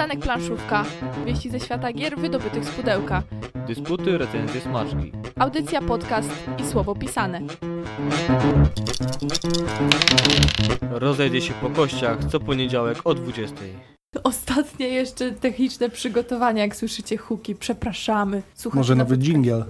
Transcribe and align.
Przystanek 0.00 0.24
planszówka. 0.24 0.84
Wieści 1.26 1.50
ze 1.50 1.60
świata 1.60 1.92
gier 1.92 2.18
wydobytych 2.18 2.64
z 2.64 2.70
pudełka. 2.70 3.22
Dysputy, 3.66 4.18
recenzje, 4.18 4.60
smaczki. 4.60 5.12
Audycja, 5.38 5.82
podcast 5.82 6.30
i 6.58 6.66
słowo 6.66 6.94
pisane. 6.94 7.40
Rozejdzie 10.90 11.40
się 11.40 11.54
po 11.54 11.70
kościach 11.70 12.18
co 12.24 12.40
poniedziałek 12.40 12.98
o 13.04 13.14
20. 13.14 13.56
Ostatnie 14.24 14.88
jeszcze 14.88 15.32
techniczne 15.32 15.90
przygotowania, 15.90 16.62
jak 16.62 16.76
słyszycie 16.76 17.16
huki. 17.16 17.54
Przepraszamy. 17.54 18.42
Słuchajcie, 18.54 18.78
Może 18.78 18.94
na 18.94 19.04
nowy 19.04 19.16
dżingiel. 19.16 19.64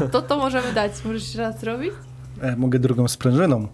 O, 0.00 0.08
To 0.08 0.22
to 0.22 0.36
możemy 0.36 0.72
dać. 0.72 0.92
Możesz 1.04 1.22
jeszcze 1.22 1.38
raz 1.38 1.60
zrobić? 1.60 1.92
E, 2.42 2.56
mogę 2.56 2.78
drugą 2.78 3.08
sprężyną. 3.08 3.68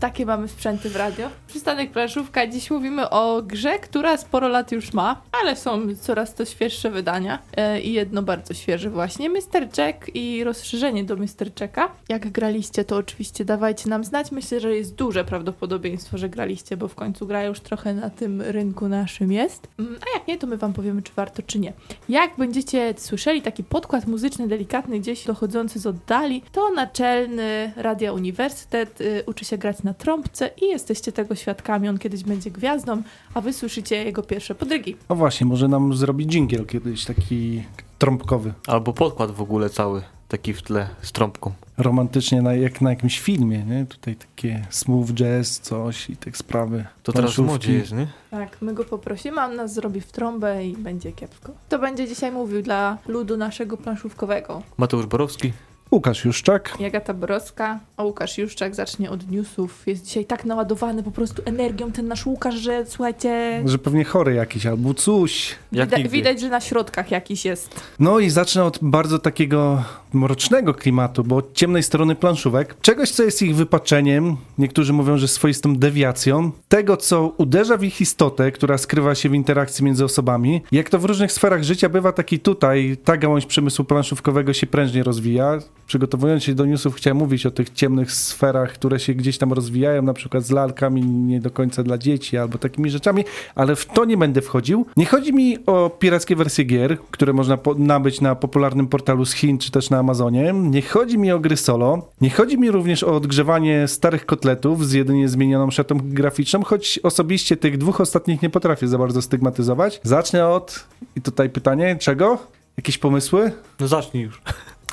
Takie 0.00 0.26
mamy 0.26 0.48
sprzęty 0.48 0.90
w 0.90 0.96
radio. 0.96 1.30
Przystanek 1.46 1.90
planszówka. 1.90 2.46
Dziś 2.46 2.70
mówimy 2.70 3.10
o 3.10 3.42
grze, 3.42 3.78
która 3.78 4.16
sporo 4.16 4.48
lat 4.48 4.72
już 4.72 4.92
ma, 4.92 5.22
ale 5.42 5.56
są 5.56 5.80
coraz 6.00 6.34
to 6.34 6.44
świeższe 6.44 6.90
wydania. 6.90 7.38
E, 7.56 7.80
I 7.80 7.92
jedno 7.92 8.22
bardzo 8.22 8.54
świeże 8.54 8.90
właśnie. 8.90 9.30
Mr. 9.30 9.68
Jack 9.78 10.10
i 10.14 10.44
rozszerzenie 10.44 11.04
do 11.04 11.16
Mr. 11.16 11.50
Jacka. 11.60 11.88
Jak 12.08 12.30
graliście, 12.32 12.84
to 12.84 12.96
oczywiście 12.96 13.44
dawajcie 13.44 13.88
nam 13.90 14.04
znać. 14.04 14.32
Myślę, 14.32 14.60
że 14.60 14.76
jest 14.76 14.94
duże 14.94 15.24
prawdopodobieństwo, 15.24 16.18
że 16.18 16.28
graliście, 16.28 16.76
bo 16.76 16.88
w 16.88 16.94
końcu 16.94 17.26
gra 17.26 17.44
już 17.44 17.60
trochę 17.60 17.94
na 17.94 18.10
tym 18.10 18.42
rynku 18.42 18.88
naszym 18.88 19.32
jest. 19.32 19.68
Mm, 19.78 19.96
A 19.96 20.18
jak 20.18 20.28
nie, 20.28 20.38
to 20.38 20.46
my 20.46 20.56
wam 20.56 20.72
powiemy, 20.72 21.02
czy 21.02 21.12
warto, 21.16 21.42
czy 21.42 21.58
nie. 21.58 21.72
Jak 22.08 22.36
będziecie 22.38 22.94
słyszeli 22.96 23.42
taki 23.42 23.64
podkład 23.64 24.06
muzyczny, 24.06 24.48
delikatny, 24.48 25.00
gdzieś 25.00 25.24
dochodzący 25.24 25.78
z 25.78 25.86
oddali, 25.86 26.42
to 26.52 26.70
naczelny 26.70 27.72
Radia 27.76 28.12
Uniwersytet 28.12 29.00
y, 29.00 29.22
uczy 29.26 29.44
się 29.44 29.58
grać 29.58 29.82
na 29.82 29.93
trąbce 29.94 30.50
i 30.62 30.66
jesteście 30.66 31.12
tego 31.12 31.34
świadkami. 31.34 31.88
On 31.88 31.98
kiedyś 31.98 32.22
będzie 32.22 32.50
gwiazdą, 32.50 33.02
a 33.34 33.40
wy 33.40 33.52
słyszycie 33.52 34.04
jego 34.04 34.22
pierwsze 34.22 34.54
podrygi. 34.54 34.96
O 35.08 35.14
właśnie, 35.14 35.46
może 35.46 35.68
nam 35.68 35.94
zrobić 35.94 36.30
dżingiel 36.30 36.66
kiedyś, 36.66 37.04
taki 37.04 37.62
trąbkowy. 37.98 38.52
Albo 38.66 38.92
podkład 38.92 39.30
w 39.30 39.42
ogóle 39.42 39.70
cały, 39.70 40.02
taki 40.28 40.54
w 40.54 40.62
tle 40.62 40.88
z 41.02 41.12
trąbką. 41.12 41.52
Romantycznie, 41.78 42.42
na, 42.42 42.54
jak 42.54 42.80
na 42.80 42.90
jakimś 42.90 43.20
filmie, 43.20 43.64
nie? 43.64 43.86
Tutaj 43.86 44.16
takie 44.16 44.66
smooth 44.70 45.06
jazz, 45.06 45.60
coś 45.60 46.10
i 46.10 46.16
tak 46.16 46.36
sprawy. 46.36 46.84
To 47.02 47.12
teraz 47.12 47.38
modzie 47.38 47.72
jest, 47.72 47.92
nie? 47.92 48.06
Tak, 48.30 48.62
my 48.62 48.74
go 48.74 48.84
poprosimy, 48.84 49.40
a 49.40 49.46
on 49.46 49.56
nas 49.56 49.74
zrobi 49.74 50.00
w 50.00 50.12
trąbę 50.12 50.64
i 50.66 50.76
będzie 50.76 51.12
kiepsko. 51.12 51.52
To 51.68 51.78
będzie 51.78 52.08
dzisiaj 52.08 52.32
mówił 52.32 52.62
dla 52.62 52.98
ludu 53.08 53.36
naszego 53.36 53.76
planszówkowego. 53.76 54.62
Mateusz 54.76 55.06
Borowski. 55.06 55.52
Łukasz 55.94 56.24
Juszczak. 56.24 56.76
Jagata 56.80 57.14
Borowska, 57.14 57.80
a 57.96 58.04
Łukasz 58.04 58.38
Juszczak 58.38 58.74
zacznie 58.74 59.10
od 59.10 59.30
newsów. 59.30 59.82
Jest 59.86 60.04
dzisiaj 60.06 60.24
tak 60.24 60.44
naładowany 60.44 61.02
po 61.02 61.10
prostu 61.10 61.42
energią 61.44 61.92
ten 61.92 62.08
nasz 62.08 62.26
Łukasz, 62.26 62.54
że 62.54 62.86
słuchajcie, 62.86 63.62
Że 63.64 63.78
pewnie 63.78 64.04
chory 64.04 64.34
jakiś 64.34 64.66
albo 64.66 64.94
coś. 64.94 65.54
Jak 65.72 65.90
Wida- 65.90 66.08
widać, 66.08 66.40
że 66.40 66.48
na 66.48 66.60
środkach 66.60 67.10
jakiś 67.10 67.44
jest. 67.44 67.80
No 67.98 68.18
i 68.18 68.30
zacznę 68.30 68.64
od 68.64 68.78
bardzo 68.82 69.18
takiego 69.18 69.82
mrocznego 70.12 70.74
klimatu, 70.74 71.24
bo 71.24 71.36
od 71.36 71.52
ciemnej 71.54 71.82
strony 71.82 72.14
planszówek. 72.14 72.76
Czegoś, 72.82 73.10
co 73.10 73.22
jest 73.22 73.42
ich 73.42 73.56
wypaczeniem, 73.56 74.36
niektórzy 74.58 74.92
mówią, 74.92 75.16
że 75.18 75.28
swoistą 75.28 75.76
dewiacją. 75.76 76.50
Tego, 76.68 76.96
co 76.96 77.32
uderza 77.36 77.76
w 77.76 77.84
ich 77.84 78.00
istotę, 78.00 78.52
która 78.52 78.78
skrywa 78.78 79.14
się 79.14 79.28
w 79.28 79.34
interakcji 79.34 79.84
między 79.84 80.04
osobami. 80.04 80.62
Jak 80.72 80.90
to 80.90 80.98
w 80.98 81.04
różnych 81.04 81.32
sferach 81.32 81.62
życia 81.62 81.88
bywa, 81.88 82.12
tak 82.12 82.32
i 82.32 82.38
tutaj 82.38 82.96
ta 83.04 83.16
gałąź 83.16 83.46
przemysłu 83.46 83.84
planszówkowego 83.84 84.52
się 84.52 84.66
prężnie 84.66 85.02
rozwija. 85.02 85.58
Przygotowując 85.86 86.42
się 86.42 86.54
do 86.54 86.66
newsów, 86.66 86.94
chciałem 86.94 87.16
mówić 87.16 87.46
o 87.46 87.50
tych 87.50 87.70
ciemnych 87.70 88.12
sferach, 88.12 88.72
które 88.72 89.00
się 89.00 89.14
gdzieś 89.14 89.38
tam 89.38 89.52
rozwijają, 89.52 90.02
na 90.02 90.14
przykład 90.14 90.44
z 90.44 90.50
lalkami 90.50 91.02
nie 91.02 91.40
do 91.40 91.50
końca 91.50 91.82
dla 91.82 91.98
dzieci 91.98 92.38
albo 92.38 92.58
takimi 92.58 92.90
rzeczami, 92.90 93.24
ale 93.54 93.76
w 93.76 93.86
to 93.86 94.04
nie 94.04 94.16
będę 94.16 94.42
wchodził. 94.42 94.86
Nie 94.96 95.06
chodzi 95.06 95.32
mi 95.32 95.66
o 95.66 95.90
pirackie 95.90 96.36
wersje 96.36 96.64
gier, 96.64 96.98
które 97.10 97.32
można 97.32 97.58
nabyć 97.78 98.20
na 98.20 98.34
popularnym 98.34 98.86
portalu 98.86 99.24
z 99.24 99.32
Chin 99.32 99.58
czy 99.58 99.70
też 99.70 99.90
na 99.90 99.98
Amazonie. 99.98 100.52
Nie 100.54 100.82
chodzi 100.82 101.18
mi 101.18 101.32
o 101.32 101.40
gry 101.40 101.56
solo. 101.56 102.08
Nie 102.20 102.30
chodzi 102.30 102.58
mi 102.58 102.70
również 102.70 103.02
o 103.02 103.16
odgrzewanie 103.16 103.88
starych 103.88 104.26
kotletów 104.26 104.88
z 104.88 104.92
jedynie 104.92 105.28
zmienioną 105.28 105.70
szatą 105.70 106.00
graficzną, 106.02 106.62
choć 106.62 107.00
osobiście 107.02 107.56
tych 107.56 107.78
dwóch 107.78 108.00
ostatnich 108.00 108.42
nie 108.42 108.50
potrafię 108.50 108.88
za 108.88 108.98
bardzo 108.98 109.22
stygmatyzować. 109.22 110.00
Zacznę 110.02 110.48
od, 110.48 110.86
i 111.16 111.20
tutaj 111.20 111.50
pytanie, 111.50 111.96
czego? 112.00 112.38
Jakieś 112.76 112.98
pomysły? 112.98 113.52
No 113.80 113.88
zacznij 113.88 114.22
już. 114.22 114.40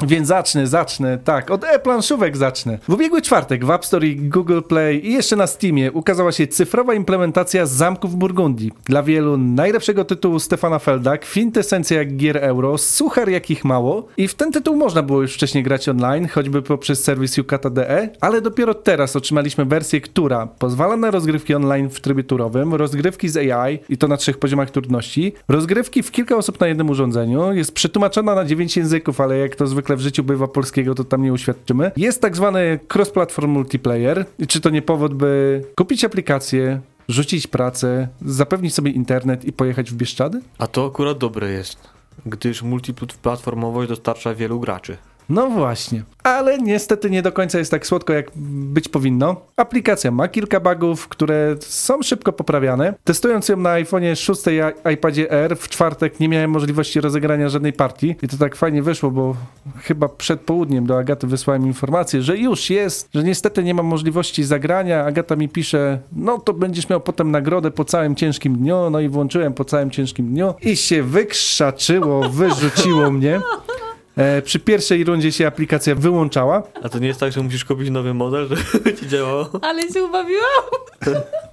Więc 0.07 0.27
zacznę, 0.27 0.67
zacznę, 0.67 1.17
tak, 1.23 1.51
od 1.51 1.63
e-planszówek 1.63 2.37
zacznę. 2.37 2.79
W 2.87 2.93
ubiegły 2.93 3.21
czwartek 3.21 3.65
w 3.65 3.71
App 3.71 3.85
Store 3.85 4.07
i 4.07 4.15
Google 4.15 4.61
Play 4.61 5.07
i 5.07 5.13
jeszcze 5.13 5.35
na 5.35 5.47
Steamie 5.47 5.91
ukazała 5.91 6.31
się 6.31 6.47
cyfrowa 6.47 6.93
implementacja 6.93 7.65
Zamków 7.65 8.15
Burgundii. 8.15 8.71
Dla 8.85 9.03
wielu 9.03 9.37
najlepszego 9.37 10.05
tytułu 10.05 10.39
Stefana 10.39 10.79
Felda, 10.79 11.17
kwintesencja 11.17 12.05
gier 12.05 12.37
euro, 12.37 12.77
suchar 12.77 13.29
jakich 13.29 13.65
mało 13.65 14.07
i 14.17 14.27
w 14.27 14.35
ten 14.35 14.51
tytuł 14.51 14.75
można 14.75 15.03
było 15.03 15.21
już 15.21 15.33
wcześniej 15.33 15.63
grać 15.63 15.89
online, 15.89 16.27
choćby 16.27 16.61
poprzez 16.61 17.03
serwis 17.03 17.37
Yukata.de, 17.37 18.09
ale 18.21 18.41
dopiero 18.41 18.73
teraz 18.73 19.15
otrzymaliśmy 19.15 19.65
wersję, 19.65 20.01
która 20.01 20.47
pozwala 20.47 20.97
na 20.97 21.11
rozgrywki 21.11 21.55
online 21.55 21.89
w 21.89 21.99
trybie 21.99 22.23
turowym, 22.23 22.73
rozgrywki 22.73 23.29
z 23.29 23.37
AI 23.37 23.79
i 23.89 23.97
to 23.97 24.07
na 24.07 24.17
trzech 24.17 24.37
poziomach 24.37 24.71
trudności, 24.71 25.33
rozgrywki 25.47 26.03
w 26.03 26.11
kilka 26.11 26.35
osób 26.35 26.59
na 26.59 26.67
jednym 26.67 26.89
urządzeniu, 26.89 27.53
jest 27.53 27.73
przetłumaczona 27.73 28.35
na 28.35 28.45
dziewięć 28.45 28.77
języków, 28.77 29.21
ale 29.21 29.37
jak 29.37 29.55
to 29.55 29.67
zwykle 29.67 29.90
w 29.95 29.99
życiu 29.99 30.23
bywa 30.23 30.47
polskiego, 30.47 30.95
to 30.95 31.03
tam 31.03 31.23
nie 31.23 31.33
uświadczymy. 31.33 31.91
Jest 31.97 32.21
tak 32.21 32.35
zwany 32.35 32.79
cross-platform 32.93 33.47
multiplayer. 33.47 34.25
I 34.39 34.47
Czy 34.47 34.61
to 34.61 34.69
nie 34.69 34.81
powód, 34.81 35.13
by 35.13 35.61
kupić 35.75 36.05
aplikację, 36.05 36.81
rzucić 37.07 37.47
pracę, 37.47 38.07
zapewnić 38.21 38.73
sobie 38.73 38.91
internet 38.91 39.45
i 39.45 39.53
pojechać 39.53 39.91
w 39.91 39.93
Bieszczady? 39.95 40.41
A 40.57 40.67
to 40.67 40.85
akurat 40.85 41.17
dobre 41.17 41.51
jest, 41.51 41.89
gdyż 42.25 42.61
multiplatformowość 42.61 43.89
dostarcza 43.89 44.35
wielu 44.35 44.59
graczy. 44.59 44.97
No 45.29 45.49
właśnie. 45.49 46.03
Ale 46.23 46.57
niestety 46.57 47.09
nie 47.09 47.21
do 47.21 47.31
końca 47.31 47.59
jest 47.59 47.71
tak 47.71 47.87
słodko, 47.87 48.13
jak 48.13 48.31
być 48.35 48.89
powinno. 48.89 49.35
Aplikacja 49.57 50.11
ma 50.11 50.27
kilka 50.27 50.59
bugów, 50.59 51.07
które 51.07 51.55
są 51.59 52.01
szybko 52.01 52.33
poprawiane. 52.33 52.93
Testując 53.03 53.49
ją 53.49 53.57
na 53.57 53.69
iPhone'ie 53.69 54.15
6 54.15 54.41
i 54.47 54.89
iPadzie 54.93 55.31
R 55.31 55.57
w 55.57 55.69
czwartek 55.69 56.19
nie 56.19 56.29
miałem 56.29 56.51
możliwości 56.51 57.01
rozegrania 57.01 57.49
żadnej 57.49 57.73
partii. 57.73 58.15
I 58.21 58.27
to 58.27 58.37
tak 58.37 58.55
fajnie 58.55 58.83
wyszło, 58.83 59.11
bo 59.11 59.35
chyba 59.83 60.09
przed 60.09 60.41
południem 60.41 60.85
do 60.85 60.97
Agaty 60.97 61.27
wysłałem 61.27 61.67
informację, 61.67 62.21
że 62.21 62.37
już 62.37 62.69
jest, 62.69 63.09
że 63.13 63.23
niestety 63.23 63.63
nie 63.63 63.73
mam 63.73 63.85
możliwości 63.85 64.43
zagrania. 64.43 65.05
Agata 65.05 65.35
mi 65.35 65.49
pisze, 65.49 65.99
no 66.11 66.37
to 66.39 66.53
będziesz 66.53 66.89
miał 66.89 67.01
potem 67.01 67.31
nagrodę 67.31 67.71
po 67.71 67.85
całym 67.85 68.15
ciężkim 68.15 68.55
dniu. 68.55 68.89
No 68.89 68.99
i 68.99 69.09
włączyłem 69.09 69.53
po 69.53 69.65
całym 69.65 69.91
ciężkim 69.91 70.27
dniu 70.27 70.53
i 70.61 70.77
się 70.77 71.03
wykrzaczyło, 71.03 72.29
wyrzuciło 72.29 73.11
mnie. 73.11 73.41
E, 74.17 74.41
przy 74.41 74.59
pierwszej 74.59 75.03
rundzie 75.03 75.31
się 75.31 75.47
aplikacja 75.47 75.95
wyłączała. 75.95 76.63
A 76.83 76.89
to 76.89 76.99
nie 76.99 77.07
jest 77.07 77.19
tak, 77.19 77.31
że 77.31 77.43
musisz 77.43 77.65
kupić 77.65 77.89
nowy 77.89 78.13
model, 78.13 78.47
żeby 78.47 78.93
ci 78.99 79.07
działało? 79.07 79.49
Ale 79.61 79.89
się 79.89 80.03
ubawiłam! 80.03 80.63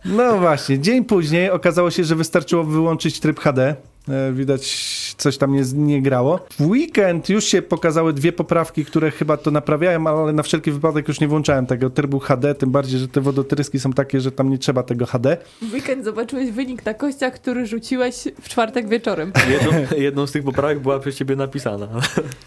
No 0.04 0.38
właśnie, 0.38 0.78
dzień 0.78 1.04
później 1.04 1.50
okazało 1.50 1.91
się, 1.91 2.04
że 2.04 2.14
wystarczyło 2.14 2.64
wyłączyć 2.64 3.20
tryb 3.20 3.41
HD. 3.41 3.76
E, 4.10 4.32
Widać, 4.32 5.14
coś 5.19 5.38
tam 5.38 5.52
nie, 5.52 5.62
nie 5.74 6.02
grało. 6.02 6.41
W 6.58 6.66
weekend 6.66 7.28
już 7.28 7.44
się 7.44 7.62
pokazały 7.62 8.12
dwie 8.12 8.32
poprawki, 8.32 8.84
które 8.84 9.10
chyba 9.10 9.36
to 9.36 9.50
naprawiają, 9.50 10.06
ale 10.06 10.32
na 10.32 10.42
wszelki 10.42 10.70
wypadek 10.70 11.08
już 11.08 11.20
nie 11.20 11.28
włączałem 11.28 11.66
tego 11.66 11.91
trybu 11.91 12.19
HD, 12.19 12.54
tym 12.54 12.70
bardziej, 12.70 13.00
że 13.00 13.08
te 13.08 13.20
wodotryski 13.20 13.80
są 13.80 13.92
takie, 13.92 14.20
że 14.20 14.32
tam 14.32 14.50
nie 14.50 14.58
trzeba 14.58 14.82
tego 14.82 15.06
HD. 15.06 15.36
W 15.62 15.72
weekend 15.72 16.04
zobaczyłeś 16.04 16.50
wynik 16.50 16.86
na 16.86 16.94
kościach, 16.94 17.34
który 17.34 17.66
rzuciłeś 17.66 18.24
w 18.41 18.48
czwartek 18.48 18.88
wieczorem. 18.88 19.32
Jedną, 19.50 19.96
jedną 19.96 20.26
z 20.26 20.32
tych 20.32 20.44
poprawek 20.44 20.80
była 20.80 20.98
przez 20.98 21.16
ciebie 21.16 21.36
napisana. 21.36 21.88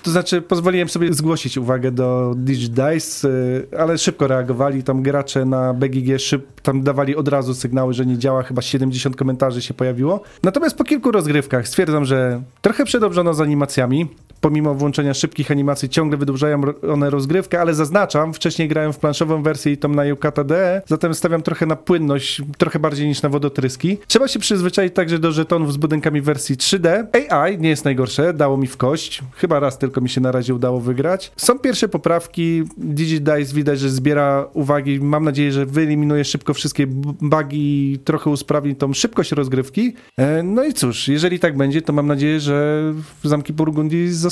To 0.03 0.11
znaczy, 0.11 0.41
pozwoliłem 0.41 0.89
sobie 0.89 1.13
zgłosić 1.13 1.57
uwagę 1.57 1.91
do 1.91 2.33
DigiDice, 2.37 3.27
y, 3.27 3.67
ale 3.79 3.97
szybko 3.97 4.27
reagowali. 4.27 4.83
Tam 4.83 5.03
gracze 5.03 5.45
na 5.45 5.73
BGG 5.73 6.19
szyb, 6.19 6.45
tam 6.63 6.81
dawali 6.83 7.15
od 7.15 7.27
razu 7.27 7.53
sygnały, 7.53 7.93
że 7.93 8.05
nie 8.05 8.17
działa. 8.17 8.43
Chyba 8.43 8.61
70 8.61 9.15
komentarzy 9.15 9.61
się 9.61 9.73
pojawiło. 9.73 10.21
Natomiast 10.43 10.77
po 10.77 10.83
kilku 10.83 11.11
rozgrywkach 11.11 11.67
stwierdzam, 11.67 12.05
że 12.05 12.41
trochę 12.61 12.85
przedobrzono 12.85 13.33
z 13.33 13.41
animacjami. 13.41 14.07
Pomimo 14.41 14.75
włączenia 14.75 15.13
szybkich 15.13 15.51
animacji 15.51 15.89
ciągle 15.89 16.17
wydłużają 16.17 16.61
one 16.91 17.09
rozgrywkę, 17.09 17.61
ale 17.61 17.73
zaznaczam, 17.73 18.33
wcześniej 18.33 18.67
grałem 18.67 18.93
w 18.93 18.99
planszową 18.99 19.43
wersję 19.43 19.71
i 19.71 19.77
tą 19.77 19.89
na 19.89 20.05
Yukata 20.05 20.43
DE, 20.43 20.81
zatem 20.85 21.13
stawiam 21.13 21.41
trochę 21.41 21.65
na 21.65 21.75
płynność, 21.75 22.41
trochę 22.57 22.79
bardziej 22.79 23.07
niż 23.07 23.21
na 23.21 23.29
wodotryski. 23.29 23.97
Trzeba 24.07 24.27
się 24.27 24.39
przyzwyczaić 24.39 24.93
także 24.93 25.19
do 25.19 25.31
żetonów 25.31 25.73
z 25.73 25.77
budynkami 25.77 26.21
wersji 26.21 26.55
3D. 26.55 27.03
AI 27.29 27.57
nie 27.57 27.69
jest 27.69 27.85
najgorsze, 27.85 28.33
dało 28.33 28.57
mi 28.57 28.67
w 28.67 28.77
kość. 28.77 29.21
Chyba 29.35 29.59
raz 29.59 29.77
tylko 29.77 30.01
mi 30.01 30.09
się 30.09 30.21
na 30.21 30.31
razie 30.31 30.55
udało 30.55 30.79
wygrać. 30.79 31.31
Są 31.37 31.59
pierwsze 31.59 31.89
poprawki. 31.89 32.63
DigiDice 32.77 33.55
widać, 33.55 33.79
że 33.79 33.89
zbiera 33.89 34.47
uwagi. 34.53 34.99
Mam 34.99 35.23
nadzieję, 35.23 35.51
że 35.51 35.65
wyeliminuje 35.65 36.25
szybko 36.25 36.53
wszystkie 36.53 36.87
bugi 36.87 37.93
i 37.93 37.99
trochę 37.99 38.29
usprawni 38.29 38.75
tą 38.75 38.93
szybkość 38.93 39.31
rozgrywki. 39.31 39.93
E, 40.17 40.43
No 40.43 40.63
i 40.63 40.73
cóż, 40.73 41.07
jeżeli 41.07 41.39
tak 41.39 41.57
będzie, 41.57 41.81
to 41.81 41.93
mam 41.93 42.07
nadzieję, 42.07 42.39
że 42.39 42.83
zamki 43.23 43.53
Burgundii 43.53 44.09
zostaną 44.13 44.30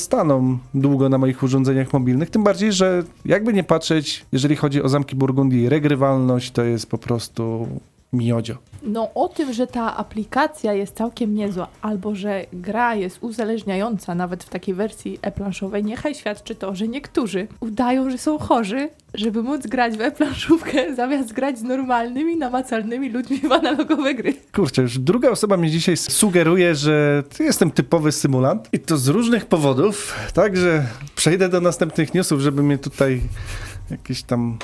długo 0.73 1.09
na 1.09 1.17
moich 1.17 1.43
urządzeniach 1.43 1.93
mobilnych. 1.93 2.29
Tym 2.29 2.43
bardziej, 2.43 2.73
że 2.73 3.03
jakby 3.25 3.53
nie 3.53 3.63
patrzeć, 3.63 4.25
jeżeli 4.31 4.55
chodzi 4.55 4.83
o 4.83 4.89
zamki 4.89 5.15
Burgundii, 5.15 5.69
regrywalność 5.69 6.51
to 6.51 6.63
jest 6.63 6.89
po 6.89 6.97
prostu 6.97 7.67
Miodzio. 8.13 8.55
No 8.83 9.13
o 9.13 9.27
tym, 9.27 9.53
że 9.53 9.67
ta 9.67 9.97
aplikacja 9.97 10.73
jest 10.73 10.95
całkiem 10.95 11.35
niezła, 11.35 11.67
albo 11.81 12.15
że 12.15 12.45
gra 12.53 12.95
jest 12.95 13.17
uzależniająca 13.21 14.15
nawet 14.15 14.43
w 14.43 14.49
takiej 14.49 14.75
wersji 14.75 15.19
e-planszowej, 15.21 15.83
niechaj 15.83 16.15
świadczy 16.15 16.55
to, 16.55 16.75
że 16.75 16.87
niektórzy 16.87 17.47
udają, 17.59 18.09
że 18.09 18.17
są 18.17 18.37
chorzy, 18.37 18.89
żeby 19.13 19.43
móc 19.43 19.67
grać 19.67 19.97
w 19.97 20.01
e-planszówkę, 20.01 20.89
zamiast 20.95 21.33
grać 21.33 21.59
z 21.59 21.63
normalnymi, 21.63 22.37
namacalnymi 22.37 23.09
ludźmi 23.09 23.37
w 23.37 23.51
analogowe 23.51 24.13
gry. 24.13 24.33
Kurczę, 24.55 24.81
już 24.81 24.99
druga 24.99 25.29
osoba 25.29 25.57
mi 25.57 25.71
dzisiaj 25.71 25.97
sugeruje, 25.97 26.75
że 26.75 27.23
jestem 27.39 27.71
typowy 27.71 28.11
symulant 28.11 28.69
i 28.73 28.79
to 28.79 28.97
z 28.97 29.07
różnych 29.07 29.45
powodów, 29.45 30.15
także 30.33 30.85
przejdę 31.15 31.49
do 31.49 31.61
następnych 31.61 32.13
newsów, 32.13 32.41
żeby 32.41 32.63
mnie 32.63 32.77
tutaj 32.77 33.21
jakieś 33.91 34.23
tam 34.23 34.57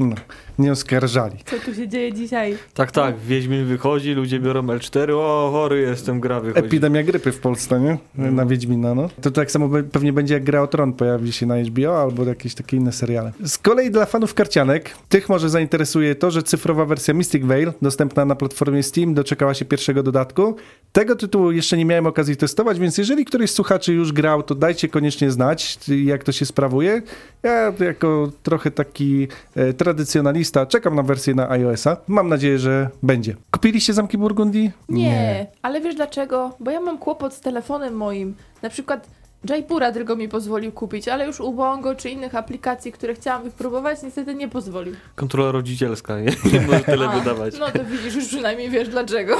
no, 0.00 0.16
nie 0.58 0.72
oskarżali. 0.72 1.36
Co 1.44 1.58
tu 1.58 1.74
się 1.74 1.88
dzieje 1.88 2.12
dzisiaj? 2.12 2.56
Tak, 2.74 2.92
tak, 2.92 3.18
Wiedźmin 3.18 3.64
wychodzi, 3.64 4.12
ludzie 4.12 4.40
biorą 4.40 4.62
L4, 4.62 5.10
o 5.12 5.48
chory 5.52 5.80
jestem, 5.80 6.20
gra 6.20 6.40
wychodzi. 6.40 6.66
Epidemia 6.66 7.02
grypy 7.02 7.32
w 7.32 7.40
Polsce, 7.40 7.80
nie? 7.80 7.98
Na 8.30 8.46
Wiedźmina, 8.46 8.94
no. 8.94 9.08
To 9.22 9.30
tak 9.30 9.50
samo 9.50 9.70
pewnie 9.92 10.12
będzie 10.12 10.34
jak 10.34 10.44
Gra 10.44 10.62
o 10.62 10.66
Tron 10.66 10.92
pojawi 10.92 11.32
się 11.32 11.46
na 11.46 11.56
HBO 11.56 12.02
albo 12.02 12.24
jakieś 12.24 12.54
takie 12.54 12.76
inne 12.76 12.92
seriale. 12.92 13.32
Z 13.44 13.58
kolei 13.58 13.90
dla 13.90 14.06
fanów 14.06 14.34
karcianek, 14.34 14.90
tych 15.08 15.28
może 15.28 15.50
zainteresuje 15.50 16.14
to, 16.14 16.30
że 16.30 16.42
cyfrowa 16.42 16.84
wersja 16.84 17.14
Mystic 17.14 17.44
Veil, 17.44 17.72
dostępna 17.82 18.24
na 18.24 18.34
platformie 18.34 18.82
Steam, 18.82 19.14
doczekała 19.14 19.54
się 19.54 19.64
pierwszego 19.64 20.02
dodatku. 20.02 20.56
Tego 20.92 21.16
tytułu 21.16 21.52
jeszcze 21.52 21.76
nie 21.76 21.84
miałem 21.84 22.06
okazji 22.06 22.36
testować, 22.36 22.78
więc 22.78 22.98
jeżeli 22.98 23.24
któryś 23.24 23.50
z 23.50 23.54
słuchaczy 23.54 23.92
już 23.92 24.12
grał, 24.12 24.42
to 24.42 24.54
dajcie 24.54 24.88
koniecznie 24.88 25.30
znać, 25.30 25.78
jak 26.04 26.24
to 26.24 26.32
się 26.32 26.46
sprawuje. 26.46 27.02
Ja 27.42 27.72
jako 27.80 28.32
trochę 28.42 28.70
taki 28.70 29.28
e, 29.56 29.72
tradycjonalista 29.86 30.66
czekam 30.66 30.94
na 30.94 31.02
wersję 31.02 31.34
na 31.34 31.50
iOS-a. 31.50 31.96
Mam 32.08 32.28
nadzieję, 32.28 32.58
że 32.58 32.88
będzie. 33.02 33.36
Kupiliście 33.50 33.92
Zamki 33.92 34.18
Burgundii? 34.18 34.72
Nie. 34.88 35.46
ale 35.62 35.80
wiesz 35.80 35.94
dlaczego? 35.94 36.56
Bo 36.60 36.70
ja 36.70 36.80
mam 36.80 36.98
kłopot 36.98 37.34
z 37.34 37.40
telefonem 37.40 37.94
moim. 37.94 38.34
Na 38.62 38.70
przykład 38.70 39.06
Jaipura 39.50 39.92
tylko 39.92 40.16
mi 40.16 40.28
pozwolił 40.28 40.72
kupić, 40.72 41.08
ale 41.08 41.26
już 41.26 41.40
Ubongo 41.40 41.94
czy 41.94 42.10
innych 42.10 42.34
aplikacji, 42.34 42.92
które 42.92 43.14
chciałam 43.14 43.42
wypróbować, 43.42 44.02
niestety 44.02 44.34
nie 44.34 44.48
pozwolił. 44.48 44.94
Kontrola 45.14 45.52
rodzicielska, 45.52 46.20
nie, 46.20 46.32
nie 46.52 46.60
może 46.60 46.80
tyle 46.80 47.08
A, 47.08 47.18
wydawać. 47.18 47.54
No 47.58 47.70
to 47.70 47.84
widzisz, 47.84 48.14
już 48.14 48.26
przynajmniej 48.26 48.70
wiesz 48.70 48.88
dlaczego. 48.88 49.36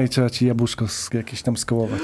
Oj, 0.00 0.08
trzeba 0.08 0.30
ci 0.30 0.46
jabłuszko 0.46 0.88
z, 0.88 1.10
jakieś 1.14 1.42
tam 1.42 1.56
skołować. 1.56 2.02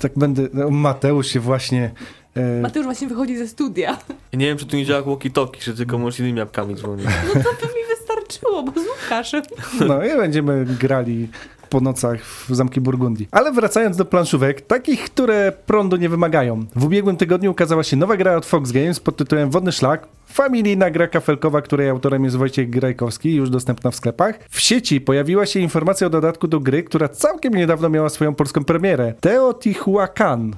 Tak 0.00 0.12
będę. 0.16 0.48
Mateusz 0.70 1.26
się 1.26 1.40
właśnie. 1.40 1.90
E, 2.36 2.60
Mateusz 2.60 2.84
właśnie 2.84 3.08
wychodzi 3.08 3.36
ze 3.36 3.48
studia. 3.48 3.98
Ja 4.32 4.38
nie 4.38 4.46
wiem, 4.46 4.58
czy 4.58 4.66
tu 4.66 4.76
nie 4.76 4.84
działa 4.84 5.02
walkie-talkie, 5.02 5.58
czy 5.58 5.74
tylko 5.74 5.98
możesz 5.98 6.20
innymi 6.20 6.40
apkami 6.40 6.74
dzwonić. 6.74 7.06
No 7.06 7.42
to 7.42 7.50
by 7.50 7.66
mi 7.66 7.96
wystarczyło, 7.98 8.62
bo 8.62 8.72
z 8.72 8.84
Łukaszem. 8.86 9.42
no 9.88 10.04
i 10.04 10.16
będziemy 10.16 10.64
grali 10.80 11.28
po 11.70 11.80
nocach 11.80 12.20
w 12.24 12.54
Zamki 12.54 12.80
Burgundii. 12.80 13.28
Ale 13.30 13.52
wracając 13.52 13.96
do 13.96 14.04
planszówek, 14.04 14.60
takich, 14.60 15.04
które 15.04 15.52
prądu 15.66 15.96
nie 15.96 16.08
wymagają. 16.08 16.64
W 16.76 16.84
ubiegłym 16.84 17.16
tygodniu 17.16 17.50
ukazała 17.50 17.82
się 17.82 17.96
nowa 17.96 18.16
gra 18.16 18.36
od 18.36 18.46
Fox 18.46 18.72
Games 18.72 19.00
pod 19.00 19.16
tytułem 19.16 19.50
Wodny 19.50 19.72
Szlak. 19.72 20.08
Familijna 20.26 20.90
gra 20.90 21.06
kafelkowa, 21.08 21.62
której 21.62 21.88
autorem 21.88 22.24
jest 22.24 22.36
Wojciech 22.36 22.70
Grajkowski, 22.70 23.34
już 23.34 23.50
dostępna 23.50 23.90
w 23.90 23.94
sklepach. 23.96 24.38
W 24.50 24.60
sieci 24.60 25.00
pojawiła 25.00 25.46
się 25.46 25.60
informacja 25.60 26.06
o 26.06 26.10
dodatku 26.10 26.48
do 26.48 26.60
gry, 26.60 26.82
która 26.82 27.08
całkiem 27.08 27.54
niedawno 27.54 27.88
miała 27.88 28.08
swoją 28.08 28.34
polską 28.34 28.64
premierę. 28.64 29.14
Teotihuacan. 29.20 30.54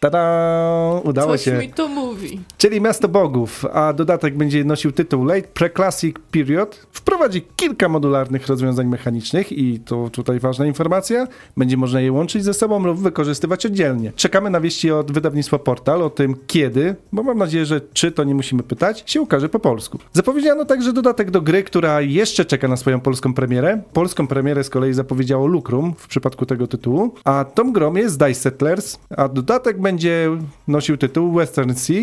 Tada! 0.00 1.00
Udało 1.04 1.32
Coś 1.32 1.42
się. 1.42 1.52
mi 1.52 1.72
to 1.72 1.88
mówi. 1.88 2.40
Czyli 2.58 2.80
Miasto 2.80 3.08
Bogów, 3.08 3.64
a 3.72 3.92
dodatek 3.92 4.36
będzie 4.36 4.64
nosił 4.64 4.92
tytuł 4.92 5.24
Late 5.24 5.42
Preclassic 5.42 6.16
Period. 6.30 6.86
Wprowadzi 6.92 7.42
kilka 7.56 7.88
modularnych 7.88 8.46
rozwiązań 8.46 8.86
mechanicznych 8.86 9.52
i 9.52 9.80
to 9.80 10.10
tutaj 10.12 10.38
ważna 10.38 10.66
informacja. 10.66 11.26
Będzie 11.56 11.76
można 11.76 12.00
je 12.00 12.12
łączyć 12.12 12.44
ze 12.44 12.54
sobą 12.54 12.84
lub 12.84 12.98
wykorzystywać 12.98 13.66
oddzielnie. 13.66 14.12
Czekamy 14.16 14.50
na 14.50 14.60
wieści 14.60 14.90
od 14.90 15.12
wydawnictwa 15.12 15.58
Portal 15.58 16.02
o 16.02 16.10
tym 16.10 16.34
kiedy, 16.46 16.94
bo 17.12 17.22
mam 17.22 17.38
nadzieję, 17.38 17.66
że 17.66 17.80
czy 17.92 18.12
to 18.12 18.24
nie 18.24 18.34
musimy 18.34 18.62
pytać, 18.62 19.02
się 19.06 19.20
ukaże 19.20 19.48
po 19.48 19.58
polsku. 19.58 19.98
Zapowiedziano 20.12 20.64
także 20.64 20.92
dodatek 20.92 21.30
do 21.30 21.40
gry, 21.40 21.62
która 21.62 22.00
jeszcze 22.00 22.44
czeka 22.44 22.68
na 22.68 22.76
swoją 22.76 23.00
polską 23.00 23.34
premierę. 23.34 23.82
Polską 23.92 24.26
premierę 24.26 24.64
z 24.64 24.70
kolei 24.70 24.92
zapowiedziało 24.92 25.46
Lucrum 25.46 25.94
w 25.98 26.08
przypadku 26.08 26.46
tego 26.46 26.66
tytułu, 26.66 27.14
a 27.24 27.44
tą 27.44 27.72
grą 27.72 27.94
jest 27.94 28.18
Dice 28.18 28.34
Settlers, 28.34 28.98
a 29.16 29.28
dodatek 29.28 29.80
będzie 29.80 29.89
nosił 30.68 30.96
tytuł 30.96 31.32
Western 31.32 31.74
Sea. 31.74 31.96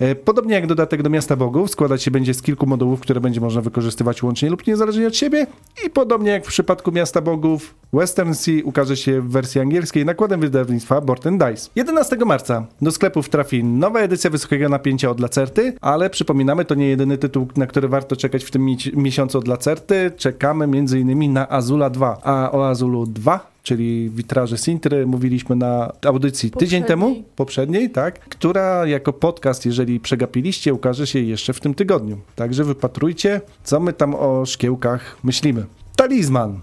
E, 0.00 0.14
Podobnie 0.14 0.54
jak 0.54 0.66
dodatek 0.66 1.02
do 1.02 1.10
Miasta 1.10 1.36
Bogów, 1.36 1.70
składać 1.70 2.02
się 2.02 2.10
będzie 2.10 2.34
z 2.34 2.42
kilku 2.42 2.66
modułów, 2.66 3.00
które 3.00 3.20
będzie 3.20 3.40
można 3.40 3.60
wykorzystywać 3.60 4.22
łącznie 4.22 4.50
lub 4.50 4.66
niezależnie 4.66 5.06
od 5.06 5.16
siebie. 5.16 5.46
I 5.86 5.90
podobnie 5.90 6.30
jak 6.30 6.44
w 6.44 6.48
przypadku 6.48 6.92
Miasta 6.92 7.20
Bogów, 7.20 7.74
Western 7.92 8.32
Sea 8.34 8.54
ukaże 8.64 8.96
się 8.96 9.20
w 9.20 9.28
wersji 9.30 9.60
angielskiej 9.60 10.04
nakładem 10.04 10.40
wydawnictwa 10.40 11.00
Board 11.00 11.28
Dice. 11.28 11.70
11 11.76 12.16
marca 12.16 12.66
do 12.82 12.90
sklepów 12.92 13.28
trafi 13.28 13.64
nowa 13.64 14.00
edycja 14.00 14.30
wysokiego 14.30 14.68
napięcia 14.68 15.10
od 15.10 15.20
Lacerty, 15.20 15.72
ale 15.80 16.10
przypominamy, 16.10 16.64
to 16.64 16.74
nie 16.74 16.88
jedyny 16.88 17.18
tytuł, 17.18 17.48
na 17.56 17.66
który 17.66 17.88
warto 17.88 18.16
czekać 18.16 18.44
w 18.44 18.50
tym 18.50 18.62
mi- 18.64 18.76
miesiącu 18.94 19.38
od 19.38 19.48
Lacerty. 19.48 20.10
Czekamy 20.16 20.64
m.in. 20.64 21.32
na 21.32 21.48
Azula 21.48 21.90
2. 21.90 22.18
A 22.22 22.52
o 22.52 22.68
Azulu 22.68 23.06
2 23.06 23.51
czyli 23.62 24.10
witraże 24.10 24.58
Sintry, 24.58 25.06
mówiliśmy 25.06 25.56
na 25.56 25.92
audycji 26.06 26.50
tydzień 26.50 26.82
Poprzedniej. 26.82 27.14
temu, 27.14 27.24
poprzedniej, 27.36 27.90
tak, 27.90 28.20
która 28.20 28.86
jako 28.86 29.12
podcast, 29.12 29.66
jeżeli 29.66 30.00
przegapiliście, 30.00 30.74
ukaże 30.74 31.06
się 31.06 31.18
jeszcze 31.18 31.52
w 31.52 31.60
tym 31.60 31.74
tygodniu. 31.74 32.18
Także 32.36 32.64
wypatrujcie, 32.64 33.40
co 33.64 33.80
my 33.80 33.92
tam 33.92 34.14
o 34.14 34.46
szkiełkach 34.46 35.18
myślimy. 35.24 35.64
Talizman. 35.96 36.60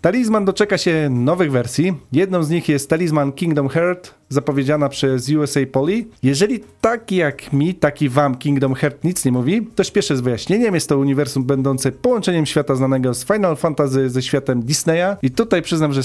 Talizman 0.00 0.44
doczeka 0.44 0.78
się 0.78 1.08
nowych 1.10 1.52
wersji. 1.52 1.94
Jedną 2.12 2.42
z 2.42 2.50
nich 2.50 2.68
jest 2.68 2.90
Talizman 2.90 3.32
Kingdom 3.32 3.68
Heart, 3.68 4.14
zapowiedziana 4.28 4.88
przez 4.88 5.28
USA 5.28 5.60
Poly. 5.72 6.04
Jeżeli 6.22 6.60
tak 6.80 7.12
jak 7.12 7.52
mi, 7.52 7.74
tak 7.74 8.02
i 8.02 8.08
wam 8.08 8.34
Kingdom 8.34 8.74
Heart 8.74 9.04
nic 9.04 9.24
nie 9.24 9.32
mówi, 9.32 9.66
to 9.74 9.84
śpieszę 9.84 10.16
z 10.16 10.20
wyjaśnieniem. 10.20 10.74
Jest 10.74 10.88
to 10.88 10.98
uniwersum 10.98 11.44
będące 11.44 11.92
połączeniem 11.92 12.46
świata 12.46 12.74
znanego 12.74 13.14
z 13.14 13.24
Final 13.24 13.56
Fantasy 13.56 14.10
ze 14.10 14.22
światem 14.22 14.62
Disneya. 14.62 15.16
I 15.22 15.30
tutaj 15.30 15.62
przyznam, 15.62 15.92
że 15.92 16.02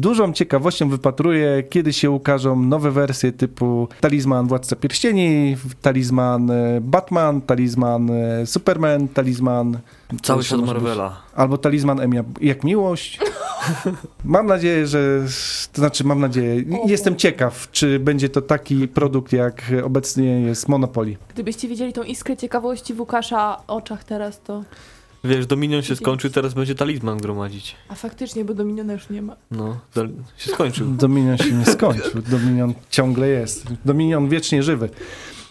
dużą 0.00 0.32
ciekawością 0.32 0.88
wypatruję, 0.88 1.62
kiedy 1.70 1.92
się 1.92 2.10
ukażą 2.10 2.62
nowe 2.62 2.90
wersje 2.90 3.32
typu 3.32 3.88
Talizman 4.00 4.48
Władca 4.48 4.76
Pierścieni, 4.76 5.56
Talizman 5.82 6.50
e, 6.50 6.80
Batman, 6.80 7.40
Talizman 7.40 8.10
e, 8.10 8.46
Superman, 8.46 9.08
Talizman... 9.08 9.78
Cały 10.22 10.44
świat? 10.44 10.60
Marvela. 10.60 11.22
Albo 11.34 11.58
talizman 11.58 12.00
M 12.00 12.12
jak- 12.40 12.64
miłość. 12.64 13.20
Mam 14.24 14.46
nadzieję, 14.46 14.86
że. 14.86 15.20
To 15.72 15.80
znaczy, 15.80 16.04
mam 16.04 16.20
nadzieję. 16.20 16.64
Jestem 16.86 17.16
ciekaw, 17.16 17.70
czy 17.70 17.98
będzie 17.98 18.28
to 18.28 18.42
taki 18.42 18.88
produkt, 18.88 19.32
jak 19.32 19.62
obecnie 19.84 20.40
jest 20.40 20.68
Monopoly. 20.68 21.16
Gdybyście 21.34 21.68
widzieli 21.68 21.92
tą 21.92 22.02
iskrę 22.02 22.36
ciekawości 22.36 22.94
w 22.94 23.00
Łukasza 23.00 23.60
oczach 23.66 24.04
teraz, 24.04 24.40
to... 24.40 24.64
Wiesz, 25.24 25.46
Dominion 25.46 25.82
się 25.82 25.96
skończył, 25.96 26.30
teraz 26.30 26.54
będzie 26.54 26.74
talizman 26.74 27.18
gromadzić. 27.18 27.76
A 27.88 27.94
faktycznie, 27.94 28.44
bo 28.44 28.54
Dominiona 28.54 28.92
już 28.92 29.10
nie 29.10 29.22
ma. 29.22 29.36
No, 29.50 29.80
się 30.36 30.50
skończył. 30.50 30.86
Dominion 30.88 31.38
się 31.38 31.52
nie 31.52 31.66
skończył. 31.66 32.22
Dominion 32.22 32.74
ciągle 32.90 33.28
jest. 33.28 33.66
Dominion 33.84 34.28
wiecznie 34.28 34.62
żywy. 34.62 34.88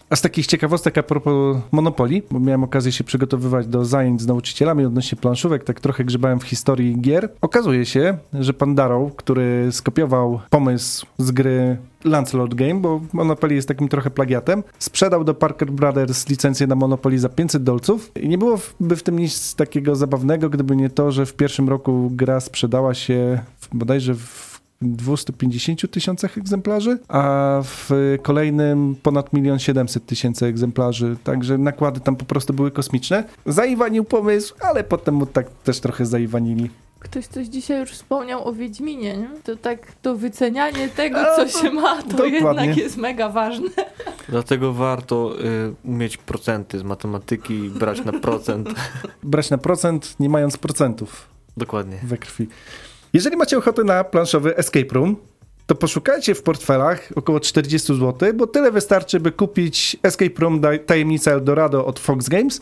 A 0.10 0.16
z 0.16 0.22
takich 0.22 0.48
ciekawostek 0.48 0.98
a 0.98 1.04
propos 1.04 1.58
Monopoly, 1.72 2.22
bo 2.32 2.40
miałem 2.40 2.64
okazję 2.64 2.92
się 2.92 3.04
przygotowywać 3.04 3.68
do 3.68 3.86
zajęć 3.86 4.22
z 4.22 4.28
nauczycielami 4.28 4.86
odnośnie 4.86 5.18
planszówek, 5.18 5.64
tak 5.64 5.80
trochę 5.80 6.04
grzebałem 6.04 6.40
w 6.40 6.44
historii 6.44 7.02
gier. 7.02 7.30
Okazuje 7.42 7.86
się, 7.86 8.18
że 8.34 8.54
pan 8.54 8.76
Darrow, 8.76 9.16
który 9.16 9.68
skopiował 9.72 10.40
pomysł 10.50 11.06
z 11.18 11.32
gry 11.32 11.78
Lancelot 12.04 12.56
Game, 12.56 12.76
bo 12.76 13.02
Monopoly 13.14 13.56
jest 13.56 13.68
takim 13.68 13.88
trochę 13.88 14.10
plagiatem, 14.10 14.64
sprzedał 14.80 15.24
do 15.24 15.34
Parker 15.34 15.72
Brothers 15.72 16.30
licencję 16.30 16.68
na 16.68 16.76
Monopoly 16.76 17.20
za 17.20 17.30
500 17.30 17.64
dolców 17.64 18.12
i 18.16 18.30
nie 18.30 18.38
byłoby 18.38 18.96
w 18.96 19.04
tym 19.04 19.20
nic 19.20 19.56
takiego 19.56 19.96
zabawnego, 19.96 20.50
gdyby 20.50 20.76
nie 20.76 20.90
to, 20.90 21.12
że 21.12 21.26
w 21.26 21.34
pierwszym 21.34 21.70
roku 21.70 22.12
gra 22.14 22.40
sprzedała 22.40 22.94
się 22.94 23.40
w, 23.60 23.76
bodajże 23.76 24.16
w 24.16 24.47
250 24.82 25.92
tysiącach 25.92 26.38
egzemplarzy, 26.38 27.00
a 27.08 27.62
w 27.64 27.92
kolejnym 28.22 28.96
ponad 29.04 29.34
1 29.34 29.60
700 29.60 30.06
tysięcy 30.06 30.46
egzemplarzy, 30.46 31.18
także 31.24 31.58
nakłady 31.58 32.00
tam 32.00 32.16
po 32.16 32.26
prostu 32.26 32.54
były 32.54 32.72
kosmiczne. 32.72 33.24
Zaiwanił 33.46 34.04
pomysł, 34.04 34.56
ale 34.60 34.84
potem 34.84 35.16
mu 35.16 35.26
tak 35.26 35.50
też 35.64 35.80
trochę 35.80 36.06
zaiwanili. 36.06 36.70
Ktoś 37.00 37.28
coś 37.28 37.48
dzisiaj 37.48 37.80
już 37.80 37.92
wspomniał 37.92 38.48
o 38.48 38.54
Wiedźminie, 38.54 39.18
nie? 39.18 39.30
To 39.44 39.56
tak, 39.56 39.92
to 40.02 40.16
wycenianie 40.16 40.90
tego, 40.90 41.20
co 41.36 41.46
to 41.46 41.50
się 41.62 41.72
ma, 41.72 42.02
to 42.04 42.10
dokładnie. 42.10 42.38
jednak 42.38 42.78
jest 42.78 42.98
mega 42.98 43.30
ważne. 43.30 43.70
Dlatego 44.30 44.74
warto 44.74 45.36
y, 45.42 45.74
umieć 45.86 46.18
procenty 46.18 46.80
z 46.80 46.84
matematyki 46.84 47.54
i 47.54 47.70
brać 47.70 48.06
na 48.06 48.14
procent. 48.14 48.70
Brać 49.24 49.50
na 49.50 49.58
procent, 49.58 50.16
nie 50.20 50.30
mając 50.30 50.58
procentów 50.58 51.28
Dokładnie. 51.58 52.00
we 52.04 52.18
krwi. 52.18 52.48
Jeżeli 53.18 53.38
macie 53.38 53.58
ochotę 53.58 53.84
na 53.84 54.04
planszowy 54.04 54.58
escape 54.58 54.94
room, 54.94 55.16
to 55.66 55.76
poszukajcie 55.76 56.36
w 56.36 56.44
portfelach 56.44 57.10
około 57.16 57.40
40 57.40 57.96
zł, 57.96 58.34
bo 58.34 58.48
tyle 58.48 58.72
wystarczy, 58.72 59.20
by 59.20 59.32
kupić 59.32 59.98
Escape 60.04 60.42
Room 60.42 60.62
Tajemnica 60.86 61.32
Eldorado 61.32 61.86
od 61.86 62.00
Fox 62.00 62.30
Games. 62.30 62.62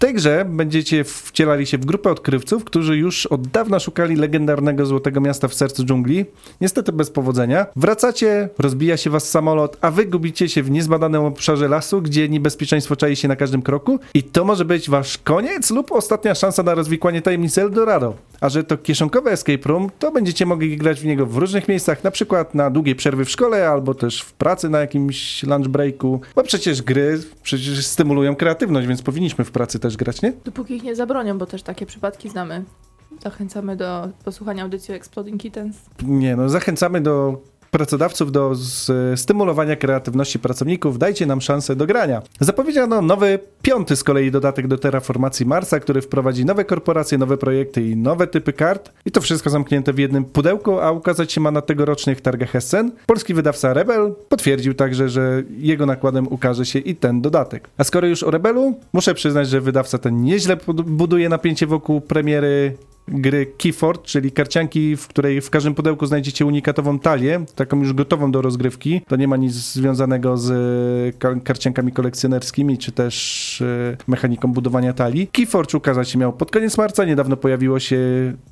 Tej 0.00 0.14
grze 0.14 0.44
będziecie 0.48 1.04
wcielali 1.04 1.66
się 1.66 1.78
w 1.78 1.84
grupę 1.84 2.10
odkrywców, 2.10 2.64
którzy 2.64 2.96
już 2.96 3.26
od 3.26 3.46
dawna 3.46 3.80
szukali 3.80 4.16
legendarnego 4.16 4.86
złotego 4.86 5.20
miasta 5.20 5.48
w 5.48 5.54
sercu 5.54 5.84
dżungli. 5.84 6.24
Niestety 6.60 6.92
bez 6.92 7.10
powodzenia. 7.10 7.66
Wracacie, 7.76 8.48
rozbija 8.58 8.96
się 8.96 9.10
was 9.10 9.30
samolot, 9.30 9.76
a 9.80 9.90
wy 9.90 10.06
gubicie 10.06 10.48
się 10.48 10.62
w 10.62 10.70
niezbadanym 10.70 11.24
obszarze 11.24 11.68
lasu, 11.68 12.02
gdzie 12.02 12.28
niebezpieczeństwo 12.28 12.96
czai 12.96 13.16
się 13.16 13.28
na 13.28 13.36
każdym 13.36 13.62
kroku 13.62 13.98
i 14.14 14.22
to 14.22 14.44
może 14.44 14.64
być 14.64 14.90
wasz 14.90 15.18
koniec 15.18 15.70
lub 15.70 15.92
ostatnia 15.92 16.34
szansa 16.34 16.62
na 16.62 16.74
rozwikłanie 16.74 17.22
tajemnicy 17.22 17.62
Eldorado. 17.62 18.14
A 18.40 18.48
że 18.48 18.64
to 18.64 18.78
kieszonkowe 18.78 19.30
escape 19.30 19.68
room, 19.68 19.90
to 19.98 20.12
będziecie 20.12 20.46
mogli 20.46 20.76
grać 20.76 21.00
w 21.00 21.04
niego 21.04 21.26
w 21.26 21.36
różnych 21.36 21.68
miejscach, 21.68 22.04
na 22.04 22.10
przykład 22.10 22.54
na 22.54 22.70
długiej 22.70 22.94
przerwy 22.94 23.24
w 23.24 23.30
szkole 23.30 23.68
albo 23.68 23.94
też 23.94 24.22
w 24.22 24.32
pracy 24.32 24.68
na 24.68 24.80
jakimś 24.80 25.42
lunch 25.42 25.68
breaku, 25.68 26.20
bo 26.36 26.42
przecież 26.42 26.82
gry 26.82 27.20
przecież 27.42 27.86
stymulują 27.86 28.36
kreatywność, 28.36 28.88
więc 28.88 29.02
powinniśmy 29.02 29.44
w 29.44 29.50
pracy 29.50 29.78
też 29.78 29.89
grać, 29.96 30.22
nie? 30.22 30.32
Dopóki 30.44 30.74
ich 30.74 30.82
nie 30.82 30.96
zabronią, 30.96 31.38
bo 31.38 31.46
też 31.46 31.62
takie 31.62 31.86
przypadki 31.86 32.28
znamy. 32.28 32.64
Zachęcamy 33.22 33.76
do 33.76 34.08
posłuchania 34.24 34.62
audycji 34.62 34.94
o 34.94 34.96
Exploding 34.96 35.40
Kittens. 35.40 35.76
Nie, 36.02 36.36
no 36.36 36.48
zachęcamy 36.48 37.00
do 37.00 37.42
pracodawców 37.70 38.32
do 38.32 38.52
stymulowania 39.16 39.76
kreatywności 39.76 40.38
pracowników. 40.38 40.98
Dajcie 40.98 41.26
nam 41.26 41.40
szansę 41.40 41.76
do 41.76 41.86
grania. 41.86 42.22
Zapowiedziano 42.40 43.02
nowy, 43.02 43.38
piąty 43.62 43.96
z 43.96 44.04
kolei 44.04 44.30
dodatek 44.30 44.68
do 44.68 44.78
Terraformacji 44.78 45.46
Marsa, 45.46 45.80
który 45.80 46.02
wprowadzi 46.02 46.44
nowe 46.44 46.64
korporacje, 46.64 47.18
nowe 47.18 47.36
projekty 47.36 47.82
i 47.82 47.96
nowe 47.96 48.26
typy 48.26 48.52
kart. 48.52 48.92
I 49.04 49.10
to 49.10 49.20
wszystko 49.20 49.50
zamknięte 49.50 49.92
w 49.92 49.98
jednym 49.98 50.24
pudełku, 50.24 50.80
a 50.80 50.90
ukazać 50.90 51.32
się 51.32 51.40
ma 51.40 51.50
na 51.50 51.60
tegorocznych 51.60 52.20
targach 52.20 52.56
Essen. 52.56 52.92
Polski 53.06 53.34
wydawca 53.34 53.74
Rebel 53.74 54.14
potwierdził 54.28 54.74
także, 54.74 55.08
że 55.08 55.42
jego 55.58 55.86
nakładem 55.86 56.28
ukaże 56.28 56.66
się 56.66 56.78
i 56.78 56.96
ten 56.96 57.20
dodatek. 57.20 57.68
A 57.78 57.84
skoro 57.84 58.06
już 58.06 58.22
o 58.22 58.30
Rebelu, 58.30 58.78
muszę 58.92 59.14
przyznać, 59.14 59.48
że 59.48 59.60
wydawca 59.60 59.98
ten 59.98 60.22
nieźle 60.22 60.56
buduje 60.86 61.28
napięcie 61.28 61.66
wokół 61.66 62.00
premiery 62.00 62.76
gry 63.10 63.46
Keyford, 63.58 64.02
czyli 64.02 64.32
karcianki, 64.32 64.96
w 64.96 65.08
której 65.08 65.40
w 65.40 65.50
każdym 65.50 65.74
pudełku 65.74 66.06
znajdziecie 66.06 66.46
unikatową 66.46 66.98
talię, 66.98 67.44
taką 67.54 67.78
już 67.78 67.92
gotową 67.92 68.32
do 68.32 68.42
rozgrywki. 68.42 69.00
To 69.08 69.16
nie 69.16 69.28
ma 69.28 69.36
nic 69.36 69.52
związanego 69.52 70.36
z 70.36 70.50
e, 70.50 71.18
ka- 71.18 71.40
karciankami 71.44 71.92
kolekcjonerskimi, 71.92 72.78
czy 72.78 72.92
też 72.92 73.62
e, 73.62 73.96
mechaniką 74.06 74.52
budowania 74.52 74.92
talii. 74.92 75.28
Keyforge 75.32 75.74
ukazać 75.78 76.10
się 76.10 76.18
miał 76.18 76.32
pod 76.32 76.50
koniec 76.50 76.78
marca, 76.78 77.04
niedawno 77.04 77.36
pojawiło 77.36 77.78
się 77.80 77.98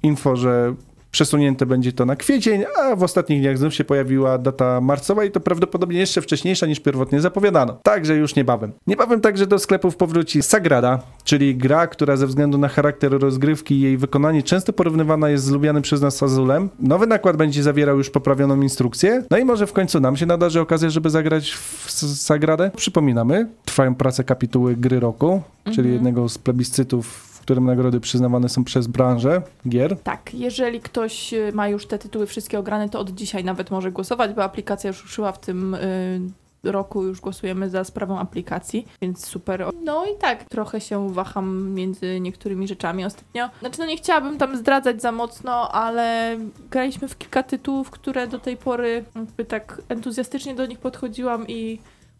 info, 0.03 0.37
że 0.37 0.75
Przesunięte 1.11 1.67
będzie 1.67 1.93
to 1.93 2.07
na 2.07 2.17
kwiecień, 2.17 2.65
a 2.83 2.97
w 2.97 3.03
ostatnich 3.03 3.41
dniach 3.41 3.59
znów 3.59 3.75
się 3.75 3.85
pojawiła 3.85 4.38
data 4.38 4.81
marcowa 4.81 5.25
i 5.25 5.31
to 5.31 5.41
prawdopodobnie 5.41 5.99
jeszcze 5.99 6.23
wcześniejsza 6.23 6.67
niż 6.67 6.81
pierwotnie 6.81 7.21
zapowiadano. 7.21 7.79
Także 7.83 8.17
już 8.17 8.35
niebawem. 8.37 8.73
Niebawem 8.87 9.21
także 9.21 9.47
do 9.47 9.59
sklepów 9.59 9.97
powróci 9.97 10.43
Sagrada, 10.43 11.03
czyli 11.25 11.57
gra, 11.57 11.87
która 11.87 12.17
ze 12.17 12.27
względu 12.27 12.59
na 12.59 12.69
charakter 12.69 13.12
rozgrywki 13.12 13.75
i 13.75 13.81
jej 13.81 13.97
wykonanie 13.97 14.43
często 14.43 14.73
porównywana 14.73 15.29
jest 15.29 15.45
z 15.45 15.50
lubianym 15.50 15.83
przez 15.83 16.00
nas 16.00 16.23
Azulem. 16.23 16.69
Nowy 16.81 17.07
nakład 17.07 17.37
będzie 17.37 17.62
zawierał 17.62 17.99
już 17.99 18.11
poprawioną 18.11 18.62
instrukcję. 18.62 19.25
No 19.31 19.38
i 19.38 19.45
może 19.45 19.67
w 19.67 19.73
końcu 19.73 20.00
nam 20.00 20.17
się 20.17 20.27
nadarzy 20.27 20.61
okazja, 20.61 20.91
żeby 20.91 21.11
zagrać 21.11 21.50
w 21.50 21.91
Sagradę. 22.17 22.71
Przypominamy, 22.77 23.49
trwają 23.65 23.95
prace 23.95 24.25
kapituły 24.25 24.77
gry 24.77 25.00
roku, 25.00 25.43
czyli 25.75 25.93
jednego 25.93 26.29
z 26.29 26.38
plebiscytów 26.38 27.27
którym 27.49 27.64
nagrody 27.64 28.00
przyznawane 28.00 28.49
są 28.49 28.64
przez 28.64 28.87
branżę 28.87 29.43
gier. 29.69 30.00
Tak, 30.00 30.35
jeżeli 30.35 30.81
ktoś 30.81 31.35
y, 31.35 31.52
ma 31.55 31.69
już 31.69 31.87
te 31.87 31.99
tytuły 31.99 32.26
wszystkie 32.26 32.59
ograne, 32.59 32.88
to 32.88 33.00
od 33.00 33.11
dzisiaj 33.11 33.45
nawet 33.45 33.71
może 33.71 33.93
głosować, 33.93 34.33
bo 34.33 34.45
aplikacja 34.45 34.88
już 34.88 35.02
ruszyła 35.02 35.33
w 35.33 35.40
tym 35.40 35.75
y, 35.75 36.21
roku, 36.64 37.05
już 37.05 37.21
głosujemy 37.21 37.71
za 37.71 37.85
sprawą 37.85 38.19
aplikacji, 38.19 38.87
więc 39.02 39.26
super. 39.26 39.67
No 39.85 40.07
i 40.07 40.19
tak, 40.21 40.45
trochę 40.45 40.81
się 40.81 41.12
waham 41.12 41.71
między 41.71 42.21
niektórymi 42.21 42.69
rzeczami 42.69 43.05
ostatnio. 43.05 43.50
Znaczy, 43.61 43.78
no 43.78 43.87
nie 43.87 43.97
chciałabym 43.97 44.38
tam 44.38 44.57
zdradzać 44.57 45.02
za 45.02 45.12
mocno, 45.12 45.73
ale 45.73 46.37
graliśmy 46.71 47.09
w 47.09 47.19
kilka 47.19 47.43
tytułów, 47.43 47.90
które 47.90 48.26
do 48.26 48.38
tej 48.38 48.57
pory 48.57 49.05
jakby 49.14 49.45
tak 49.45 49.83
entuzjastycznie 49.88 50.55
do 50.55 50.67
nich 50.67 50.78
podchodziłam 50.78 51.49
i 51.49 51.78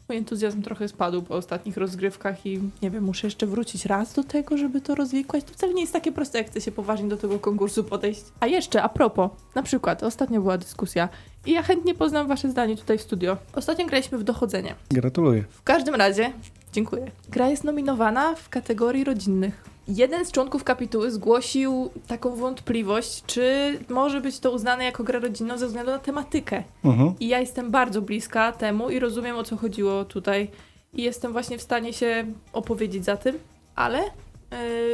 mój 0.09 0.19
entuzjazm 0.19 0.63
trochę 0.63 0.89
spadł 0.89 1.23
po 1.23 1.35
ostatnich 1.35 1.77
rozgrywkach 1.77 2.47
i 2.47 2.61
nie 2.83 2.91
wiem, 2.91 3.05
muszę 3.05 3.27
jeszcze 3.27 3.47
wrócić 3.47 3.87
raz 3.87 4.15
do 4.15 4.25
tego, 4.25 4.57
żeby 4.57 4.81
to 4.81 4.95
rozwikłać. 4.95 5.45
To 5.45 5.53
wcale 5.53 5.75
nie 5.75 5.81
jest 5.81 5.93
takie 5.93 6.13
proste, 6.13 6.39
jak 6.39 6.47
chce 6.47 6.61
się 6.61 6.73
poważnie 6.73 7.09
do 7.09 7.17
tego 7.17 7.39
konkursu 7.39 7.85
podejść. 7.85 8.25
A 8.41 8.47
jeszcze, 8.47 8.83
a 8.83 8.89
propos, 8.89 9.31
na 9.55 9.63
przykład, 9.63 10.03
ostatnio 10.03 10.41
była 10.41 10.59
dyskusja 10.59 11.09
i 11.47 11.53
ja 11.53 11.63
chętnie 11.63 11.95
poznam 11.95 12.29
wasze 12.29 12.51
zdanie 12.51 12.77
tutaj 12.77 12.99
w 12.99 13.03
studio. 13.03 13.37
Ostatnio 13.53 13.87
graliśmy 13.87 14.19
w 14.19 14.25
dochodzenie. 14.25 14.75
Gratuluję. 14.91 15.45
W 15.51 15.63
każdym 15.63 15.95
razie, 15.95 16.33
dziękuję. 16.73 17.11
Gra 17.29 17.49
jest 17.49 17.65
nominowana 17.65 18.35
w 18.35 18.49
kategorii 18.49 19.05
rodzinnych. 19.05 19.78
Jeden 19.89 20.25
z 20.25 20.33
członków 20.33 20.65
kapituły 20.65 21.11
zgłosił 21.11 21.91
taką 22.07 22.37
wątpliwość, 22.37 23.23
czy 23.27 23.79
może 23.89 24.21
być 24.21 24.39
to 24.39 24.51
uznane 24.51 24.85
jako 24.85 25.05
gra 25.05 25.19
rodzinną 25.19 25.59
ze 25.59 25.67
względu 25.67 25.93
na 25.93 25.99
tematykę. 25.99 26.65
Mhm. 26.85 27.15
I 27.21 27.29
ja 27.29 27.41
jestem 27.41 27.71
bardzo 27.71 28.03
bliska 28.03 28.53
temu 28.53 28.91
i 28.91 28.99
rozumiem 28.99 29.37
o 29.37 29.45
co 29.45 29.57
chodziło 29.57 30.05
tutaj. 30.05 30.51
I 30.93 31.03
jestem 31.03 31.33
właśnie 31.33 31.59
w 31.59 31.63
stanie 31.63 31.93
się 31.93 32.25
opowiedzieć 32.53 33.05
za 33.05 33.17
tym, 33.17 33.39
ale 33.75 34.01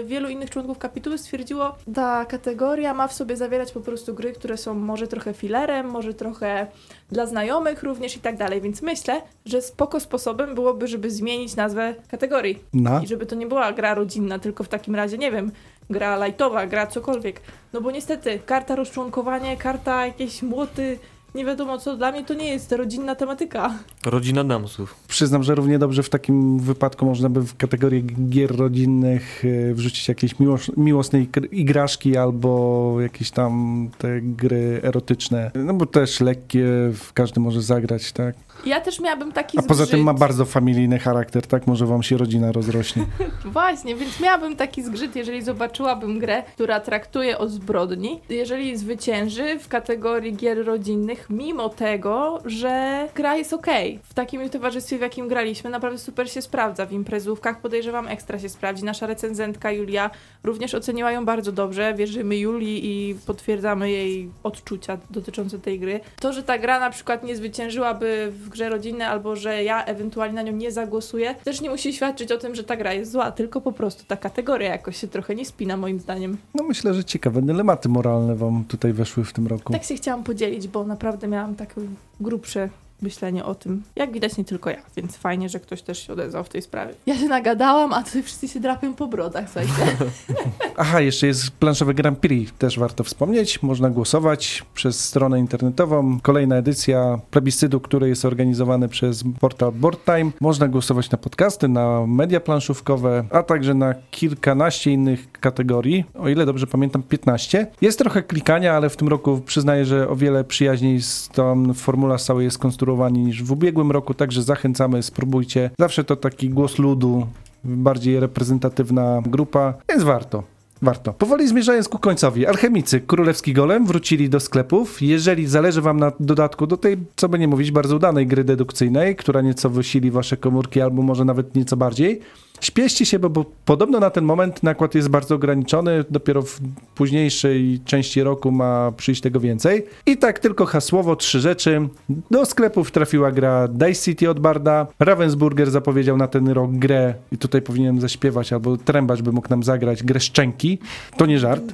wielu 0.04 0.28
innych 0.28 0.50
członków 0.50 0.78
kapituły 0.78 1.18
stwierdziło, 1.18 1.74
ta 1.94 2.24
kategoria 2.24 2.94
ma 2.94 3.08
w 3.08 3.12
sobie 3.12 3.36
zawierać 3.36 3.72
po 3.72 3.80
prostu 3.80 4.14
gry, 4.14 4.32
które 4.32 4.56
są 4.56 4.74
może 4.74 5.08
trochę 5.08 5.34
filerem, 5.34 5.86
może 5.86 6.14
trochę 6.14 6.66
dla 7.12 7.26
znajomych 7.26 7.82
również 7.82 8.16
i 8.16 8.20
tak 8.20 8.36
dalej. 8.36 8.60
Więc 8.60 8.82
myślę, 8.82 9.22
że 9.44 9.62
spoko 9.62 10.00
sposobem 10.00 10.54
byłoby, 10.54 10.86
żeby 10.86 11.10
zmienić 11.10 11.56
nazwę 11.56 11.94
kategorii. 12.08 12.58
Na? 12.72 13.02
I 13.02 13.06
żeby 13.06 13.26
to 13.26 13.36
nie 13.36 13.46
była 13.46 13.72
gra 13.72 13.94
rodzinna, 13.94 14.38
tylko 14.38 14.64
w 14.64 14.68
takim 14.68 14.94
razie, 14.94 15.18
nie 15.18 15.32
wiem, 15.32 15.52
gra 15.90 16.26
lightowa, 16.26 16.66
gra 16.66 16.86
cokolwiek. 16.86 17.40
No 17.72 17.80
bo 17.80 17.90
niestety, 17.90 18.40
karta 18.46 18.76
rozczłonkowanie, 18.76 19.56
karta 19.56 20.06
jakieś 20.06 20.42
młoty, 20.42 20.98
nie 21.34 21.44
wiadomo 21.44 21.78
co, 21.78 21.96
dla 21.96 22.12
mnie 22.12 22.24
to 22.24 22.34
nie 22.34 22.48
jest 22.48 22.72
rodzinna 22.72 23.14
tematyka. 23.14 23.74
Rodzina 24.06 24.44
Damsów. 24.44 24.94
Przyznam, 25.08 25.42
że 25.42 25.54
równie 25.54 25.78
dobrze 25.78 26.02
w 26.02 26.08
takim 26.10 26.58
wypadku 26.58 27.06
można 27.06 27.28
by 27.28 27.40
w 27.42 27.56
kategorię 27.56 28.00
gier 28.02 28.56
rodzinnych 28.56 29.42
e, 29.70 29.74
wrzucić 29.74 30.08
jakieś 30.08 30.34
miłos- 30.34 30.70
miłosne 30.76 31.18
ig- 31.24 31.48
igraszki 31.52 32.16
albo 32.16 32.96
jakieś 33.00 33.30
tam 33.30 33.88
te 33.98 34.20
gry 34.20 34.80
erotyczne. 34.82 35.50
No 35.54 35.74
bo 35.74 35.86
też 35.86 36.20
lekkie, 36.20 36.64
w 36.94 37.12
każdy 37.14 37.40
może 37.40 37.62
zagrać, 37.62 38.12
tak? 38.12 38.34
Ja 38.66 38.80
też 38.80 39.00
miałabym 39.00 39.32
taki 39.32 39.58
A 39.58 39.62
poza 39.62 39.86
tym 39.86 40.02
ma 40.02 40.12
zgrzyt. 40.12 40.20
bardzo 40.20 40.44
familijny 40.44 40.98
charakter, 40.98 41.46
tak? 41.46 41.66
Może 41.66 41.86
wam 41.86 42.02
się 42.02 42.16
rodzina 42.16 42.52
rozrośnie. 42.52 43.04
Właśnie, 43.44 43.94
więc 43.96 44.20
miałabym 44.20 44.56
taki 44.56 44.82
zgrzyt, 44.82 45.16
jeżeli 45.16 45.42
zobaczyłabym 45.42 46.18
grę, 46.18 46.42
która 46.54 46.80
traktuje 46.80 47.38
o 47.38 47.48
zbrodni, 47.48 48.20
jeżeli 48.28 48.76
zwycięży 48.76 49.58
w 49.58 49.68
kategorii 49.68 50.36
gier 50.36 50.64
rodzinnych, 50.66 51.26
mimo 51.30 51.68
tego, 51.68 52.42
że 52.44 53.08
gra 53.14 53.36
jest 53.36 53.52
okej. 53.52 53.98
W 54.02 54.14
takim 54.14 54.50
towarzystwie, 54.50 54.98
w 54.98 55.00
jakim 55.00 55.28
graliśmy, 55.28 55.70
naprawdę 55.70 55.98
super 55.98 56.30
się 56.30 56.42
sprawdza. 56.42 56.86
W 56.86 56.92
imprezówkach 56.92 57.60
podejrzewam 57.60 58.08
ekstra 58.08 58.38
się 58.38 58.48
sprawdzi. 58.48 58.84
Nasza 58.84 59.06
recenzentka 59.06 59.72
Julia 59.72 60.10
również 60.44 60.74
oceniła 60.74 61.12
ją 61.12 61.24
bardzo 61.24 61.52
dobrze. 61.52 61.94
Wierzymy 61.94 62.36
Julii 62.36 62.86
i 62.86 63.14
potwierdzamy 63.14 63.90
jej 63.90 64.30
odczucia 64.42 64.98
dotyczące 65.10 65.58
tej 65.58 65.80
gry. 65.80 66.00
To, 66.20 66.32
że 66.32 66.42
ta 66.42 66.58
gra 66.58 66.80
na 66.80 66.90
przykład 66.90 67.24
nie 67.24 67.36
zwyciężyłaby 67.36 68.32
w 68.32 68.53
grze 68.54 68.68
rodzinnej, 68.68 69.06
albo 69.06 69.36
że 69.36 69.64
ja 69.64 69.84
ewentualnie 69.84 70.34
na 70.34 70.42
nią 70.42 70.52
nie 70.52 70.72
zagłosuję, 70.72 71.34
też 71.44 71.60
nie 71.60 71.70
musi 71.70 71.92
świadczyć 71.92 72.32
o 72.32 72.38
tym, 72.38 72.54
że 72.54 72.64
ta 72.64 72.76
gra 72.76 72.92
jest 72.92 73.12
zła, 73.12 73.32
tylko 73.32 73.60
po 73.60 73.72
prostu 73.72 74.04
ta 74.06 74.16
kategoria 74.16 74.68
jakoś 74.68 74.96
się 74.96 75.08
trochę 75.08 75.34
nie 75.34 75.44
spina 75.44 75.76
moim 75.76 76.00
zdaniem. 76.00 76.36
No 76.54 76.64
myślę, 76.64 76.94
że 76.94 77.04
ciekawe 77.04 77.42
dylematy 77.42 77.88
moralne 77.88 78.34
wam 78.34 78.64
tutaj 78.68 78.92
weszły 78.92 79.24
w 79.24 79.32
tym 79.32 79.46
roku. 79.46 79.72
Tak 79.72 79.84
się 79.84 79.94
chciałam 79.94 80.24
podzielić, 80.24 80.68
bo 80.68 80.84
naprawdę 80.84 81.28
miałam 81.28 81.54
takie 81.54 81.80
grubsze 82.20 82.68
myślenie 83.02 83.44
o 83.44 83.54
tym. 83.54 83.82
Jak 83.96 84.12
widać 84.12 84.36
nie 84.36 84.44
tylko 84.44 84.70
ja, 84.70 84.82
więc 84.96 85.16
fajnie, 85.16 85.48
że 85.48 85.60
ktoś 85.60 85.82
też 85.82 86.06
się 86.06 86.12
odezwał 86.12 86.44
w 86.44 86.48
tej 86.48 86.62
sprawie. 86.62 86.94
Ja 87.06 87.18
się 87.18 87.28
nagadałam, 87.28 87.92
a 87.92 88.02
tutaj 88.02 88.22
wszyscy 88.22 88.48
się 88.48 88.60
drapią 88.60 88.94
po 88.94 89.06
brodach, 89.06 89.44
słuchajcie. 89.44 89.96
Aha, 90.76 91.00
jeszcze 91.00 91.26
jest 91.26 91.50
planszowe 91.50 91.94
Grand 91.94 92.18
Prix, 92.18 92.52
też 92.58 92.78
warto 92.78 93.04
wspomnieć. 93.04 93.62
Można 93.62 93.90
głosować 93.90 94.64
przez 94.74 95.04
stronę 95.04 95.38
internetową. 95.38 96.20
Kolejna 96.20 96.56
edycja 96.56 97.18
plebiscytu, 97.30 97.80
który 97.80 98.08
jest 98.08 98.24
organizowany 98.24 98.88
przez 98.88 99.24
portal 99.40 99.72
Boardtime. 99.72 100.30
Można 100.40 100.68
głosować 100.68 101.10
na 101.10 101.18
podcasty, 101.18 101.68
na 101.68 102.06
media 102.06 102.40
planszówkowe, 102.40 103.24
a 103.30 103.42
także 103.42 103.74
na 103.74 103.94
kilkanaście 104.10 104.90
innych 104.90 105.32
kategorii. 105.44 106.04
O 106.18 106.28
ile 106.28 106.46
dobrze 106.46 106.66
pamiętam, 106.66 107.02
15. 107.02 107.66
Jest 107.80 107.98
trochę 107.98 108.22
klikania, 108.22 108.72
ale 108.72 108.88
w 108.88 108.96
tym 108.96 109.08
roku 109.08 109.40
przyznaję, 109.46 109.84
że 109.84 110.08
o 110.08 110.16
wiele 110.16 110.44
przyjaźniej 110.44 111.00
tą 111.32 111.74
formula 111.74 112.18
całej 112.18 112.44
jest 112.44 112.54
skonstruowani 112.54 113.20
niż 113.20 113.42
w 113.42 113.52
ubiegłym 113.52 113.90
roku, 113.90 114.14
także 114.14 114.42
zachęcamy, 114.42 115.02
spróbujcie. 115.02 115.70
Zawsze 115.78 116.04
to 116.04 116.16
taki 116.16 116.50
głos 116.50 116.78
ludu, 116.78 117.26
bardziej 117.64 118.20
reprezentatywna 118.20 119.22
grupa, 119.26 119.74
więc 119.88 120.02
warto. 120.02 120.53
Warto. 120.84 121.12
Powoli 121.12 121.48
zmierzając 121.48 121.88
ku 121.88 121.98
końcowi. 121.98 122.46
Alchemicy, 122.46 123.00
Królewski 123.00 123.52
Golem 123.52 123.86
wrócili 123.86 124.28
do 124.28 124.40
sklepów. 124.40 125.02
Jeżeli 125.02 125.46
zależy 125.46 125.80
wam 125.80 126.00
na 126.00 126.12
dodatku 126.20 126.66
do 126.66 126.76
tej, 126.76 126.96
co 127.16 127.28
by 127.28 127.38
nie 127.38 127.48
mówić, 127.48 127.70
bardzo 127.70 127.96
udanej 127.96 128.26
gry 128.26 128.44
dedukcyjnej, 128.44 129.16
która 129.16 129.40
nieco 129.40 129.70
wysili 129.70 130.10
wasze 130.10 130.36
komórki 130.36 130.80
albo 130.80 131.02
może 131.02 131.24
nawet 131.24 131.54
nieco 131.54 131.76
bardziej, 131.76 132.20
śpieszcie 132.60 133.06
się, 133.06 133.18
bo, 133.18 133.30
bo 133.30 133.44
podobno 133.64 134.00
na 134.00 134.10
ten 134.10 134.24
moment 134.24 134.62
nakład 134.62 134.94
jest 134.94 135.08
bardzo 135.08 135.34
ograniczony. 135.34 136.04
Dopiero 136.10 136.42
w 136.42 136.60
późniejszej 136.94 137.80
części 137.84 138.22
roku 138.22 138.50
ma 138.50 138.92
przyjść 138.96 139.20
tego 139.20 139.40
więcej. 139.40 139.86
I 140.06 140.16
tak 140.16 140.38
tylko 140.38 140.66
hasłowo 140.66 141.16
trzy 141.16 141.40
rzeczy. 141.40 141.88
Do 142.30 142.46
sklepów 142.46 142.90
trafiła 142.90 143.32
gra 143.32 143.68
Dice 143.68 144.02
City 144.02 144.30
od 144.30 144.40
Barda. 144.40 144.86
Ravensburger 144.98 145.70
zapowiedział 145.70 146.16
na 146.16 146.28
ten 146.28 146.48
rok 146.48 146.70
grę 146.72 147.14
i 147.32 147.38
tutaj 147.38 147.62
powinienem 147.62 148.00
zaśpiewać, 148.00 148.52
albo 148.52 148.76
Trębacz 148.76 149.22
by 149.22 149.32
mógł 149.32 149.48
nam 149.48 149.62
zagrać 149.62 150.02
grę 150.02 150.20
Szczęki. 150.20 150.73
To 151.16 151.26
nie 151.26 151.38
żart. 151.38 151.64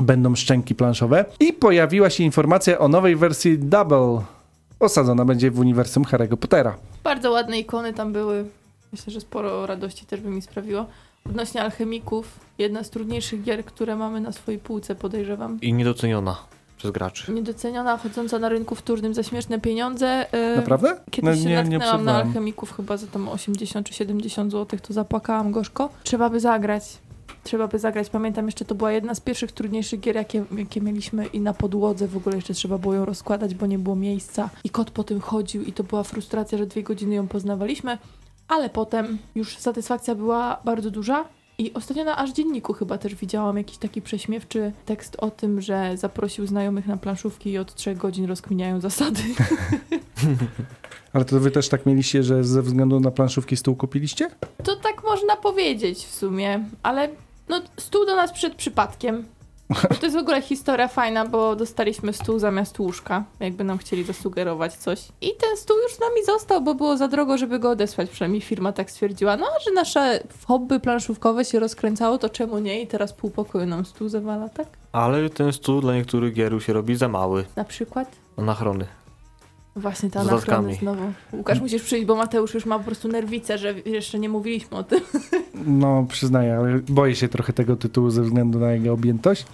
Będą 0.00 0.34
szczęki 0.34 0.74
planszowe. 0.74 1.24
I 1.40 1.52
pojawiła 1.52 2.10
się 2.10 2.24
informacja 2.24 2.78
o 2.78 2.88
nowej 2.88 3.16
wersji 3.16 3.58
Double. 3.58 4.20
Osadzona 4.80 5.24
będzie 5.24 5.50
w 5.50 5.58
uniwersum 5.58 6.04
Harry'ego 6.04 6.36
Pottera. 6.36 6.76
Bardzo 7.04 7.30
ładne 7.30 7.58
ikony 7.58 7.92
tam 7.92 8.12
były. 8.12 8.44
Myślę, 8.92 9.12
że 9.12 9.20
sporo 9.20 9.66
radości 9.66 10.06
też 10.06 10.20
by 10.20 10.30
mi 10.30 10.42
sprawiło. 10.42 10.86
Odnośnie 11.26 11.62
alchemików, 11.62 12.26
jedna 12.58 12.84
z 12.84 12.90
trudniejszych 12.90 13.42
gier, 13.42 13.64
które 13.64 13.96
mamy 13.96 14.20
na 14.20 14.32
swojej 14.32 14.60
półce, 14.60 14.94
podejrzewam. 14.94 15.58
I 15.60 15.72
niedoceniona 15.72 16.36
przez 16.76 16.90
graczy. 16.90 17.32
Niedoceniona, 17.32 17.96
chodząca 17.98 18.38
na 18.38 18.48
rynku 18.48 18.74
wtórnym 18.74 19.14
za 19.14 19.22
śmieszne 19.22 19.60
pieniądze. 19.60 20.26
Yy, 20.32 20.56
Naprawdę? 20.56 20.96
Kiedyś 21.10 21.38
się 21.38 21.44
nie, 21.44 21.50
nie 21.50 21.56
natknęłam 21.56 21.80
na 21.80 21.86
obserwowałem. 21.92 22.26
alchemików 22.26 22.76
chyba 22.76 22.96
za 22.96 23.06
tam 23.06 23.28
80 23.28 23.86
czy 23.88 23.94
70 23.94 24.52
zł, 24.52 24.78
to 24.82 24.92
zapłakałam 24.92 25.52
gorzko. 25.52 25.88
Trzeba 26.02 26.30
by 26.30 26.40
zagrać. 26.40 26.82
Trzeba 27.42 27.68
by 27.68 27.78
zagrać. 27.78 28.10
Pamiętam 28.10 28.46
jeszcze, 28.46 28.64
to 28.64 28.74
była 28.74 28.92
jedna 28.92 29.14
z 29.14 29.20
pierwszych 29.20 29.52
trudniejszych 29.52 30.00
gier, 30.00 30.16
jakie, 30.16 30.44
jakie 30.58 30.80
mieliśmy 30.80 31.26
i 31.26 31.40
na 31.40 31.54
podłodze 31.54 32.08
w 32.08 32.16
ogóle 32.16 32.36
jeszcze 32.36 32.54
trzeba 32.54 32.78
było 32.78 32.94
ją 32.94 33.04
rozkładać, 33.04 33.54
bo 33.54 33.66
nie 33.66 33.78
było 33.78 33.96
miejsca. 33.96 34.50
I 34.64 34.70
kot 34.70 34.90
po 34.90 35.04
tym 35.04 35.20
chodził 35.20 35.62
i 35.62 35.72
to 35.72 35.84
była 35.84 36.02
frustracja, 36.02 36.58
że 36.58 36.66
dwie 36.66 36.82
godziny 36.82 37.14
ją 37.14 37.28
poznawaliśmy. 37.28 37.98
Ale 38.48 38.70
potem 38.70 39.18
już 39.34 39.58
satysfakcja 39.58 40.14
była 40.14 40.60
bardzo 40.64 40.90
duża. 40.90 41.24
I 41.58 41.74
ostatnio 41.74 42.04
na 42.04 42.16
aż 42.16 42.32
dzienniku 42.32 42.72
chyba 42.72 42.98
też 42.98 43.14
widziałam 43.14 43.56
jakiś 43.56 43.78
taki 43.78 44.02
prześmiewczy 44.02 44.72
tekst 44.86 45.16
o 45.18 45.30
tym, 45.30 45.60
że 45.60 45.96
zaprosił 45.96 46.46
znajomych 46.46 46.86
na 46.86 46.96
planszówki 46.96 47.50
i 47.50 47.58
od 47.58 47.74
trzech 47.74 47.98
godzin 47.98 48.24
rozkminiają 48.24 48.80
zasady. 48.80 49.20
Ale 51.12 51.24
to 51.24 51.40
wy 51.40 51.50
też 51.50 51.68
tak 51.68 51.86
mieliście, 51.86 52.22
że 52.22 52.44
ze 52.44 52.62
względu 52.62 53.00
na 53.00 53.10
planszówki 53.10 53.56
stół 53.56 53.76
kupiliście? 53.76 54.30
To 54.64 54.76
tak 54.76 55.04
można 55.04 55.36
powiedzieć 55.36 55.98
w 55.98 56.14
sumie, 56.14 56.64
ale 56.82 57.08
no 57.48 57.60
stół 57.76 58.06
do 58.06 58.16
nas 58.16 58.32
przed 58.32 58.54
przypadkiem. 58.54 59.24
Bo 59.68 59.94
to 59.94 60.06
jest 60.06 60.16
w 60.16 60.20
ogóle 60.20 60.42
historia 60.42 60.88
fajna, 60.88 61.24
bo 61.24 61.56
dostaliśmy 61.56 62.12
stół 62.12 62.38
zamiast 62.38 62.78
łóżka, 62.78 63.24
jakby 63.40 63.64
nam 63.64 63.78
chcieli 63.78 64.04
zasugerować 64.04 64.74
coś. 64.74 65.08
I 65.20 65.30
ten 65.40 65.56
stół 65.56 65.76
już 65.82 65.94
z 65.94 66.00
nami 66.00 66.24
został, 66.26 66.62
bo 66.62 66.74
było 66.74 66.96
za 66.96 67.08
drogo, 67.08 67.38
żeby 67.38 67.58
go 67.58 67.70
odesłać, 67.70 68.10
przynajmniej 68.10 68.40
firma 68.40 68.72
tak 68.72 68.90
stwierdziła. 68.90 69.36
No, 69.36 69.46
a 69.56 69.60
że 69.60 69.70
nasze 69.70 70.22
hobby 70.46 70.80
planszówkowe 70.80 71.44
się 71.44 71.60
rozkręcało, 71.60 72.18
to 72.18 72.28
czemu 72.28 72.58
nie? 72.58 72.82
I 72.82 72.86
teraz 72.86 73.12
pół 73.12 73.30
pokoju 73.30 73.66
nam 73.66 73.84
stół 73.84 74.08
zawala, 74.08 74.48
tak? 74.48 74.66
Ale 74.92 75.30
ten 75.30 75.52
stół 75.52 75.80
dla 75.80 75.94
niektórych 75.94 76.34
gier 76.34 76.62
się 76.62 76.72
robi 76.72 76.96
za 76.96 77.08
mały. 77.08 77.44
Na 77.56 77.64
przykład? 77.64 78.08
Anachrony. 78.36 78.86
Właśnie 79.76 80.10
ta 80.10 80.20
anachrony 80.20 80.40
dodatkami. 80.40 80.74
znowu. 80.74 81.12
Łukasz, 81.32 81.60
musisz 81.60 81.82
przyjść, 81.82 82.06
bo 82.06 82.16
Mateusz 82.16 82.54
już 82.54 82.66
ma 82.66 82.78
po 82.78 82.84
prostu 82.84 83.08
nerwicę, 83.08 83.58
że 83.58 83.74
jeszcze 83.86 84.18
nie 84.18 84.28
mówiliśmy 84.28 84.76
o 84.76 84.82
tym. 84.84 85.00
No, 85.66 86.06
przyznaję, 86.08 86.56
ale 86.56 86.78
boję 86.88 87.14
się 87.16 87.28
trochę 87.28 87.52
tego 87.52 87.76
tytułu 87.76 88.10
ze 88.10 88.22
względu 88.22 88.58
na 88.58 88.72
jego 88.72 88.92
objętość. 88.92 89.46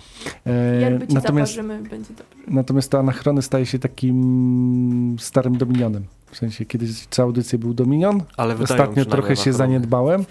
E, 0.46 0.80
Jakby 0.80 1.06
ci 1.06 1.14
natomiast, 1.14 1.52
zaparzymy, 1.52 1.82
będzie 1.90 2.08
dobrze. 2.14 2.44
natomiast 2.48 2.90
to 2.90 2.98
anachrony 2.98 3.42
staje 3.42 3.66
się 3.66 3.78
takim 3.78 5.16
starym 5.20 5.56
dominionem. 5.58 6.04
W 6.30 6.36
sensie, 6.36 6.64
kiedyś 6.64 7.06
co 7.10 7.22
audycję 7.22 7.58
był 7.58 7.74
dominion, 7.74 8.22
Ale 8.36 8.54
wydają 8.54 8.62
ostatnio 8.64 8.86
przynajmniej 8.86 9.06
trochę 9.06 9.36
się 9.36 9.40
anachrony. 9.50 9.58
zaniedbałem. 9.58 10.24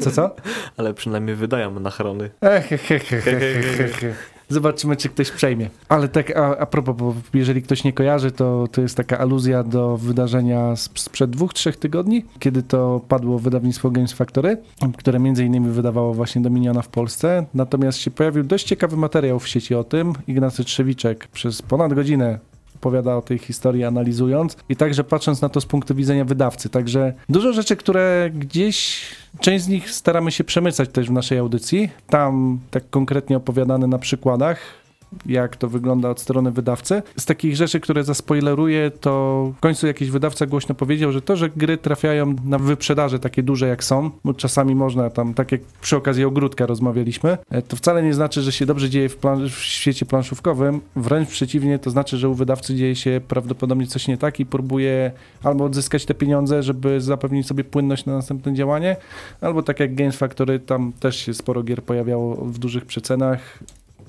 Co, 0.00 0.10
co? 0.10 0.36
Ale 0.76 0.94
przynajmniej 0.94 1.36
wydają 1.36 1.76
anachrony. 1.76 2.30
Ech, 2.40 2.66
he, 2.68 2.78
he, 2.78 2.98
he, 2.98 3.20
he, 3.20 3.40
he, 3.40 3.88
he. 3.88 4.14
Zobaczymy, 4.48 4.96
czy 4.96 5.08
ktoś 5.08 5.30
przejmie. 5.30 5.70
Ale 5.88 6.08
tak 6.08 6.36
a, 6.36 6.58
a 6.58 6.66
propos, 6.66 6.96
bo 6.96 7.14
jeżeli 7.34 7.62
ktoś 7.62 7.84
nie 7.84 7.92
kojarzy, 7.92 8.30
to, 8.30 8.68
to 8.72 8.80
jest 8.80 8.96
taka 8.96 9.18
aluzja 9.18 9.62
do 9.62 9.96
wydarzenia 9.96 10.72
sp- 10.84 10.98
sprzed 11.00 11.30
dwóch, 11.30 11.54
trzech 11.54 11.76
tygodni, 11.76 12.24
kiedy 12.38 12.62
to 12.62 13.00
padło 13.08 13.38
wydawnictwo 13.38 13.90
Games 13.90 14.12
Factory, 14.12 14.56
które 14.98 15.18
między 15.18 15.44
innymi 15.44 15.70
wydawało 15.70 16.14
właśnie 16.14 16.42
Dominiona 16.42 16.82
w 16.82 16.88
Polsce. 16.88 17.46
Natomiast 17.54 17.98
się 17.98 18.10
pojawił 18.10 18.44
dość 18.44 18.66
ciekawy 18.66 18.96
materiał 18.96 19.38
w 19.38 19.48
sieci 19.48 19.74
o 19.74 19.84
tym. 19.84 20.12
Ignacy 20.26 20.64
Trzewiczek 20.64 21.28
przez 21.28 21.62
ponad 21.62 21.94
godzinę 21.94 22.38
opowiada 22.84 23.16
o 23.16 23.22
tej 23.22 23.38
historii, 23.38 23.84
analizując 23.84 24.56
i 24.68 24.76
także 24.76 25.04
patrząc 25.04 25.40
na 25.40 25.48
to 25.48 25.60
z 25.60 25.66
punktu 25.66 25.94
widzenia 25.94 26.24
wydawcy. 26.24 26.68
Także 26.68 27.12
dużo 27.28 27.52
rzeczy, 27.52 27.76
które 27.76 28.30
gdzieś, 28.34 29.06
część 29.40 29.64
z 29.64 29.68
nich 29.68 29.90
staramy 29.90 30.30
się 30.32 30.44
przemycać 30.44 30.88
też 30.88 31.08
w 31.08 31.12
naszej 31.12 31.38
audycji. 31.38 31.88
Tam 32.06 32.58
tak 32.70 32.90
konkretnie 32.90 33.36
opowiadane 33.36 33.86
na 33.86 33.98
przykładach, 33.98 34.83
jak 35.26 35.56
to 35.56 35.68
wygląda 35.68 36.10
od 36.10 36.20
strony 36.20 36.50
wydawcy. 36.50 37.02
Z 37.16 37.24
takich 37.24 37.56
rzeczy, 37.56 37.80
które 37.80 38.04
zaspoileruję, 38.04 38.90
to 38.90 39.52
w 39.56 39.60
końcu 39.60 39.86
jakiś 39.86 40.10
wydawca 40.10 40.46
głośno 40.46 40.74
powiedział, 40.74 41.12
że 41.12 41.22
to, 41.22 41.36
że 41.36 41.50
gry 41.50 41.78
trafiają 41.78 42.34
na 42.44 42.58
wyprzedaże 42.58 43.18
takie 43.18 43.42
duże 43.42 43.68
jak 43.68 43.84
są, 43.84 44.10
bo 44.24 44.34
czasami 44.34 44.74
można 44.74 45.10
tam, 45.10 45.34
tak 45.34 45.52
jak 45.52 45.60
przy 45.80 45.96
okazji 45.96 46.24
ogródka 46.24 46.66
rozmawialiśmy, 46.66 47.38
e, 47.50 47.62
to 47.62 47.76
wcale 47.76 48.02
nie 48.02 48.14
znaczy, 48.14 48.42
że 48.42 48.52
się 48.52 48.66
dobrze 48.66 48.90
dzieje 48.90 49.08
w, 49.08 49.16
plan- 49.16 49.48
w 49.48 49.58
świecie 49.58 50.06
planszówkowym. 50.06 50.80
Wręcz 50.96 51.28
przeciwnie, 51.28 51.78
to 51.78 51.90
znaczy, 51.90 52.16
że 52.16 52.28
u 52.28 52.34
wydawcy 52.34 52.74
dzieje 52.74 52.96
się 52.96 53.20
prawdopodobnie 53.28 53.86
coś 53.86 54.08
nie 54.08 54.18
tak 54.18 54.40
i 54.40 54.46
próbuje 54.46 55.12
albo 55.42 55.64
odzyskać 55.64 56.04
te 56.04 56.14
pieniądze, 56.14 56.62
żeby 56.62 57.00
zapewnić 57.00 57.46
sobie 57.46 57.64
płynność 57.64 58.06
na 58.06 58.12
następne 58.12 58.54
działanie, 58.54 58.96
albo 59.40 59.62
tak 59.62 59.80
jak 59.80 59.94
Games 59.94 60.16
Factory, 60.16 60.60
tam 60.60 60.92
też 61.00 61.16
się 61.16 61.34
sporo 61.34 61.62
gier 61.62 61.82
pojawiało 61.82 62.36
w 62.36 62.58
dużych 62.58 62.86
przecenach 62.86 63.58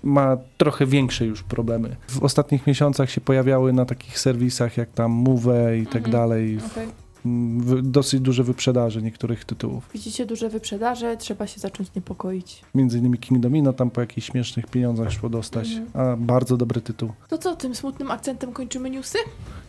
ma 0.05 0.37
trochę 0.57 0.85
większe 0.85 1.25
już 1.25 1.43
problemy. 1.43 1.95
W 2.07 2.23
ostatnich 2.23 2.67
miesiącach 2.67 3.09
się 3.09 3.21
pojawiały 3.21 3.73
na 3.73 3.85
takich 3.85 4.19
serwisach 4.19 4.77
jak 4.77 4.91
tam 4.91 5.11
Move 5.11 5.45
i 5.81 5.85
tak 5.85 5.95
Mhm. 6.05 6.11
dalej 6.11 6.59
wy- 7.57 7.81
dosyć 7.81 8.19
duże 8.21 8.43
wyprzedaże 8.43 9.01
niektórych 9.01 9.45
tytułów. 9.45 9.89
Widzicie 9.93 10.25
duże 10.25 10.49
wyprzedaże, 10.49 11.17
trzeba 11.17 11.47
się 11.47 11.59
zacząć 11.59 11.95
niepokoić. 11.95 12.61
Między 12.75 12.97
innymi 12.99 13.17
King 13.17 13.41
Domino 13.41 13.73
tam 13.73 13.89
po 13.91 14.01
jakichś 14.01 14.27
śmiesznych 14.27 14.67
pieniądzach 14.67 15.11
szło 15.11 15.29
dostać, 15.29 15.67
Mhm. 15.71 16.07
a 16.07 16.15
bardzo 16.17 16.57
dobry 16.57 16.81
tytuł. 16.81 17.11
To 17.29 17.37
co, 17.37 17.55
tym 17.55 17.75
smutnym 17.75 18.11
akcentem 18.11 18.53
kończymy 18.53 18.89
newsy? 18.89 19.17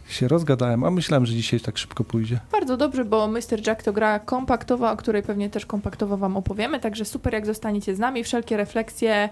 Się 0.09 0.29
rozgadałem, 0.29 0.85
a 0.85 0.91
myślałem, 0.91 1.27
że 1.27 1.33
dzisiaj 1.35 1.61
tak 1.61 1.79
szybko 1.79 2.05
pójdzie. 2.05 2.41
Bardzo 2.53 2.77
dobrze, 2.77 3.05
bo 3.05 3.27
Mr. 3.29 3.67
Jack 3.67 3.83
to 3.83 3.93
gra 3.93 4.19
kompaktowa, 4.19 4.93
o 4.93 4.97
której 4.97 5.23
pewnie 5.23 5.51
też 5.51 5.67
kompaktowo 5.67 6.17
wam 6.17 6.37
opowiemy, 6.37 6.81
także 6.81 7.05
super 7.05 7.33
jak 7.35 7.47
zostaniecie 7.47 7.97
z 7.97 7.99
nami. 7.99 8.25
Wszelkie 8.25 8.57
refleksje, 8.57 9.29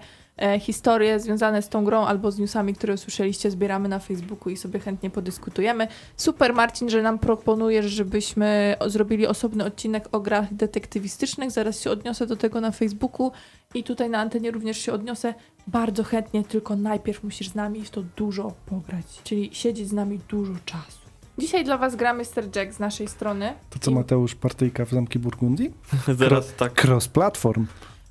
historie 0.59 1.19
związane 1.19 1.61
z 1.61 1.69
tą 1.69 1.85
grą 1.85 2.05
albo 2.05 2.31
z 2.31 2.39
newsami, 2.39 2.73
które 2.73 2.93
usłyszeliście, 2.93 3.51
zbieramy 3.51 3.89
na 3.89 3.99
Facebooku 3.99 4.49
i 4.49 4.57
sobie 4.57 4.79
chętnie 4.79 5.09
podyskutujemy. 5.09 5.87
Super 6.17 6.53
Marcin, 6.53 6.89
że 6.89 7.01
nam 7.01 7.19
proponujesz, 7.19 7.85
żebyśmy 7.85 8.75
zrobili 8.85 9.27
osobny 9.27 9.65
odcinek 9.65 10.09
o 10.11 10.19
grach 10.19 10.53
detektywistycznych. 10.53 11.51
Zaraz 11.51 11.81
się 11.81 11.91
odniosę 11.91 12.27
do 12.27 12.35
tego 12.35 12.61
na 12.61 12.71
Facebooku 12.71 13.31
i 13.73 13.83
tutaj 13.83 14.09
na 14.09 14.19
antenie 14.19 14.51
również 14.51 14.77
się 14.77 14.93
odniosę. 14.93 15.33
Bardzo 15.67 16.03
chętnie, 16.03 16.43
tylko 16.43 16.75
najpierw 16.75 17.23
musisz 17.23 17.49
z 17.49 17.55
nami 17.55 17.85
w 17.85 17.89
to 17.89 18.03
dużo 18.15 18.53
pograć, 18.65 19.05
czyli 19.23 19.49
siedzieć 19.53 19.87
z 19.87 19.93
nami 19.93 20.19
dużo 20.29 20.53
czasu. 20.65 21.05
Dzisiaj 21.37 21.63
dla 21.63 21.77
Was 21.77 21.95
gra 21.95 22.13
Mr. 22.13 22.55
Jack 22.55 22.73
z 22.73 22.79
naszej 22.79 23.07
strony. 23.07 23.53
To 23.69 23.79
co 23.79 23.91
Mateusz, 23.91 24.35
partyjka 24.35 24.85
w 24.85 24.89
Zamki 24.89 25.19
Burgundii? 25.19 25.73
Zaraz 26.19 26.53
tak. 26.55 26.85
Cross-platform. 26.85 27.65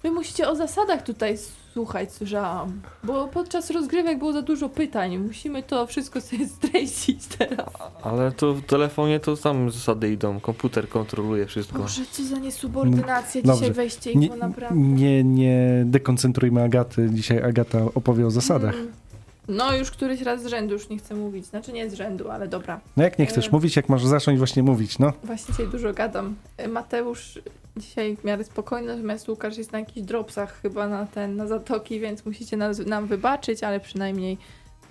Wy 0.05 0.11
musicie 0.11 0.49
o 0.49 0.57
zasadach 0.57 1.03
tutaj 1.03 1.39
słuchać, 1.73 2.13
słyszałam. 2.13 2.81
Bo 3.05 3.29
podczas 3.29 3.71
rozgrywek 3.71 4.19
było 4.19 4.33
za 4.33 4.43
dużo 4.43 4.69
pytań. 4.69 5.19
Musimy 5.19 5.63
to 5.63 5.87
wszystko 5.87 6.21
sobie 6.21 6.49
streścić 6.57 7.27
teraz. 7.27 7.71
Ale 8.03 8.33
to 8.33 8.55
w 8.55 8.63
telefonie 8.63 9.21
to 9.21 9.37
tam 9.37 9.71
zasady 9.71 10.13
idą. 10.13 10.41
Komputer 10.41 10.89
kontroluje 10.89 11.47
wszystko. 11.47 11.79
Boże, 11.79 12.03
co 12.11 12.25
za 12.25 12.39
niesubordynacja. 12.39 13.43
Dobrze. 13.43 13.61
Dzisiaj 13.61 13.75
wejście 13.75 14.15
Nie, 14.15 14.27
ich 14.27 14.37
naprawdę. 14.37 14.77
nie, 14.81 15.25
nie 15.25 15.83
dekoncentrujmy 15.87 16.63
Agaty. 16.63 17.11
Dzisiaj 17.13 17.43
Agata 17.43 17.79
opowie 17.95 18.27
o 18.27 18.31
zasadach. 18.31 18.75
Mm. 18.75 19.04
No, 19.49 19.77
już 19.77 19.91
któryś 19.91 20.21
raz 20.23 20.43
z 20.43 20.47
rzędu, 20.47 20.73
już 20.73 20.89
nie 20.89 20.99
chcę 20.99 21.15
mówić. 21.15 21.47
Znaczy 21.47 21.73
nie 21.73 21.91
z 21.91 21.95
rzędu, 21.95 22.31
ale 22.31 22.49
dobra. 22.49 22.81
No 22.97 23.05
jak 23.05 23.19
nie 23.19 23.27
chcesz 23.27 23.49
E. 23.49 23.51
mówić, 23.53 23.77
jak 23.77 23.89
masz 23.89 24.05
zacząć 24.05 24.39
właśnie 24.39 24.63
mówić, 24.63 24.99
no? 24.99 25.13
Właśnie 25.25 25.55
dzisiaj 25.55 25.69
dużo 25.69 25.93
gadam. 25.93 26.35
E, 26.57 26.69
Mateusz 26.69 27.39
dzisiaj 27.77 28.17
w 28.17 28.25
miarę 28.25 28.45
spokojny, 28.45 28.89
natomiast 28.97 29.29
Łukasz 29.29 29.57
jest 29.59 29.73
na 29.73 29.79
jakichś 29.79 30.07
dropsach 30.07 30.61
chyba 30.63 30.89
na 30.89 31.07
ten, 31.07 31.37
na 31.37 31.47
zatoki, 31.47 32.01
więc 32.01 32.25
musicie 32.27 32.57
nas, 32.57 32.79
nam 32.79 33.07
wybaczyć, 33.07 33.65
ale 33.65 33.81
przynajmniej 33.81 34.39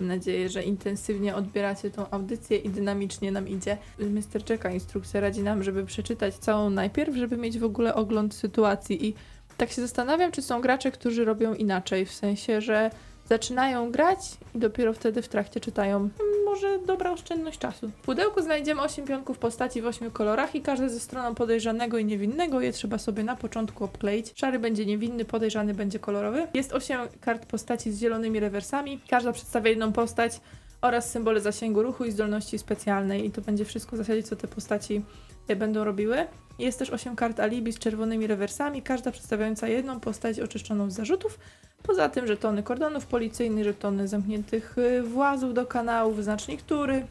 mam 0.00 0.08
nadzieję, 0.08 0.48
że 0.48 0.62
intensywnie 0.62 1.34
odbieracie 1.36 1.90
tą 1.90 2.10
audycję 2.10 2.56
i 2.56 2.68
dynamicznie 2.68 3.32
nam 3.32 3.48
idzie. 3.48 3.78
Mr. 3.98 4.44
Czeka 4.44 4.70
instrukcja 4.70 5.20
radzi 5.20 5.42
nam, 5.42 5.62
żeby 5.62 5.84
przeczytać 5.86 6.34
całą 6.34 6.70
najpierw, 6.70 7.16
żeby 7.16 7.36
mieć 7.36 7.58
w 7.58 7.64
ogóle 7.64 7.94
ogląd 7.94 8.34
sytuacji 8.34 9.06
i 9.06 9.14
Tak 9.56 9.70
się 9.70 9.82
zastanawiam, 9.82 10.32
czy 10.32 10.42
są 10.42 10.60
gracze, 10.60 10.90
którzy 10.90 11.24
robią 11.24 11.54
inaczej, 11.54 12.06
w 12.06 12.12
sensie, 12.12 12.60
że 12.60 12.90
zaczynają 13.28 13.90
grać 13.90 14.18
i 14.54 14.58
dopiero 14.58 14.92
wtedy 14.92 15.22
w 15.22 15.28
trakcie 15.28 15.60
czytają. 15.60 15.98
"Hmm, 16.18 16.34
Może 16.44 16.78
dobra 16.78 17.10
oszczędność 17.10 17.58
czasu. 17.58 17.88
W 17.88 17.92
pudełku 18.04 18.42
znajdziemy 18.42 18.82
8 18.82 19.04
pionków 19.06 19.38
postaci 19.38 19.82
w 19.82 19.86
8 19.86 20.10
kolorach 20.10 20.54
i 20.54 20.62
każdy 20.62 20.88
ze 20.88 21.00
stroną 21.00 21.34
podejrzanego 21.34 21.98
i 21.98 22.04
niewinnego. 22.04 22.60
Je 22.60 22.72
trzeba 22.72 22.98
sobie 22.98 23.24
na 23.24 23.36
początku 23.36 23.84
obkleić. 23.84 24.32
Szary 24.36 24.58
będzie 24.58 24.86
niewinny, 24.86 25.24
podejrzany 25.24 25.74
będzie 25.74 25.98
kolorowy. 25.98 26.46
Jest 26.54 26.72
8 26.72 27.00
kart 27.20 27.46
postaci 27.46 27.92
z 27.92 28.00
zielonymi 28.00 28.40
rewersami. 28.40 29.00
Każda 29.10 29.32
przedstawia 29.32 29.70
jedną 29.70 29.92
postać 29.92 30.40
oraz 30.82 31.10
symbole 31.10 31.40
zasięgu 31.40 31.82
ruchu 31.82 32.04
i 32.04 32.10
zdolności 32.12 32.58
specjalnej. 32.58 33.26
I 33.26 33.30
to 33.30 33.40
będzie 33.40 33.64
wszystko 33.64 33.96
w 33.96 33.98
zasadzie, 33.98 34.22
co 34.22 34.36
te 34.36 34.48
postaci 34.48 35.02
e, 35.48 35.56
będą 35.56 35.84
robiły. 35.84 36.26
Jest 36.58 36.78
też 36.78 36.90
8 36.90 37.16
kart 37.16 37.40
alibi 37.40 37.72
z 37.72 37.78
czerwonymi 37.78 38.26
rewersami, 38.26 38.82
każda 38.82 39.10
przedstawiająca 39.10 39.68
jedną 39.68 40.00
postać 40.00 40.40
oczyszczoną 40.40 40.90
z 40.90 40.94
zarzutów. 40.94 41.38
Poza 41.86 42.08
tym 42.08 42.26
żetony 42.26 42.62
kordonów 42.62 43.06
policyjnych, 43.06 43.64
żetony 43.64 44.08
zamkniętych 44.08 44.78
y, 44.78 45.02
włazów 45.02 45.54
do 45.54 45.66
kanałów, 45.66 46.24
znacznik 46.24 46.62
tury 46.62 47.06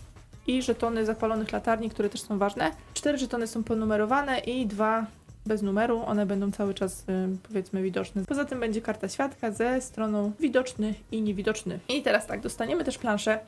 i 0.47 0.62
żetony 0.62 1.05
zapalonych 1.05 1.51
latarni, 1.51 1.89
które 1.89 2.09
też 2.09 2.21
są 2.21 2.38
ważne. 2.38 2.71
Cztery 2.93 3.17
żetony 3.17 3.47
są 3.47 3.63
ponumerowane 3.63 4.39
i 4.39 4.65
dwa 4.67 5.05
bez 5.45 5.62
numeru, 5.62 6.01
one 6.05 6.25
będą 6.25 6.51
cały 6.51 6.73
czas 6.73 7.01
y, 7.01 7.38
powiedzmy 7.47 7.83
widoczne. 7.83 8.23
Poza 8.25 8.45
tym 8.45 8.59
będzie 8.59 8.81
karta 8.81 9.09
świadka 9.09 9.51
ze 9.51 9.81
stroną 9.81 10.31
widoczny 10.39 10.93
i 11.12 11.21
niewidoczny. 11.21 11.79
I 11.89 12.01
teraz 12.01 12.27
tak, 12.27 12.41
dostaniemy 12.41 12.83
też 12.83 12.97
planszę 12.97 13.39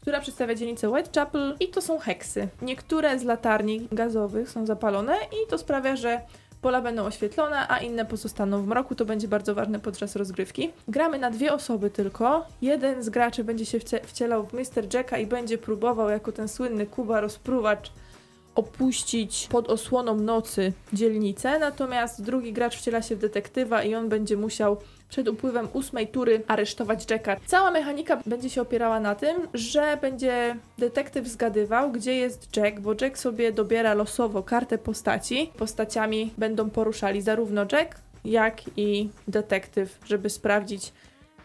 która 0.00 0.20
przedstawia 0.20 0.54
dzielnicę 0.54 0.90
Whitechapel 0.90 1.56
i 1.60 1.68
to 1.68 1.80
są 1.80 1.98
heksy. 1.98 2.48
Niektóre 2.62 3.18
z 3.18 3.24
latarni 3.24 3.88
gazowych 3.92 4.50
są 4.50 4.66
zapalone 4.66 5.16
i 5.16 5.50
to 5.50 5.58
sprawia, 5.58 5.96
że 5.96 6.20
pola 6.64 6.80
będą 6.80 7.04
oświetlone, 7.04 7.68
a 7.68 7.78
inne 7.78 8.04
pozostaną 8.04 8.62
w 8.62 8.66
mroku. 8.66 8.94
To 8.94 9.04
będzie 9.04 9.28
bardzo 9.28 9.54
ważne 9.54 9.80
podczas 9.80 10.16
rozgrywki. 10.16 10.70
Gramy 10.88 11.18
na 11.18 11.30
dwie 11.30 11.52
osoby 11.52 11.90
tylko. 11.90 12.46
Jeden 12.62 13.02
z 13.02 13.08
graczy 13.08 13.44
będzie 13.44 13.66
się 13.66 13.78
wcie- 13.78 14.00
wcielał 14.06 14.46
w 14.46 14.52
Mr. 14.52 14.94
Jacka 14.94 15.18
i 15.18 15.26
będzie 15.26 15.58
próbował 15.58 16.10
jako 16.10 16.32
ten 16.32 16.48
słynny 16.48 16.86
Kuba 16.86 17.20
rozpruwacz 17.20 17.92
opuścić 18.54 19.48
pod 19.50 19.68
osłoną 19.70 20.14
nocy 20.14 20.72
dzielnicę, 20.92 21.58
natomiast 21.58 22.22
drugi 22.22 22.52
gracz 22.52 22.76
wciela 22.76 23.02
się 23.02 23.16
w 23.16 23.18
detektywa 23.18 23.82
i 23.82 23.94
on 23.94 24.08
będzie 24.08 24.36
musiał 24.36 24.76
przed 25.14 25.28
upływem 25.28 25.68
ósmej 25.72 26.08
tury 26.08 26.42
aresztować 26.48 27.10
Jacka. 27.10 27.36
Cała 27.46 27.70
mechanika 27.70 28.16
będzie 28.26 28.50
się 28.50 28.62
opierała 28.62 29.00
na 29.00 29.14
tym, 29.14 29.36
że 29.54 29.98
będzie 30.00 30.56
detektyw 30.78 31.28
zgadywał, 31.28 31.92
gdzie 31.92 32.14
jest 32.14 32.56
Jack, 32.56 32.80
bo 32.80 32.94
Jack 33.00 33.18
sobie 33.18 33.52
dobiera 33.52 33.94
losowo 33.94 34.42
kartę 34.42 34.78
postaci. 34.78 35.50
Postaciami 35.58 36.32
będą 36.38 36.70
poruszali 36.70 37.22
zarówno 37.22 37.66
Jack, 37.72 38.00
jak 38.24 38.60
i 38.76 39.08
detektyw, 39.28 39.98
żeby 40.06 40.30
sprawdzić, 40.30 40.92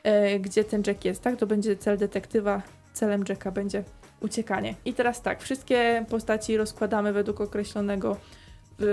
e, 0.04 0.40
gdzie 0.40 0.64
ten 0.64 0.84
Jack 0.88 1.06
jest. 1.06 1.22
Tak, 1.22 1.36
to 1.36 1.48
będzie 1.48 1.76
cel 1.76 1.98
detektywa, 1.98 2.62
celem 2.94 3.24
Jacka 3.30 3.52
będzie 3.52 3.84
uciekanie. 4.22 4.76
I 4.86 4.94
teraz 4.94 5.22
tak, 5.22 5.42
wszystkie 5.42 6.06
postaci 6.10 6.58
rozkładamy 6.58 7.14
według 7.14 7.42
określonego 7.42 8.18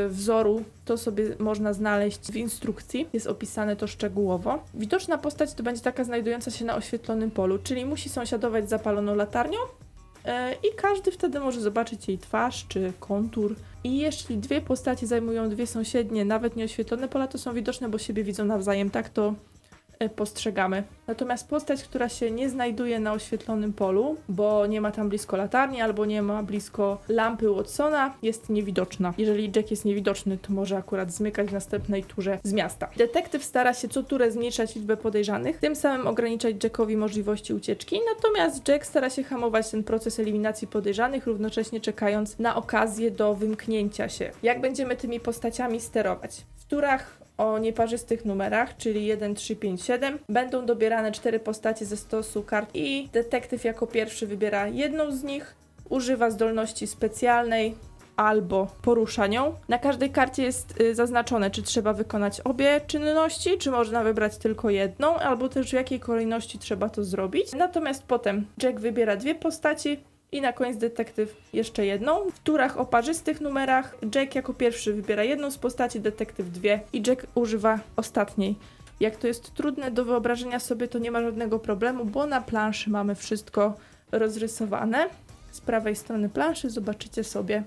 wzoru. 0.09 0.65
To 0.85 0.99
sobie 0.99 1.25
można 1.39 1.73
znaleźć 1.73 2.21
w 2.33 2.37
instrukcji, 2.37 3.09
jest 3.13 3.27
opisane 3.27 3.77
to 3.77 3.87
szczegółowo. 3.87 4.65
Widoczna 4.75 5.19
postać 5.19 5.55
to 5.55 5.63
będzie 5.63 5.83
taka 5.83 6.05
znajdująca 6.05 6.51
się 6.51 6.65
na 6.65 6.77
oświetlonym 6.77 7.31
polu, 7.31 7.59
czyli 7.59 7.85
musi 7.85 8.09
sąsiadować 8.09 8.67
z 8.67 8.69
zapaloną 8.69 9.15
latarnią 9.15 9.59
y, 9.59 10.31
i 10.55 10.77
każdy 10.77 11.11
wtedy 11.11 11.41
może 11.41 11.61
zobaczyć 11.61 12.09
jej 12.09 12.19
twarz 12.19 12.67
czy 12.69 12.93
kontur. 13.01 13.57
I 13.85 13.99
jeśli 13.99 14.39
dwie 14.39 14.61
postaci 14.61 15.07
zajmują 15.07 15.49
dwie 15.49 15.67
sąsiednie, 15.67 16.25
nawet 16.25 16.57
nieoświetlone 16.57 17.09
pola, 17.09 17.27
to 17.27 17.39
są 17.39 17.55
widoczne, 17.55 17.89
bo 17.89 17.99
siebie 17.99 18.25
widzą 18.25 18.45
nawzajem. 18.45 18.91
Tak 18.91 19.09
to 19.09 19.29
y, 19.29 19.56
postrzegamy. 20.17 20.83
Natomiast 21.07 21.49
postać, 21.49 21.85
która 21.85 22.09
się 22.09 22.31
nie 22.31 22.51
znajduje 22.51 23.01
na 23.01 23.13
oświetlonym 23.13 23.73
polu, 23.73 24.17
bo 24.29 24.67
nie 24.67 24.81
ma 24.81 24.91
tam 24.91 25.09
blisko 25.09 25.37
latarni 25.37 25.81
albo 25.81 26.05
nie 26.05 26.23
ma 26.23 26.43
blisko 26.43 26.99
lampy 27.09 27.55
Watsona, 27.55 28.15
jest 28.23 28.49
niewidoczna. 28.49 29.15
Jeżeli 29.19 29.53
Jack 29.57 29.71
jest 29.71 29.85
niewidoczny, 29.85 30.39
to 30.39 30.53
może 30.53 30.77
akurat 30.77 31.13
zmykać 31.13 31.49
w 31.49 31.53
następnej 31.53 32.05
turze 32.05 32.39
z 32.43 32.53
miasta. 32.53 32.89
Detektyw 32.97 33.45
stara 33.45 33.75
się 33.75 33.89
co 33.89 34.03
turę 34.03 34.31
zmniejszać 34.31 34.75
liczbę 34.75 34.97
podejrzanych, 34.97 35.59
tym 35.59 35.77
samym 35.77 36.07
ograniczać 36.07 36.65
Jackowi 36.65 36.97
możliwości 36.97 37.55
ucieczki, 37.55 38.01
natomiast 38.15 38.69
Jack 38.69 38.87
stara 38.87 39.11
się 39.11 39.23
hamować 39.23 39.71
ten 39.71 39.85
proces 39.85 40.21
eliminacji 40.21 40.69
podejrzanych, 40.69 41.27
równocześnie 41.27 41.81
czekając 41.81 42.39
na 42.39 42.57
okazję 42.57 43.11
do 43.11 43.35
wymknięcia 43.35 44.09
się. 44.09 44.31
Jak 44.43 44.61
będziemy 44.61 44.97
tymi 44.97 45.21
postaciami 45.21 45.81
sterować? 45.81 46.45
W 46.57 46.65
turach 46.65 47.26
o 47.39 47.59
nieparzystych 47.59 48.25
numerach, 48.25 48.77
czyli 48.77 49.07
1, 49.07 49.35
3, 49.35 49.57
5, 49.57 49.83
7, 49.83 50.19
będą 50.29 50.67
dobierane 50.67 51.13
cztery 51.13 51.41
postacie 51.41 51.87
ze 51.87 51.97
stosu 51.97 52.43
kart 52.43 52.71
i 52.75 53.09
detektyw 53.13 53.65
jako 53.65 53.87
pierwszy 53.87 54.27
wybiera 54.27 54.69
jedną 54.69 55.13
z 55.13 55.23
nich, 55.23 55.55
używa 55.89 56.31
zdolności 56.31 56.87
specjalnej 56.87 57.75
albo 58.17 58.67
porusza 58.83 59.27
nią. 59.27 59.55
Na 59.69 59.79
każdej 59.79 60.11
karcie 60.11 60.43
jest 60.43 60.81
y, 60.81 60.95
zaznaczone, 60.95 61.51
czy 61.51 61.63
trzeba 61.63 61.93
wykonać 61.93 62.41
obie 62.41 62.81
czynności, 62.87 63.59
czy 63.59 63.71
można 63.71 64.03
wybrać 64.03 64.37
tylko 64.37 64.71
jedną, 64.71 65.15
albo 65.15 65.49
też 65.49 65.71
w 65.71 65.73
jakiej 65.73 66.01
kolejności 66.01 66.59
trzeba 66.59 66.89
to 66.89 67.05
zrobić. 67.05 67.53
Natomiast 67.53 68.03
potem 68.03 68.47
Jack 68.63 68.81
wybiera 68.81 69.17
dwie 69.17 69.35
postaci, 69.35 70.01
i 70.33 70.41
na 70.41 70.53
koniec 70.53 70.77
detektyw 70.77 71.37
jeszcze 71.53 71.87
jedną. 71.87 72.31
W 72.31 72.39
turach 72.39 72.79
o 72.79 72.87
parzystych 72.87 73.41
numerach 73.41 73.97
Jack 74.15 74.35
jako 74.35 74.55
pierwszy 74.55 74.93
wybiera 74.93 75.25
jedną 75.25 75.51
z 75.51 75.59
postaci, 75.59 76.01
detektyw 76.01 76.51
dwie 76.51 76.81
i 76.93 77.03
Jack 77.07 77.27
używa 77.35 77.79
ostatniej. 77.97 78.57
Jak 79.01 79.17
to 79.17 79.27
jest 79.27 79.55
trudne 79.55 79.91
do 79.91 80.05
wyobrażenia 80.05 80.61
sobie, 80.61 80.89
to 80.89 80.99
nie 80.99 81.11
ma 81.11 81.23
żadnego 81.23 81.59
problemu, 81.59 82.05
bo 82.05 82.27
na 82.27 82.41
planszy 82.41 82.91
mamy 82.91 83.15
wszystko 83.15 83.75
rozrysowane. 84.13 85.09
Z 85.51 85.61
prawej 85.61 85.97
strony 85.97 86.29
planszy 86.29 86.71
zobaczycie 86.71 87.25
sobie, 87.25 87.63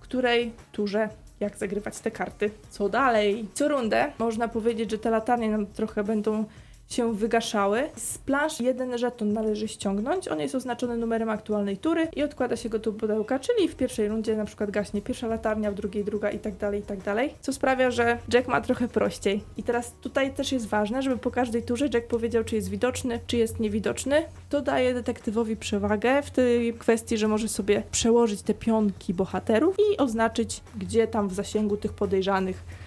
której 0.00 0.52
turze 0.72 1.08
jak 1.40 1.56
zagrywać 1.56 1.98
te 1.98 2.10
karty. 2.10 2.50
Co 2.70 2.88
dalej? 2.88 3.48
Co 3.54 3.68
rundę 3.68 4.12
można 4.18 4.48
powiedzieć, 4.48 4.90
że 4.90 4.98
te 4.98 5.10
latarnie 5.10 5.50
nam 5.50 5.66
trochę 5.66 6.04
będą 6.04 6.44
się 6.88 7.14
wygaszały. 7.14 7.90
Z 7.96 8.60
jeden 8.60 8.98
żeton 8.98 9.32
należy 9.32 9.68
ściągnąć. 9.68 10.28
On 10.28 10.40
jest 10.40 10.54
oznaczony 10.54 10.96
numerem 10.96 11.30
aktualnej 11.30 11.76
tury 11.76 12.08
i 12.16 12.22
odkłada 12.22 12.56
się 12.56 12.68
go 12.68 12.78
do 12.78 12.92
pudełka, 12.92 13.38
czyli 13.38 13.68
w 13.68 13.76
pierwszej 13.76 14.08
rundzie 14.08 14.36
na 14.36 14.44
przykład 14.44 14.70
gaśnie 14.70 15.02
pierwsza 15.02 15.26
latarnia, 15.26 15.70
w 15.70 15.74
drugiej 15.74 16.04
druga 16.04 16.30
i 16.30 16.38
tak 16.38 16.56
dalej, 16.56 16.80
i 16.80 16.82
tak 16.82 17.02
dalej. 17.02 17.34
Co 17.40 17.52
sprawia, 17.52 17.90
że 17.90 18.18
Jack 18.32 18.48
ma 18.48 18.60
trochę 18.60 18.88
prościej. 18.88 19.42
I 19.56 19.62
teraz 19.62 19.92
tutaj 20.00 20.34
też 20.34 20.52
jest 20.52 20.66
ważne, 20.66 21.02
żeby 21.02 21.18
po 21.18 21.30
każdej 21.30 21.62
turze 21.62 21.88
Jack 21.94 22.06
powiedział, 22.06 22.44
czy 22.44 22.56
jest 22.56 22.68
widoczny, 22.68 23.20
czy 23.26 23.36
jest 23.36 23.60
niewidoczny. 23.60 24.22
To 24.50 24.60
daje 24.60 24.94
detektywowi 24.94 25.56
przewagę 25.56 26.22
w 26.22 26.30
tej 26.30 26.74
kwestii, 26.74 27.18
że 27.18 27.28
może 27.28 27.48
sobie 27.48 27.82
przełożyć 27.90 28.42
te 28.42 28.54
pionki 28.54 29.14
bohaterów 29.14 29.76
i 29.78 29.96
oznaczyć, 29.96 30.60
gdzie 30.76 31.06
tam 31.06 31.28
w 31.28 31.34
zasięgu 31.34 31.76
tych 31.76 31.92
podejrzanych 31.92 32.83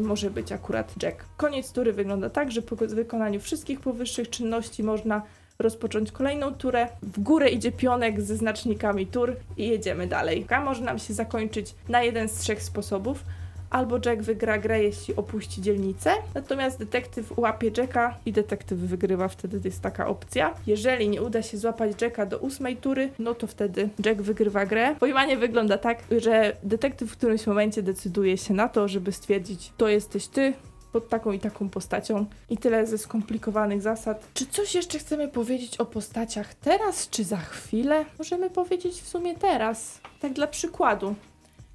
może 0.00 0.30
być 0.30 0.52
akurat 0.52 1.02
Jack. 1.02 1.24
Koniec 1.36 1.72
tury 1.72 1.92
wygląda 1.92 2.30
tak, 2.30 2.50
że 2.50 2.62
po 2.62 2.76
wykonaniu 2.76 3.40
wszystkich 3.40 3.80
powyższych 3.80 4.30
czynności 4.30 4.82
można 4.82 5.22
rozpocząć 5.58 6.12
kolejną 6.12 6.54
turę. 6.54 6.88
W 7.02 7.20
górę 7.20 7.48
idzie 7.48 7.72
pionek 7.72 8.20
ze 8.20 8.36
znacznikami 8.36 9.06
tur 9.06 9.36
i 9.56 9.68
jedziemy 9.68 10.06
dalej. 10.06 10.44
Gra 10.44 10.64
może 10.64 10.84
nam 10.84 10.98
się 10.98 11.14
zakończyć 11.14 11.74
na 11.88 12.02
jeden 12.02 12.28
z 12.28 12.32
trzech 12.32 12.62
sposobów. 12.62 13.24
Albo 13.70 13.98
Jack 14.06 14.22
wygra 14.22 14.58
grę, 14.58 14.82
jeśli 14.82 15.16
opuści 15.16 15.62
dzielnicę, 15.62 16.10
natomiast 16.34 16.78
detektyw 16.78 17.38
łapie 17.38 17.70
Jacka 17.76 18.18
i 18.26 18.32
detektyw 18.32 18.78
wygrywa, 18.78 19.28
wtedy 19.28 19.60
jest 19.64 19.80
taka 19.80 20.06
opcja. 20.06 20.54
Jeżeli 20.66 21.08
nie 21.08 21.22
uda 21.22 21.42
się 21.42 21.58
złapać 21.58 22.02
Jacka 22.02 22.26
do 22.26 22.38
ósmej 22.38 22.76
tury, 22.76 23.10
no 23.18 23.34
to 23.34 23.46
wtedy 23.46 23.88
Jack 24.04 24.20
wygrywa 24.20 24.66
grę. 24.66 24.96
Pojmanie 25.00 25.36
wygląda 25.36 25.78
tak, 25.78 25.98
że 26.18 26.56
detektyw 26.62 27.10
w 27.10 27.16
którymś 27.16 27.46
momencie 27.46 27.82
decyduje 27.82 28.38
się 28.38 28.54
na 28.54 28.68
to, 28.68 28.88
żeby 28.88 29.12
stwierdzić, 29.12 29.72
to 29.76 29.88
jesteś 29.88 30.26
ty, 30.26 30.52
pod 30.92 31.08
taką 31.08 31.32
i 31.32 31.38
taką 31.38 31.68
postacią. 31.68 32.26
I 32.50 32.58
tyle 32.58 32.86
ze 32.86 32.98
skomplikowanych 32.98 33.82
zasad. 33.82 34.28
Czy 34.34 34.46
coś 34.46 34.74
jeszcze 34.74 34.98
chcemy 34.98 35.28
powiedzieć 35.28 35.76
o 35.76 35.86
postaciach 35.86 36.54
teraz, 36.54 37.08
czy 37.10 37.24
za 37.24 37.36
chwilę? 37.36 38.04
Możemy 38.18 38.50
powiedzieć 38.50 39.02
w 39.02 39.08
sumie 39.08 39.34
teraz. 39.34 40.00
Tak 40.20 40.32
dla 40.32 40.46
przykładu. 40.46 41.14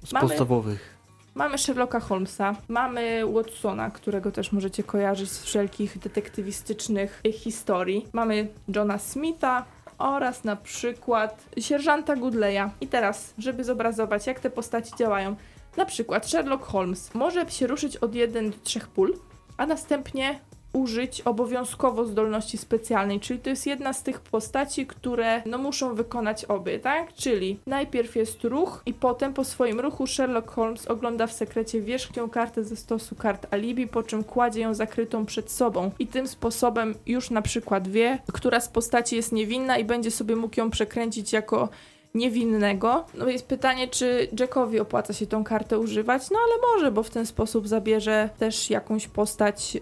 Z 0.04 0.12
Mamy- 0.12 0.28
podstawowych. 0.28 0.94
Mamy 1.34 1.58
Sherlocka 1.58 2.00
Holmesa, 2.00 2.56
mamy 2.68 3.22
Watsona, 3.32 3.90
którego 3.90 4.32
też 4.32 4.52
możecie 4.52 4.82
kojarzyć 4.82 5.30
z 5.30 5.44
wszelkich 5.44 5.98
detektywistycznych 5.98 7.22
historii. 7.32 8.06
Mamy 8.12 8.48
Johna 8.76 8.98
Smitha 8.98 9.64
oraz 9.98 10.44
na 10.44 10.56
przykład 10.56 11.44
sierżanta 11.60 12.16
Goodleya. 12.16 12.70
I 12.80 12.86
teraz, 12.86 13.34
żeby 13.38 13.64
zobrazować, 13.64 14.26
jak 14.26 14.40
te 14.40 14.50
postaci 14.50 14.92
działają. 14.98 15.36
Na 15.76 15.84
przykład 15.84 16.26
Sherlock 16.26 16.64
Holmes 16.64 17.14
może 17.14 17.50
się 17.50 17.66
ruszyć 17.66 17.96
od 17.96 18.14
1 18.14 18.50
do 18.50 18.56
3 18.62 18.80
pól, 18.80 19.14
a 19.56 19.66
następnie 19.66 20.40
użyć 20.74 21.20
obowiązkowo 21.20 22.04
zdolności 22.04 22.58
specjalnej, 22.58 23.20
czyli 23.20 23.40
to 23.40 23.50
jest 23.50 23.66
jedna 23.66 23.92
z 23.92 24.02
tych 24.02 24.20
postaci, 24.20 24.86
które 24.86 25.42
no 25.46 25.58
muszą 25.58 25.94
wykonać 25.94 26.44
obie, 26.44 26.78
tak? 26.78 27.14
Czyli 27.14 27.58
najpierw 27.66 28.16
jest 28.16 28.44
ruch 28.44 28.82
i 28.86 28.94
potem 28.94 29.34
po 29.34 29.44
swoim 29.44 29.80
ruchu 29.80 30.06
Sherlock 30.06 30.50
Holmes 30.50 30.86
ogląda 30.86 31.26
w 31.26 31.32
sekrecie 31.32 31.80
wierzchnią 31.80 32.30
kartę 32.30 32.64
ze 32.64 32.76
stosu 32.76 33.14
kart 33.14 33.54
alibi, 33.54 33.86
po 33.86 34.02
czym 34.02 34.24
kładzie 34.24 34.60
ją 34.60 34.74
zakrytą 34.74 35.26
przed 35.26 35.50
sobą 35.50 35.90
i 35.98 36.06
tym 36.06 36.28
sposobem 36.28 36.94
już 37.06 37.30
na 37.30 37.42
przykład 37.42 37.88
wie, 37.88 38.18
która 38.32 38.60
z 38.60 38.68
postaci 38.68 39.16
jest 39.16 39.32
niewinna 39.32 39.78
i 39.78 39.84
będzie 39.84 40.10
sobie 40.10 40.36
mógł 40.36 40.60
ją 40.60 40.70
przekręcić 40.70 41.32
jako 41.32 41.68
niewinnego. 42.14 43.04
No 43.14 43.28
jest 43.28 43.46
pytanie, 43.46 43.88
czy 43.88 44.28
Jackowi 44.40 44.80
opłaca 44.80 45.12
się 45.12 45.26
tą 45.26 45.44
kartę 45.44 45.78
używać? 45.78 46.30
No 46.30 46.38
ale 46.44 46.74
może, 46.74 46.92
bo 46.92 47.02
w 47.02 47.10
ten 47.10 47.26
sposób 47.26 47.68
zabierze 47.68 48.30
też 48.38 48.70
jakąś 48.70 49.08
postać 49.08 49.74
yy, 49.74 49.80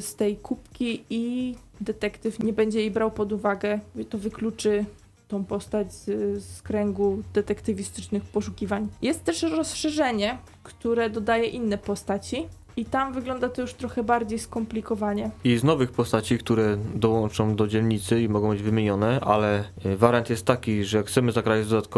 z 0.00 0.14
tej 0.16 0.36
kubki 0.36 1.04
i 1.10 1.54
detektyw 1.80 2.38
nie 2.38 2.52
będzie 2.52 2.80
jej 2.80 2.90
brał 2.90 3.10
pod 3.10 3.32
uwagę. 3.32 3.80
To 4.10 4.18
wykluczy 4.18 4.84
tą 5.28 5.44
postać 5.44 5.92
z, 5.92 6.04
z 6.44 6.62
kręgu 6.62 7.22
detektywistycznych 7.34 8.22
poszukiwań. 8.22 8.88
Jest 9.02 9.24
też 9.24 9.42
rozszerzenie, 9.42 10.38
które 10.62 11.10
dodaje 11.10 11.46
inne 11.46 11.78
postaci. 11.78 12.46
I 12.76 12.84
tam 12.84 13.12
wygląda 13.12 13.48
to 13.48 13.62
już 13.62 13.74
trochę 13.74 14.02
bardziej 14.02 14.38
skomplikowanie. 14.38 15.30
I 15.44 15.56
z 15.56 15.64
nowych 15.64 15.92
postaci, 15.92 16.38
które 16.38 16.76
dołączą 16.94 17.56
do 17.56 17.68
dzielnicy 17.68 18.22
i 18.22 18.28
mogą 18.28 18.50
być 18.50 18.62
wymienione, 18.62 19.20
ale 19.20 19.64
y, 19.86 19.96
wariant 19.96 20.30
jest 20.30 20.46
taki, 20.46 20.84
że 20.84 21.02
chcemy 21.02 21.32
zagrać 21.32 21.66
z 21.66 21.88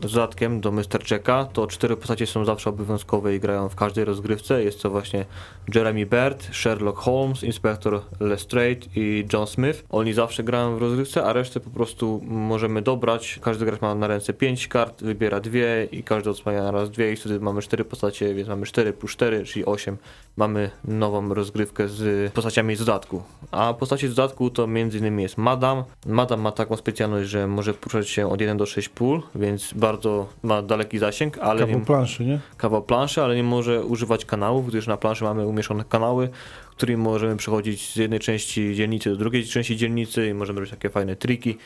dodatkiem 0.00 0.60
do 0.60 0.72
Mr. 0.72 1.04
Checka, 1.08 1.44
to 1.44 1.66
cztery 1.66 1.96
postacie 1.96 2.26
są 2.26 2.44
zawsze 2.44 2.70
obowiązkowe 2.70 3.36
i 3.36 3.40
grają 3.40 3.68
w 3.68 3.74
każdej 3.74 4.04
rozgrywce. 4.04 4.64
Jest 4.64 4.82
to 4.82 4.90
właśnie 4.90 5.24
Jeremy 5.74 6.06
Baird, 6.06 6.48
Sherlock 6.52 6.98
Holmes, 6.98 7.42
Inspektor 7.42 8.00
Lestrade 8.20 8.86
i 8.96 9.24
John 9.32 9.46
Smith. 9.46 9.84
Oni 9.90 10.12
zawsze 10.12 10.44
grają 10.44 10.76
w 10.76 10.80
rozgrywce, 10.80 11.24
a 11.24 11.32
resztę 11.32 11.60
po 11.60 11.70
prostu 11.70 12.20
możemy 12.24 12.82
dobrać. 12.82 13.38
Każdy 13.42 13.64
gracz 13.64 13.80
ma 13.80 13.94
na 13.94 14.06
ręce 14.06 14.32
pięć 14.32 14.68
kart, 14.68 15.02
wybiera 15.02 15.40
dwie 15.40 15.88
i 15.92 16.02
każdy 16.02 16.30
odsłania 16.30 16.62
na 16.62 16.70
raz 16.70 16.90
dwie 16.90 17.12
i 17.12 17.16
wtedy 17.16 17.40
mamy 17.40 17.62
cztery 17.62 17.84
postacie, 17.84 18.34
więc 18.34 18.48
mamy 18.48 18.66
4 18.66 18.92
plus 18.92 19.12
4, 19.12 19.44
czyli 19.44 19.64
8 19.64 19.96
mamy 20.36 20.70
nową 20.84 21.34
rozgrywkę 21.34 21.88
z 21.88 22.32
postaciami 22.32 22.76
z 22.76 22.78
dodatku. 22.78 23.22
A 23.50 23.74
postaci 23.74 24.08
z 24.08 24.14
dodatku 24.14 24.50
to 24.50 24.64
m.in. 24.64 25.20
jest 25.20 25.38
Madam. 25.38 25.84
Madam 26.06 26.40
ma 26.40 26.52
taką 26.52 26.76
specjalność, 26.76 27.30
że 27.30 27.46
może 27.46 27.74
poruszać 27.74 28.08
się 28.08 28.28
od 28.30 28.40
1 28.40 28.56
do 28.56 28.66
6 28.66 28.88
pól, 28.88 29.22
więc 29.34 29.72
bardzo 29.72 30.28
ma 30.42 30.62
daleki 30.62 30.98
zasięg, 30.98 31.38
ale 31.38 31.60
Kawał 31.66 31.80
planszy, 31.80 32.24
nie? 32.24 32.40
kawał 32.56 32.82
planszy, 32.82 33.22
ale 33.22 33.36
nie 33.36 33.42
może 33.42 33.84
używać 33.84 34.24
kanałów, 34.24 34.66
gdyż 34.66 34.86
na 34.86 34.96
planszy 34.96 35.24
mamy 35.24 35.46
umieszczone 35.56 35.84
kanały, 35.84 36.28
którymi 36.70 37.02
możemy 37.02 37.36
przechodzić 37.36 37.92
z 37.92 37.96
jednej 37.96 38.20
części 38.20 38.74
dzielnicy 38.74 39.10
do 39.10 39.16
drugiej 39.16 39.46
części 39.46 39.76
dzielnicy 39.76 40.28
i 40.28 40.34
możemy 40.34 40.60
robić 40.60 40.70
takie 40.70 40.90
fajne 40.90 41.16
triki. 41.16 41.58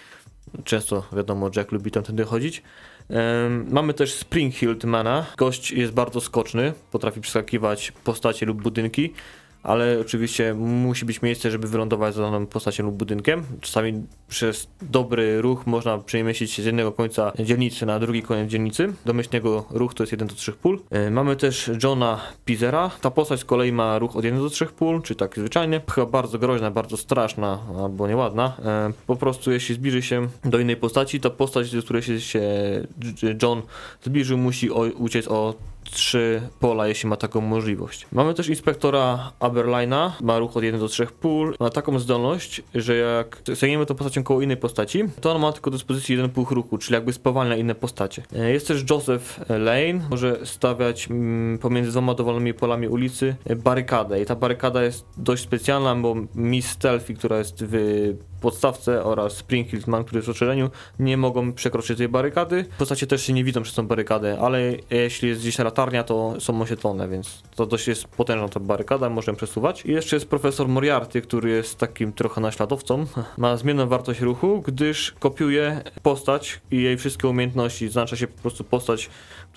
Często 0.65 1.07
wiadomo, 1.13 1.51
Jack 1.57 1.73
lubi 1.73 1.91
tamtędy 1.91 2.25
chodzić. 2.25 2.63
Em, 3.09 3.67
mamy 3.71 3.95
też 3.95 4.15
Spring 4.15 4.55
Mana. 4.85 5.27
Gość 5.37 5.71
jest 5.71 5.93
bardzo 5.93 6.21
skoczny, 6.21 6.73
potrafi 6.91 7.21
przeskakiwać 7.21 7.93
postacie 8.05 8.47
lub 8.47 8.63
budynki, 8.63 9.13
ale 9.63 9.99
oczywiście 10.01 10.55
musi 10.55 11.05
być 11.05 11.23
miejsce, 11.23 11.51
żeby 11.51 11.69
wylądować 11.69 12.15
za 12.15 12.23
daną 12.23 12.47
postacią 12.47 12.85
lub 12.85 12.95
budynkiem. 12.95 13.43
Czasami 13.61 14.03
przez 14.29 14.69
dobry 14.83 15.43
ruch 15.43 15.67
można 15.67 15.99
przemieścić 15.99 16.53
się 16.53 16.63
z 16.63 16.67
jednego 16.67 16.93
końca 16.93 17.33
dzielnicy 17.39 17.87
na 17.87 17.99
drugi 17.99 18.23
koniec 18.23 18.51
dzielnicy. 18.51 18.93
Domyślnego 19.07 19.65
ruch 19.71 19.95
to 19.95 20.03
jest 20.03 20.13
1 20.13 20.29
do 20.29 20.35
3 20.35 20.53
pól. 20.53 20.81
E, 20.91 21.11
Mamy 21.11 21.37
też 21.37 21.71
Johna 21.83 22.21
Pizera. 22.45 22.91
Ta 23.01 23.11
postać 23.11 23.41
z 23.41 23.45
kolei 23.45 23.73
ma 23.73 23.99
ruch 23.99 24.17
od 24.17 24.25
1 24.25 24.41
do 24.41 24.51
3 24.51 24.67
pól, 24.67 25.03
czyli 25.03 25.19
tak 25.19 25.35
zwyczajnie. 25.37 25.81
Chyba 25.95 26.07
bardzo 26.07 26.39
groźna, 26.39 26.71
bardzo 26.71 26.97
straszna 26.97 27.59
albo 27.79 28.09
nieładna. 28.09 28.57
E, 28.65 28.93
Po 29.07 29.17
prostu 29.17 29.53
jeśli 29.53 29.75
zbliży 29.75 30.03
się 30.03 30.29
do 30.45 30.59
innej 30.59 30.77
postaci, 30.77 31.21
to 31.21 31.31
postać, 31.31 31.71
do 31.73 31.83
której 31.83 32.03
się, 32.03 32.41
John 33.43 33.63
zbliżył, 34.03 34.39
musi 34.39 34.71
uciec 34.71 35.29
o 35.29 35.55
trzy 35.85 36.43
pola, 36.61 36.89
jeśli 36.89 37.09
ma 37.09 37.17
taką 37.17 37.41
możliwość. 37.41 38.07
Mamy 38.13 38.35
też 38.35 38.49
inspektora 38.49 39.33
Aberlina, 39.41 40.17
ma 40.23 40.39
ruch 40.39 40.57
od 40.57 40.65
1 40.65 40.81
do 40.81 40.89
3 40.89 41.07
pól, 41.07 41.55
ma 41.61 41.71
taką 41.71 41.99
zdolność, 41.99 42.63
że 42.75 42.97
jak 42.97 43.43
staniemy 43.55 43.87
tą 43.87 43.95
postacią 43.95 44.23
koło 44.23 44.43
innej 44.43 44.57
postaci, 44.57 45.05
to 45.21 45.33
on 45.33 45.41
ma 45.43 45.53
tylko 45.53 45.71
do 45.71 45.77
dyspozycji 45.77 46.17
jeden 46.17 46.31
punkt 46.31 46.53
ruchu, 46.53 46.79
czyli 46.79 46.95
jakby 46.95 47.13
spowalnia 47.13 47.57
inne 47.57 47.75
postacie. 47.75 48.23
E, 48.37 48.53
Jest 48.53 48.69
też 48.69 48.85
Joseph 48.91 49.41
Lane, 49.49 50.09
może 50.11 50.47
stawiać 50.47 51.09
mm, 51.11 51.59
pomiędzy 51.59 51.91
dwoma 51.91 52.15
dowolnymi 52.15 52.55
polami 52.55 52.89
ulicy 52.89 53.37
e, 53.45 53.57
barykadę 53.57 54.23
i 54.23 54.27
ta 54.27 54.37
barykada 54.37 54.83
jest 54.83 55.07
dość 55.17 55.43
specjalna, 55.43 55.95
bo 55.97 56.17
Miss 56.35 56.67
Stealthy, 56.71 57.15
która 57.15 57.39
jest 57.39 57.65
w 57.65 58.15
podstawce 58.41 59.05
oraz 59.05 59.33
Springfield 59.33 59.87
Man, 59.87 60.05
który 60.05 60.19
jest 60.19 60.27
w 60.27 60.31
oczereniu, 60.31 60.71
nie 60.99 61.17
mogą 61.17 61.53
przekroczyć 61.53 61.99
tej 61.99 62.09
barykady. 62.09 62.65
Postacie 62.79 63.07
też 63.07 63.23
się 63.27 63.33
nie 63.33 63.45
widzą 63.45 63.63
przez 63.63 63.75
tą 63.75 63.87
barykadę, 63.87 64.39
ale 64.41 64.61
jeśli 64.91 65.29
jest 65.29 65.41
gdzieś 65.41 65.59
latarnia, 65.59 66.05
to 66.05 66.35
są 66.39 66.63
oświetlone, 66.63 67.09
więc 67.09 67.43
to 67.55 67.67
dość 67.67 67.89
jest 67.89 68.05
potężna 68.09 68.49
ta 68.49 68.61
barykada, 68.61 69.11
możemy 69.11 69.37
przesuwać. 69.37 69.85
I 69.87 69.93
jeszcze 69.93 70.17
jest 70.17 70.29
profesor 70.29 70.69
Moriarty, 70.69 71.23
który 71.23 71.51
jest 71.51 71.79
takim 71.79 72.13
trochę 72.13 72.41
naśladowcą. 72.41 73.07
Ma 73.39 73.57
zmienną 73.57 73.87
wartość 73.87 74.21
ruchu, 74.21 74.63
gdyż 74.67 75.15
kopiuje 75.19 75.83
postać 76.03 76.61
i 76.71 76.83
jej 76.83 76.97
wszystkie 76.97 77.29
umiejętności. 77.29 77.89
Znaczy 77.89 78.17
się 78.17 78.27
po 78.27 78.41
prostu 78.43 78.65
postać, 78.65 79.11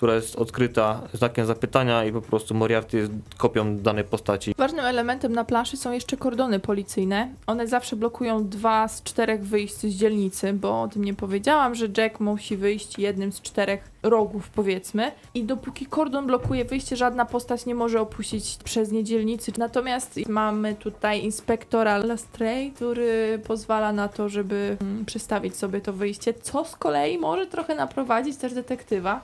która 0.04 0.14
jest 0.14 0.36
odkryta 0.36 1.00
znakiem 1.14 1.46
zapytania 1.46 2.04
i 2.04 2.12
po 2.12 2.20
prostu 2.20 2.54
Moriarty 2.54 2.96
jest 2.96 3.12
kopią 3.36 3.76
danej 3.76 4.04
postaci. 4.04 4.54
Ważnym 4.58 4.84
elementem 4.84 5.32
na 5.32 5.44
planszy 5.44 5.76
są 5.76 5.92
jeszcze 5.92 6.16
kordony 6.16 6.60
policyjne. 6.60 7.28
One 7.46 7.66
zawsze 7.66 7.96
blokują 7.96 8.48
dwa 8.48 8.88
z 8.88 9.02
czterech 9.02 9.44
wyjść 9.44 9.74
z 9.74 9.86
dzielnicy, 9.86 10.52
bo 10.52 10.82
o 10.82 10.88
tym 10.88 11.04
nie 11.04 11.14
powiedziałam, 11.14 11.74
że 11.74 11.86
Jack 11.96 12.20
musi 12.20 12.56
wyjść 12.56 12.98
jednym 12.98 13.32
z 13.32 13.40
czterech 13.40 13.94
rogów, 14.02 14.48
powiedzmy. 14.48 15.12
I 15.34 15.44
dopóki 15.44 15.86
kordon 15.86 16.26
blokuje 16.26 16.64
wyjście, 16.64 16.96
żadna 16.96 17.24
postać 17.24 17.66
nie 17.66 17.74
może 17.74 18.00
opuścić 18.00 18.58
przez 18.64 18.92
nie 18.92 19.04
dzielnicy. 19.04 19.52
Natomiast 19.58 20.28
mamy 20.28 20.74
tutaj 20.74 21.24
inspektora 21.24 21.98
Lestray, 21.98 22.70
który 22.70 23.40
pozwala 23.46 23.92
na 23.92 24.08
to, 24.08 24.28
żeby 24.28 24.76
mm, 24.80 25.04
przestawić 25.04 25.56
sobie 25.56 25.80
to 25.80 25.92
wyjście, 25.92 26.34
co 26.34 26.64
z 26.64 26.76
kolei 26.76 27.18
może 27.18 27.46
trochę 27.46 27.74
naprowadzić 27.74 28.36
też 28.36 28.54
detektywa, 28.54 29.20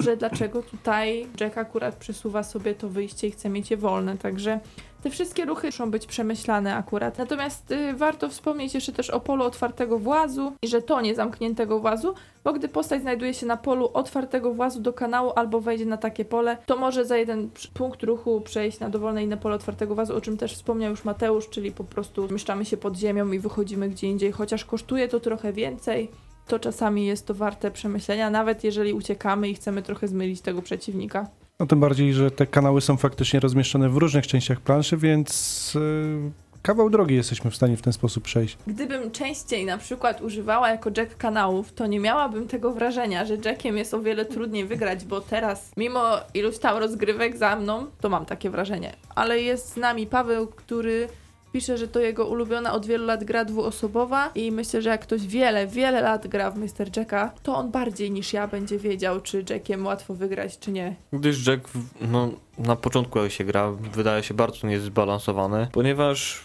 że 0.00 0.16
dlaczego 0.22 0.62
tutaj 0.62 1.26
Jack 1.40 1.58
akurat 1.58 1.96
przesuwa 1.96 2.42
sobie 2.42 2.74
to 2.74 2.88
wyjście 2.88 3.26
i 3.26 3.30
chce 3.30 3.48
mieć 3.48 3.70
je 3.70 3.76
wolne. 3.76 4.18
Także 4.18 4.60
te 5.02 5.10
wszystkie 5.10 5.44
ruchy 5.44 5.66
muszą 5.66 5.90
być 5.90 6.06
przemyślane 6.06 6.76
akurat. 6.76 7.18
Natomiast 7.18 7.70
y, 7.70 7.94
warto 7.94 8.28
wspomnieć 8.28 8.74
jeszcze 8.74 8.92
też 8.92 9.10
o 9.10 9.20
polu 9.20 9.44
otwartego 9.44 9.98
włazu 9.98 10.52
i 10.62 10.68
żetonie 10.68 11.14
zamkniętego 11.14 11.80
włazu, 11.80 12.14
bo 12.44 12.52
gdy 12.52 12.68
postać 12.68 13.02
znajduje 13.02 13.34
się 13.34 13.46
na 13.46 13.56
polu 13.56 13.90
otwartego 13.94 14.54
włazu 14.54 14.80
do 14.80 14.92
kanału 14.92 15.32
albo 15.36 15.60
wejdzie 15.60 15.86
na 15.86 15.96
takie 15.96 16.24
pole, 16.24 16.56
to 16.66 16.76
może 16.76 17.04
za 17.04 17.16
jeden 17.16 17.50
punkt 17.74 18.02
ruchu 18.02 18.40
przejść 18.40 18.80
na 18.80 18.88
dowolne 18.88 19.22
inne 19.22 19.36
pole 19.36 19.54
otwartego 19.54 19.94
włazu, 19.94 20.16
o 20.16 20.20
czym 20.20 20.36
też 20.36 20.54
wspomniał 20.54 20.90
już 20.90 21.04
Mateusz, 21.04 21.48
czyli 21.48 21.72
po 21.72 21.84
prostu 21.84 22.28
mieszczamy 22.30 22.64
się 22.64 22.76
pod 22.76 22.96
ziemią 22.96 23.32
i 23.32 23.38
wychodzimy 23.38 23.88
gdzie 23.88 24.06
indziej, 24.06 24.32
chociaż 24.32 24.64
kosztuje 24.64 25.08
to 25.08 25.20
trochę 25.20 25.52
więcej. 25.52 26.10
To 26.46 26.58
czasami 26.58 27.06
jest 27.06 27.26
to 27.26 27.34
warte 27.34 27.70
przemyślenia, 27.70 28.30
nawet 28.30 28.64
jeżeli 28.64 28.92
uciekamy 28.92 29.48
i 29.48 29.54
chcemy 29.54 29.82
trochę 29.82 30.08
zmylić 30.08 30.40
tego 30.40 30.62
przeciwnika. 30.62 31.26
No 31.60 31.66
tym 31.66 31.80
bardziej, 31.80 32.14
że 32.14 32.30
te 32.30 32.46
kanały 32.46 32.80
są 32.80 32.96
faktycznie 32.96 33.40
rozmieszczone 33.40 33.88
w 33.88 33.96
różnych 33.96 34.26
częściach 34.26 34.60
planszy, 34.60 34.96
więc 34.96 35.72
yy, 35.74 36.30
kawał 36.62 36.90
drogi 36.90 37.14
jesteśmy 37.14 37.50
w 37.50 37.56
stanie 37.56 37.76
w 37.76 37.82
ten 37.82 37.92
sposób 37.92 38.24
przejść. 38.24 38.58
Gdybym 38.66 39.10
częściej 39.10 39.64
na 39.64 39.78
przykład 39.78 40.20
używała 40.20 40.68
jako 40.68 40.90
Jack 40.96 41.16
kanałów, 41.16 41.72
to 41.72 41.86
nie 41.86 42.00
miałabym 42.00 42.48
tego 42.48 42.72
wrażenia, 42.72 43.24
że 43.24 43.36
Jackiem 43.44 43.76
jest 43.76 43.94
o 43.94 44.00
wiele 44.00 44.24
trudniej 44.24 44.64
wygrać, 44.64 45.04
bo 45.04 45.20
teraz, 45.20 45.72
mimo 45.76 46.16
iluś 46.34 46.58
tam 46.58 46.76
rozgrywek 46.76 47.36
za 47.36 47.56
mną, 47.56 47.86
to 48.00 48.08
mam 48.08 48.26
takie 48.26 48.50
wrażenie. 48.50 48.92
Ale 49.14 49.40
jest 49.40 49.72
z 49.72 49.76
nami 49.76 50.06
Paweł, 50.06 50.46
który 50.46 51.08
pisze, 51.52 51.78
że 51.78 51.88
to 51.88 52.00
jego 52.00 52.26
ulubiona 52.26 52.72
od 52.72 52.86
wielu 52.86 53.06
lat 53.06 53.24
gra 53.24 53.44
dwuosobowa 53.44 54.30
i 54.34 54.52
myślę, 54.52 54.82
że 54.82 54.90
jak 54.90 55.00
ktoś 55.00 55.26
wiele, 55.26 55.66
wiele 55.66 56.00
lat 56.00 56.26
gra 56.26 56.50
w 56.50 56.58
Mr. 56.58 56.96
Jacka, 56.96 57.32
to 57.42 57.56
on 57.56 57.70
bardziej 57.70 58.10
niż 58.10 58.32
ja 58.32 58.48
będzie 58.48 58.78
wiedział, 58.78 59.20
czy 59.20 59.44
Jackiem 59.50 59.86
łatwo 59.86 60.14
wygrać, 60.14 60.58
czy 60.58 60.72
nie. 60.72 60.96
Gdyż 61.12 61.46
Jack, 61.46 61.68
no, 62.00 62.30
na 62.58 62.76
początku 62.76 63.18
jak 63.18 63.32
się 63.32 63.44
gra, 63.44 63.72
wydaje 63.72 64.22
się 64.22 64.34
bardzo 64.34 64.66
niezbalansowany, 64.66 65.68
ponieważ 65.72 66.44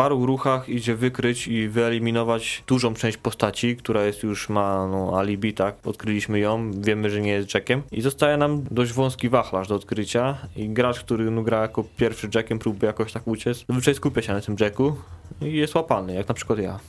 paru 0.00 0.26
ruchach 0.26 0.68
idzie 0.68 0.96
wykryć 0.96 1.48
i 1.48 1.68
wyeliminować 1.68 2.64
dużą 2.66 2.94
część 2.94 3.16
postaci, 3.16 3.76
która 3.76 4.04
jest 4.04 4.22
już 4.22 4.48
ma 4.48 4.86
no, 4.86 5.18
alibi, 5.18 5.54
tak, 5.54 5.86
odkryliśmy 5.86 6.38
ją, 6.38 6.70
wiemy, 6.80 7.10
że 7.10 7.20
nie 7.20 7.32
jest 7.32 7.54
Jackiem. 7.54 7.82
I 7.92 8.00
zostaje 8.00 8.36
nam 8.36 8.64
dość 8.70 8.92
wąski 8.92 9.28
wachlarz 9.28 9.68
do 9.68 9.74
odkrycia 9.74 10.38
i 10.56 10.68
gracz, 10.68 11.00
który 11.00 11.30
no, 11.30 11.42
gra 11.42 11.62
jako 11.62 11.84
pierwszy 11.96 12.28
Jackiem, 12.34 12.58
próbuje 12.58 12.86
jakoś 12.86 13.12
tak 13.12 13.26
uciec, 13.26 13.64
zazwyczaj 13.68 13.94
skupia 13.94 14.22
się 14.22 14.32
na 14.32 14.40
tym 14.40 14.56
Jacku 14.60 14.96
i 15.42 15.52
jest 15.52 15.74
łapany, 15.74 16.14
jak 16.14 16.28
na 16.28 16.34
przykład 16.34 16.58
ja. 16.58 16.80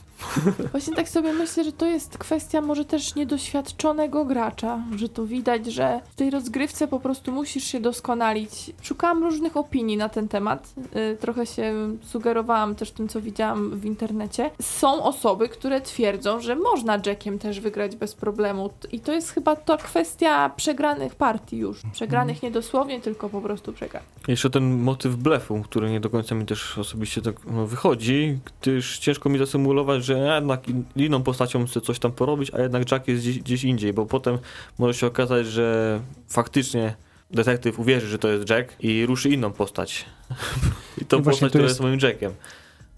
Właśnie 0.72 0.96
tak 0.96 1.08
sobie 1.08 1.32
myślę, 1.32 1.64
że 1.64 1.72
to 1.72 1.86
jest 1.86 2.18
kwestia 2.18 2.60
może 2.60 2.84
też 2.84 3.14
niedoświadczonego 3.14 4.24
gracza, 4.24 4.82
że 4.96 5.08
to 5.08 5.26
widać, 5.26 5.66
że 5.66 6.00
w 6.10 6.14
tej 6.14 6.30
rozgrywce 6.30 6.88
po 6.88 7.00
prostu 7.00 7.32
musisz 7.32 7.64
się 7.64 7.80
doskonalić. 7.80 8.72
Szukałam 8.82 9.22
różnych 9.22 9.56
opinii 9.56 9.96
na 9.96 10.08
ten 10.08 10.28
temat, 10.28 10.74
y, 11.12 11.16
trochę 11.16 11.46
się 11.46 11.74
sugerowałam 12.02 12.74
też 12.74 12.90
tym, 12.90 13.08
co 13.08 13.20
widziałam 13.20 13.70
w 13.70 13.84
internecie. 13.84 14.50
Są 14.62 15.02
osoby, 15.02 15.48
które 15.48 15.80
twierdzą, 15.80 16.40
że 16.40 16.56
można 16.56 16.98
Jackiem 17.06 17.38
też 17.38 17.60
wygrać 17.60 17.96
bez 17.96 18.14
problemu 18.14 18.70
i 18.92 19.00
to 19.00 19.12
jest 19.12 19.30
chyba 19.30 19.56
to 19.56 19.78
kwestia 19.78 20.50
przegranych 20.56 21.14
partii 21.14 21.56
już. 21.56 21.82
Przegranych 21.92 22.42
nie 22.42 22.50
dosłownie, 22.50 23.00
tylko 23.00 23.28
po 23.28 23.40
prostu 23.40 23.72
przegranych. 23.72 24.08
Jeszcze 24.28 24.50
ten 24.50 24.82
motyw 24.82 25.16
blefu, 25.16 25.62
który 25.64 25.90
nie 25.90 26.00
do 26.00 26.10
końca 26.10 26.34
mi 26.34 26.46
też 26.46 26.78
osobiście 26.78 27.22
tak 27.22 27.36
no, 27.50 27.66
wychodzi, 27.66 28.38
gdyż 28.62 28.98
ciężko 28.98 29.28
mi 29.28 29.38
zasymulować, 29.38 30.04
że 30.04 30.11
ja 30.18 30.34
jednak 30.34 30.68
in- 30.68 30.84
inną 30.96 31.22
postacią 31.22 31.66
chcę 31.66 31.80
coś 31.80 31.98
tam 31.98 32.12
porobić, 32.12 32.50
a 32.54 32.60
jednak 32.62 32.90
Jack 32.92 33.08
jest 33.08 33.22
gdzieś, 33.22 33.38
gdzieś 33.38 33.64
indziej, 33.64 33.92
bo 33.92 34.06
potem 34.06 34.38
może 34.78 34.94
się 34.94 35.06
okazać, 35.06 35.46
że 35.46 36.00
faktycznie 36.28 36.94
detektyw 37.30 37.78
uwierzy, 37.78 38.08
że 38.08 38.18
to 38.18 38.28
jest 38.28 38.50
Jack 38.50 38.72
i 38.80 39.06
ruszy 39.06 39.30
inną 39.30 39.52
postać. 39.52 40.04
I 41.02 41.04
tą 41.04 41.18
I 41.18 41.22
postać, 41.22 41.40
to 41.40 41.48
która 41.48 41.64
jest 41.64 41.80
moim 41.80 41.98
Jackiem. 42.02 42.32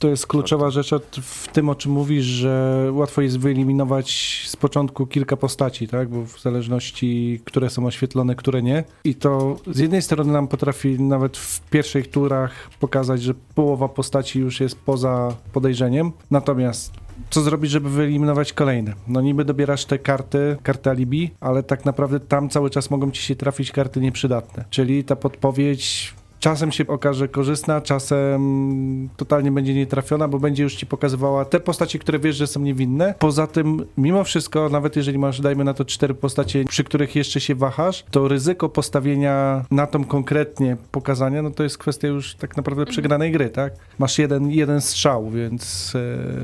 To 0.05 0.09
jest 0.09 0.27
kluczowa 0.27 0.71
rzecz 0.71 0.90
w 1.23 1.49
tym, 1.49 1.69
o 1.69 1.75
czym 1.75 1.93
mówisz, 1.93 2.25
że 2.25 2.87
łatwo 2.93 3.23
jest 3.23 3.38
wyeliminować 3.38 4.43
z 4.47 4.57
początku 4.57 5.07
kilka 5.07 5.37
postaci, 5.37 5.88
tak? 5.88 6.09
Bo 6.09 6.25
w 6.25 6.40
zależności, 6.40 7.40
które 7.45 7.71
są 7.71 7.87
oświetlone, 7.87 8.35
które 8.35 8.62
nie. 8.62 8.85
I 9.05 9.14
to 9.14 9.57
z 9.67 9.79
jednej 9.79 10.03
strony 10.03 10.33
nam 10.33 10.49
potrafi 10.49 11.01
nawet 11.01 11.37
w 11.37 11.61
pierwszych 11.61 12.11
turach 12.11 12.71
pokazać, 12.81 13.23
że 13.23 13.35
połowa 13.55 13.88
postaci 13.88 14.38
już 14.38 14.61
jest 14.61 14.79
poza 14.79 15.37
podejrzeniem. 15.53 16.12
Natomiast 16.31 16.93
co 17.31 17.40
zrobić, 17.40 17.71
żeby 17.71 17.90
wyeliminować 17.90 18.53
kolejne? 18.53 18.95
No 19.09 19.21
niby 19.21 19.45
dobierasz 19.45 19.85
te 19.85 19.99
karty, 19.99 20.57
karty 20.62 20.90
alibi, 20.90 21.31
ale 21.40 21.62
tak 21.62 21.85
naprawdę 21.85 22.21
tam 22.21 22.49
cały 22.49 22.71
czas 22.71 22.90
mogą 22.90 23.11
ci 23.11 23.23
się 23.23 23.37
trafić 23.37 23.73
karty 23.73 24.01
nieprzydatne. 24.01 24.64
Czyli 24.71 25.05
ta 25.05 25.17
podpowiedź 25.17 26.14
czasem 26.44 26.72
się 26.72 26.87
okaże 26.87 27.28
korzystna, 27.28 27.80
czasem 27.80 29.09
totalnie 29.16 29.52
będzie 29.52 29.74
nietrafiona, 29.74 30.28
bo 30.28 30.38
będzie 30.38 30.62
już 30.62 30.74
ci 30.74 30.87
pokazywała 30.87 31.44
te 31.44 31.61
postacie, 31.61 31.98
które 31.98 32.18
wiesz, 32.18 32.37
że 32.37 32.46
są 32.46 32.61
niewinne. 32.61 33.14
Poza 33.18 33.46
tym, 33.46 33.87
mimo 33.96 34.24
wszystko, 34.24 34.68
nawet 34.68 34.96
jeżeli 34.96 35.18
masz, 35.18 35.40
dajmy 35.40 35.64
na 35.64 35.74
to 35.74 35.85
cztery 35.85 36.14
postacie, 36.14 36.64
przy 36.64 36.85
których 36.85 37.16
jeszcze 37.16 37.40
się 37.40 37.54
wahasz, 37.54 38.04
to 38.11 38.28
ryzyko 38.28 38.68
postawienia 38.68 39.64
na 39.70 39.87
tą 39.87 40.04
konkretnie 40.04 40.76
pokazania, 40.90 41.42
no 41.42 41.50
to 41.50 41.62
jest 41.62 41.78
kwestia 41.78 42.09
już 42.09 42.35
tak 42.35 42.57
naprawdę 42.57 42.87
przegranej 42.87 43.33
gry, 43.33 43.50
tak? 43.50 43.72
Masz 43.98 44.18
jeden, 44.18 44.50
jeden 44.50 44.80
strzał, 44.80 45.30
więc 45.30 45.92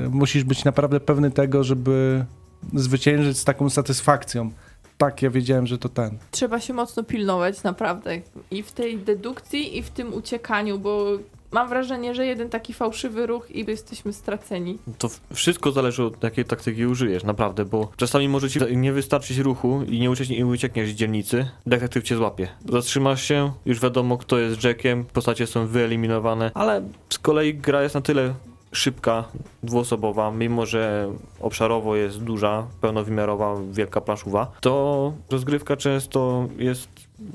e, 0.05 0.09
musisz 0.09 0.43
być 0.43 0.63
naprawdę 0.65 0.99
pewny 0.99 1.31
tego, 1.31 1.63
żeby 1.63 2.25
zwyciężyć 2.73 3.37
z 3.37 3.43
taką 3.43 3.69
satysfakcją. 3.69 4.51
Tak, 5.01 5.21
ja 5.21 5.29
wiedziałem, 5.29 5.67
że 5.67 5.77
to 5.77 5.89
ten. 5.89 6.17
trzeba 6.31 6.59
się 6.59 6.73
mocno 6.73 7.03
pilnować, 7.03 7.63
naprawdę. 7.63 8.21
I 8.51 8.63
w 8.63 8.71
tej 8.71 8.97
dedukcji, 8.97 9.77
i 9.77 9.83
w 9.83 9.89
tym 9.89 10.13
uciekaniu, 10.13 10.79
bo 10.79 11.05
mam 11.51 11.69
wrażenie, 11.69 12.15
że 12.15 12.25
jeden 12.25 12.49
taki 12.49 12.73
fałszywy 12.73 13.27
ruch 13.27 13.51
i 13.51 13.65
jesteśmy 13.67 14.13
straceni. 14.13 14.77
To 14.97 15.09
wszystko 15.33 15.71
zależy 15.71 16.03
od 16.03 16.23
jakiej 16.23 16.45
taktyki 16.45 16.85
użyjesz, 16.85 17.23
naprawdę, 17.23 17.65
bo 17.65 17.91
czasami 17.97 18.29
może 18.29 18.49
ci 18.49 18.59
nie 18.75 18.93
wystarczyć 18.93 19.37
ruchu 19.37 19.83
i 19.87 19.99
nie 19.99 20.11
ucieknie, 20.11 20.37
i 20.37 20.43
uciekniesz 20.43 20.89
z 20.89 20.93
dzielnicy, 20.93 21.47
detektyw 21.65 22.03
cię 22.03 22.15
złapie. 22.15 22.47
Zatrzymasz 22.69 23.23
się, 23.23 23.51
już 23.65 23.79
wiadomo 23.79 24.17
kto 24.17 24.39
jest 24.39 24.63
Jackiem, 24.63 25.05
postacie 25.05 25.47
są 25.47 25.67
wyeliminowane, 25.67 26.51
ale 26.53 26.81
z 27.09 27.19
kolei 27.19 27.53
gra 27.53 27.83
jest 27.83 27.95
na 27.95 28.01
tyle 28.01 28.33
szybka, 28.71 29.23
dwuosobowa, 29.63 30.31
mimo 30.31 30.65
że 30.65 31.11
obszarowo 31.39 31.95
jest 31.95 32.23
duża, 32.23 32.67
pełnowymiarowa, 32.81 33.55
wielka 33.71 34.01
planszowa, 34.01 34.51
to 34.61 35.13
rozgrywka 35.31 35.77
często 35.77 36.47
jest 36.57 36.89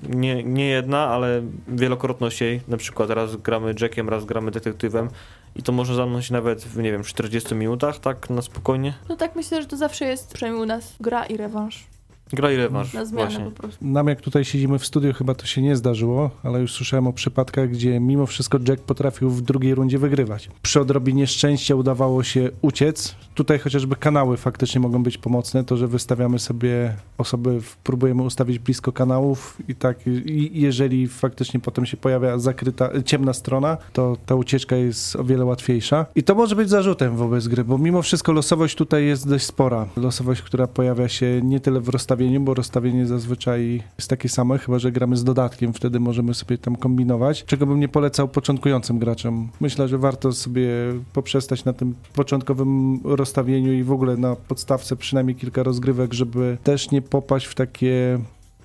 nie, 0.09 0.44
nie 0.44 0.66
jedna, 0.68 1.09
ale 1.09 1.42
wielokrotność 1.68 2.40
jej. 2.40 2.61
Na 2.68 2.77
przykład 2.77 3.11
raz 3.11 3.37
gramy 3.37 3.75
Jackiem, 3.81 4.09
raz 4.09 4.25
gramy 4.25 4.51
detektywem 4.51 5.09
i 5.57 5.62
to 5.62 5.72
może 5.72 5.94
zamknąć 5.94 6.31
nawet 6.31 6.64
w, 6.64 6.77
nie 6.79 6.92
wiem, 6.92 7.03
40 7.03 7.55
minutach, 7.55 7.99
tak 7.99 8.31
na 8.31 8.42
spokojnie. 8.42 8.94
No 9.09 9.16
tak 9.16 9.37
myślę, 9.37 9.62
że 9.62 9.68
to 9.68 9.77
zawsze 9.77 10.05
jest, 10.05 10.33
przynajmniej 10.33 10.62
u 10.62 10.66
nas, 10.66 10.96
gra 11.01 11.27
i 11.27 11.37
rewanż. 11.37 11.85
Gra 12.33 12.53
i 12.53 12.57
rewanż, 12.57 12.93
Na 12.93 13.05
zmianę 13.05 13.25
właśnie. 13.27 13.45
po 13.45 13.51
prostu. 13.51 13.85
Nam 13.87 14.09
jak 14.09 14.21
tutaj 14.21 14.45
siedzimy 14.45 14.79
w 14.79 14.87
studiu, 14.87 15.12
chyba 15.12 15.35
to 15.35 15.47
się 15.47 15.62
nie 15.62 15.77
zdarzyło, 15.77 16.31
ale 16.43 16.61
już 16.61 16.73
słyszałem 16.73 17.07
o 17.07 17.12
przypadkach, 17.12 17.71
gdzie 17.71 18.01
mimo 18.01 18.27
wszystko 18.27 18.59
Jack 18.69 18.83
potrafił 18.83 19.31
w 19.31 19.43
drugiej 19.43 19.75
rundzie 19.75 19.99
wygrywać. 19.99 20.49
Przy 20.62 20.81
odrobinie 20.81 21.27
szczęścia 21.27 21.75
udawało 21.75 22.23
się 22.23 22.51
uciec. 22.62 23.15
Tutaj 23.35 23.59
chociażby 23.59 23.97
kanały 23.97 24.37
faktycznie 24.37 24.81
mogą 24.81 25.03
być 25.03 25.19
pomocne, 25.19 25.65
to, 25.65 25.77
że 25.77 25.89
wystawiamy 25.89 26.39
sobie 26.39 26.95
osoby, 27.19 27.59
próbujemy 27.85 28.23
ustawić 28.23 28.59
blisko 28.59 28.93
kanałów 28.93 29.59
i 29.69 29.75
tak, 29.75 30.07
i 30.07 30.51
jeżeli 30.61 31.09
faktycznie 31.09 31.61
potem 31.61 31.87
się 31.87 31.97
pojawia 31.97 32.39
zakryta, 32.39 32.91
ciemna 33.05 33.33
strona, 33.33 33.77
to 33.93 34.17
ta 34.27 34.35
ucieczka 34.35 34.77
jest 34.77 35.17
o 35.17 35.25
wiele 35.25 35.45
łatwiejsza. 35.45 36.07
I 36.15 36.23
to 36.23 36.35
może 36.35 36.57
być 36.57 36.69
zarzutem 36.69 37.17
wobec 37.17 37.49
gry, 37.49 37.65
bo 37.65 37.79
mimo 37.79 38.03
wszystko 38.03 38.33
losowość 38.33 38.77
tutaj 38.77 39.05
jest 39.07 39.29
dość 39.29 39.45
spora. 39.45 39.89
Losowość, 39.97 40.43
która 40.43 40.67
pojawia 40.67 41.09
się 41.09 41.41
nie 41.45 41.61
tyle 41.61 41.81
w 41.81 41.89
rozstawieniu, 41.89 42.15
bo 42.40 42.55
rozstawienie 42.55 43.07
zazwyczaj 43.07 43.83
jest 43.98 44.11
takie 44.11 44.29
same, 44.29 44.59
chyba 44.59 44.79
że 44.79 44.92
gramy 44.92 45.16
z 45.16 45.24
dodatkiem, 45.24 45.72
wtedy 45.72 46.00
możemy 46.00 46.35
sobie 46.35 46.59
tam 46.59 46.76
kombinować, 46.76 47.44
czego 47.44 47.66
bym 47.66 47.81
nie 47.81 47.88
polecał 47.88 48.29
początkującym 48.29 48.98
graczom. 48.98 49.48
Myślę, 49.61 49.88
że 49.88 49.98
warto 49.98 50.33
sobie 50.33 50.68
poprzestać 51.12 51.64
na 51.64 51.72
tym 51.72 51.94
początkowym 52.14 53.00
rozstawieniu 53.05 53.72
i 53.72 53.83
w 53.83 53.92
ogóle 53.92 54.16
na 54.16 54.37
podstawce 54.37 54.96
przynajmniej 54.96 55.37
kilka 55.37 55.62
rozgrywek, 55.62 56.14
żeby 56.14 56.59
też 56.62 56.90
nie 56.90 57.02
popaść 57.02 57.46
w 57.46 57.55
takie 57.55 58.18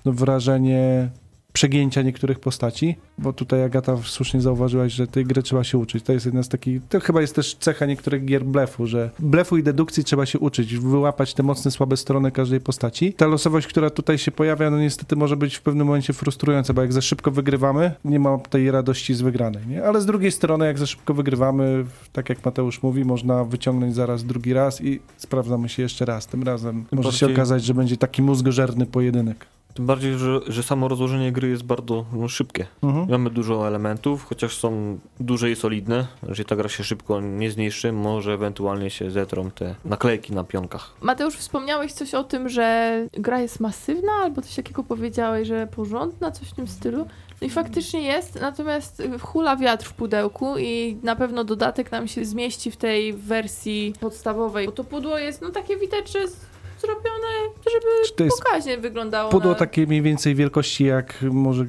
no, 0.04 0.12
wrażenie 0.12 1.10
przegięcia 1.52 2.02
niektórych 2.02 2.40
postaci, 2.40 2.96
bo 3.18 3.32
tutaj 3.32 3.64
Agata 3.64 3.96
słusznie 4.04 4.40
zauważyłaś, 4.40 4.92
że 4.92 5.06
tej 5.06 5.24
gry 5.24 5.42
trzeba 5.42 5.64
się 5.64 5.78
uczyć. 5.78 6.04
To 6.04 6.12
jest 6.12 6.26
jedna 6.26 6.42
z 6.42 6.48
takich, 6.48 6.82
to 6.88 7.00
chyba 7.00 7.20
jest 7.20 7.34
też 7.34 7.54
cecha 7.54 7.86
niektórych 7.86 8.24
gier 8.24 8.44
blefu, 8.44 8.86
że 8.86 9.10
blefu 9.18 9.56
i 9.56 9.62
dedukcji 9.62 10.04
trzeba 10.04 10.26
się 10.26 10.38
uczyć, 10.38 10.76
wyłapać 10.76 11.34
te 11.34 11.42
mocne, 11.42 11.70
słabe 11.70 11.96
strony 11.96 12.30
każdej 12.30 12.60
postaci. 12.60 13.12
Ta 13.12 13.26
losowość, 13.26 13.66
która 13.66 13.90
tutaj 13.90 14.18
się 14.18 14.30
pojawia, 14.30 14.70
no 14.70 14.78
niestety 14.78 15.16
może 15.16 15.36
być 15.36 15.56
w 15.56 15.62
pewnym 15.62 15.86
momencie 15.86 16.12
frustrująca, 16.12 16.72
bo 16.74 16.82
jak 16.82 16.92
za 16.92 17.00
szybko 17.00 17.30
wygrywamy, 17.30 17.92
nie 18.04 18.20
ma 18.20 18.38
tej 18.38 18.70
radości 18.70 19.14
z 19.14 19.20
wygranej, 19.22 19.66
nie? 19.66 19.84
Ale 19.84 20.00
z 20.00 20.06
drugiej 20.06 20.32
strony, 20.32 20.66
jak 20.66 20.78
za 20.78 20.86
szybko 20.86 21.14
wygrywamy, 21.14 21.84
tak 22.12 22.28
jak 22.28 22.44
Mateusz 22.44 22.82
mówi, 22.82 23.04
można 23.04 23.44
wyciągnąć 23.44 23.94
zaraz 23.94 24.24
drugi 24.24 24.52
raz 24.52 24.80
i 24.84 25.00
sprawdzamy 25.16 25.68
się 25.68 25.82
jeszcze 25.82 26.04
raz. 26.04 26.26
Tym 26.26 26.42
razem 26.42 26.84
może 26.92 27.12
się 27.12 27.26
bardziej- 27.26 27.36
okazać, 27.36 27.64
że 27.64 27.74
będzie 27.74 27.96
taki 27.96 28.22
mózgożerny 28.22 28.86
pojedynek. 28.86 29.46
Tym 29.74 29.86
bardziej, 29.86 30.18
że, 30.18 30.40
że 30.46 30.62
samo 30.62 30.88
rozłożenie 30.88 31.32
gry 31.32 31.48
jest 31.48 31.62
bardzo 31.62 32.04
no, 32.12 32.28
szybkie. 32.28 32.66
Mhm. 32.82 33.08
Mamy 33.10 33.30
dużo 33.30 33.68
elementów, 33.68 34.24
chociaż 34.24 34.58
są 34.58 34.98
duże 35.20 35.50
i 35.50 35.56
solidne, 35.56 36.06
że 36.28 36.44
ta 36.44 36.56
gra 36.56 36.68
się 36.68 36.84
szybko 36.84 37.20
nie 37.20 37.50
zniszczy, 37.50 37.92
może 37.92 38.32
ewentualnie 38.32 38.90
się 38.90 39.10
zetrą 39.10 39.50
te 39.50 39.74
naklejki 39.84 40.32
na 40.32 40.44
pionkach. 40.44 40.94
Mateusz, 41.00 41.36
wspomniałeś 41.36 41.92
coś 41.92 42.14
o 42.14 42.24
tym, 42.24 42.48
że 42.48 42.92
gra 43.12 43.40
jest 43.40 43.60
masywna, 43.60 44.12
albo 44.22 44.42
coś 44.42 44.54
takiego 44.54 44.84
powiedziałeś, 44.84 45.48
że 45.48 45.66
porządna, 45.66 46.30
coś 46.30 46.48
w 46.48 46.54
tym 46.54 46.68
stylu. 46.68 47.06
No 47.40 47.46
i 47.46 47.50
faktycznie 47.50 48.02
jest, 48.02 48.40
natomiast 48.40 49.02
hula 49.20 49.56
wiatr 49.56 49.86
w 49.86 49.92
pudełku 49.92 50.58
i 50.58 50.96
na 51.02 51.16
pewno 51.16 51.44
dodatek 51.44 51.92
nam 51.92 52.08
się 52.08 52.24
zmieści 52.24 52.70
w 52.70 52.76
tej 52.76 53.12
wersji 53.12 53.94
podstawowej. 54.00 54.66
Bo 54.66 54.72
to 54.72 54.84
pudło 54.84 55.18
jest, 55.18 55.42
no 55.42 55.50
takie 55.50 55.76
widać, 55.76 56.12
że 56.12 56.18
jest 56.18 56.51
zrobione, 56.86 57.28
żeby 57.72 57.86
To 58.16 58.24
jest 58.24 58.42
pokaźnie 58.42 58.78
wyglądało. 58.78 59.30
Pudło 59.30 59.50
na... 59.52 59.58
takiej 59.58 59.86
mniej 59.86 60.02
więcej 60.02 60.34
wielkości, 60.34 60.84
jak 60.84 61.14
może 61.22 61.66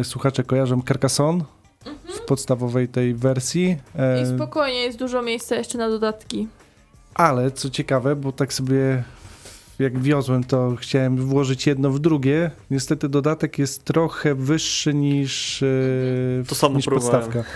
e, 0.00 0.04
słuchacze 0.04 0.44
kojarzą 0.44 0.82
Carcassonne 0.88 1.44
w 2.16 2.20
podstawowej 2.20 2.88
tej 2.88 3.14
wersji. 3.14 3.76
E, 3.98 4.22
I 4.22 4.26
spokojnie, 4.26 4.78
jest 4.82 4.98
dużo 4.98 5.22
miejsca 5.22 5.56
jeszcze 5.56 5.78
na 5.78 5.88
dodatki. 5.88 6.48
ale 7.14 7.50
co 7.50 7.70
ciekawe, 7.70 8.16
bo 8.16 8.32
tak 8.32 8.52
sobie 8.52 9.04
jak 9.78 9.98
wiozłem, 9.98 10.44
to 10.44 10.76
chciałem 10.80 11.16
włożyć 11.16 11.66
jedno 11.66 11.90
w 11.90 11.98
drugie. 11.98 12.50
Niestety 12.70 13.08
dodatek 13.08 13.58
jest 13.58 13.84
trochę 13.84 14.34
wyższy 14.34 14.94
niż, 14.94 15.62
e, 15.62 15.66
To 16.48 16.54
samo 16.54 16.76
niż 16.76 16.84
próbowałem. 16.84 17.20
podstawka. 17.20 17.50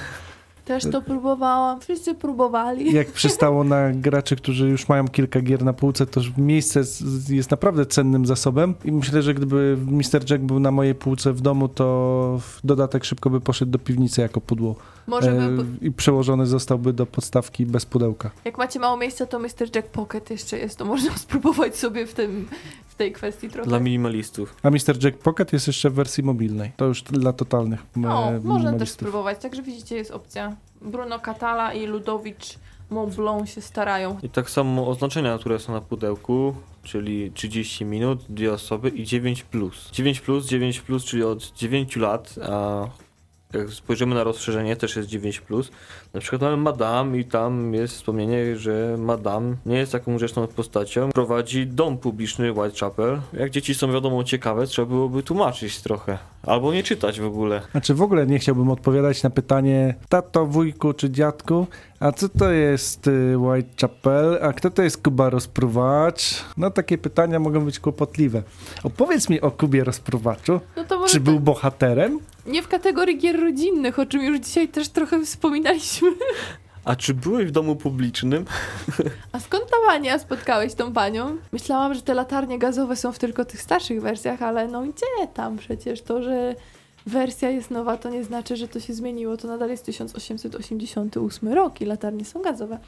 Też 0.65 0.85
to 0.93 1.03
próbowałam, 1.03 1.81
wszyscy 1.81 2.15
próbowali. 2.15 2.93
Jak 2.95 3.13
przystało 3.23 3.65
na 3.65 3.91
graczy, 3.93 4.37
którzy 4.37 4.69
już 4.69 4.89
mają 4.89 5.09
kilka 5.09 5.41
gier 5.41 5.65
na 5.65 5.73
półce, 5.73 6.07
to 6.07 6.21
miejsce 6.39 6.83
jest 7.29 7.51
naprawdę 7.51 7.87
cennym 7.87 8.27
zasobem 8.27 8.75
i 8.85 8.93
myślę, 8.93 9.23
że 9.23 9.35
gdyby 9.35 9.79
Mr. 9.87 10.31
Jack 10.31 10.43
był 10.43 10.61
na 10.61 10.71
mojej 10.71 10.95
półce 10.95 11.33
w 11.33 11.41
domu, 11.41 11.69
to 11.69 12.41
dodatek 12.65 13.05
szybko 13.05 13.31
by 13.31 13.41
poszedł 13.41 13.73
do 13.73 13.79
piwnicy 13.79 14.21
jako 14.21 14.41
pudło. 14.41 14.77
Może 15.07 15.31
E, 15.33 15.49
by, 15.49 15.87
I 15.87 15.91
przełożony 15.93 16.47
zostałby 16.47 16.93
do 16.93 17.07
podstawki 17.07 17.67
bez 17.67 17.87
pudełka. 17.87 18.31
jak 18.45 18.59
macie 18.59 18.81
mało 18.81 18.97
miejsca, 18.97 19.27
to 19.27 19.39
Mr. 19.39 19.77
Jack 19.77 19.89
Pocket 19.89 20.31
jeszcze 20.31 20.59
jest, 20.59 20.79
to 20.79 20.85
można 20.85 21.17
spróbować 21.27 21.77
sobie 21.77 22.07
w, 22.07 22.15
tym, 22.15 22.49
w 22.89 22.95
tej 22.95 23.13
kwestii 23.13 23.49
trochę. 23.49 23.69
Dla 23.69 23.81
minimalistów. 23.81 24.57
A 24.63 24.71
Mr. 24.71 25.05
Jack 25.05 25.19
Pocket 25.19 25.53
jest 25.53 25.67
jeszcze 25.67 25.91
w 25.91 25.95
wersji 25.95 26.25
mobilnej. 26.25 26.73
To 26.77 26.85
już 26.85 27.03
dla 27.03 27.33
totalnych 27.33 27.81
No, 27.97 28.33
można 28.45 28.73
też 28.79 28.91
spróbować, 28.91 29.39
także 29.39 29.63
widzicie, 29.63 29.97
jest 29.97 30.11
opcja. 30.11 30.52
Bruno 30.81 31.19
Catala 31.19 31.73
i 31.73 31.87
Ludowicz 31.87 32.59
Mont 32.91 33.15
Blanc 33.15 33.51
się 33.51 33.61
starają. 33.61 34.19
I 34.23 34.29
tak 34.29 34.51
samo 34.51 34.89
oznaczenia, 34.89 35.39
które 35.39 35.59
są 35.59 35.73
na 35.73 35.81
pudełku, 35.81 36.55
czyli 36.83 37.33
30 37.33 37.85
minut, 37.85 38.25
dwie 38.29 38.53
osoby 38.53 38.89
i 38.89 39.05
9 39.05 39.43
plus. 39.43 39.91
9 39.93 40.21
plus, 40.21 40.47
9 40.47 40.81
plus, 40.81 41.05
czyli 41.05 41.25
od 41.25 41.53
9 41.53 41.97
lat, 41.97 42.35
a 42.51 42.87
jak 43.53 43.71
spojrzymy 43.71 44.15
na 44.15 44.25
rozszerzenie, 44.25 44.77
też 44.77 44.97
jest 44.97 45.09
9 45.09 45.41
plus. 45.41 45.71
Na 46.15 46.21
przykład 46.21 46.43
mamy 46.43 46.57
Madame 46.57 47.19
i 47.19 47.25
tam 47.25 47.75
jest 47.75 47.95
wspomnienie, 47.95 48.57
że 48.57 48.97
Madame 48.99 49.57
nie 49.67 49.77
jest 49.77 49.93
taką 49.93 50.17
grzeczną 50.17 50.47
postacią. 50.47 51.11
Prowadzi 51.11 51.67
dom 51.67 51.99
publiczny 51.99 52.53
Whitechapel. 52.53 53.21
Jak 53.33 53.51
dzieci 53.51 53.75
są 53.75 53.93
wiadomo 53.93 54.25
ciekawe, 54.25 54.67
trzeba 54.67 54.89
byłoby 54.89 55.23
tłumaczyć 55.23 55.81
trochę. 55.81 56.19
Albo 56.47 56.73
nie 56.73 56.83
czytać 56.83 57.21
w 57.21 57.25
ogóle. 57.25 57.63
Znaczy 57.71 57.95
w 57.95 58.03
ogóle 58.03 58.27
nie 58.27 58.39
chciałbym 58.39 58.71
odpowiadać 58.71 59.23
na 59.23 59.31
pytanie 59.31 59.95
tato, 60.09 60.47
wujku 60.47 60.93
czy 60.93 61.11
dziadku, 61.11 61.67
a 62.01 62.13
co 62.13 62.29
to 62.29 62.51
jest 62.51 63.07
y, 63.07 63.39
Whitechapel, 63.39 64.39
a 64.43 64.53
kto 64.53 64.71
to 64.71 64.83
jest 64.83 65.03
Kuba 65.03 65.31
Rozpruwacz? 65.31 66.45
No 66.57 66.71
takie 66.71 66.99
pytania 66.99 67.39
mogą 67.39 67.61
być 67.65 67.79
kłopotliwe. 67.81 68.43
Opowiedz 68.85 69.29
mi 69.29 69.41
o 69.41 69.51
Kubie 69.51 69.85
Rozpruwaczu. 69.85 70.61
No 70.77 70.85
to 70.85 70.99
może 70.99 71.13
Czy 71.13 71.21
był 71.21 71.41
bohaterem? 71.41 72.19
nie 72.47 72.63
w 72.63 72.69
kategorii 72.69 73.19
gier 73.19 73.41
rodzinnych, 73.41 73.99
o 73.99 74.07
czym 74.07 74.23
już 74.23 74.39
dzisiaj 74.41 74.69
też 74.69 74.89
trochę 74.89 75.25
wspominaliśmy. 75.25 76.09
A 76.85 76.97
czy 76.97 77.15
byłeś 77.15 77.49
w 77.49 77.51
domu 77.51 77.77
publicznym? 77.77 78.45
A 79.33 79.41
skąd 79.41 79.65
ta 79.71 79.77
Wania 79.87 80.19
spotkałeś 80.19 80.75
tą 80.75 80.93
panią? 80.93 81.37
Myślałam, 81.53 81.95
że 81.95 82.03
te 82.03 82.15
latarnie 82.15 82.59
gazowe 82.59 82.97
są 82.97 83.13
w 83.13 83.19
tylko 83.19 83.45
tych 83.45 83.63
starszych 83.63 84.03
wersjach, 84.03 84.43
ale 84.43 84.69
no 84.69 84.83
gdzie 84.83 85.27
tam 85.35 85.57
przecież 85.57 86.03
to, 86.03 86.23
że 86.23 86.55
wersja 87.07 87.51
jest 87.51 87.71
nowa, 87.71 87.97
to 87.97 88.11
nie 88.11 88.25
znaczy, 88.25 88.57
że 88.57 88.69
to 88.69 88.81
się 88.81 88.95
zmieniło. 88.95 89.37
To 89.37 89.49
nadal 89.49 89.71
jest 89.71 89.85
1888 89.85 91.53
rok 91.53 91.81
i 91.81 91.85
latarnie 91.85 92.25
są 92.25 92.43
gazowe. 92.43 92.79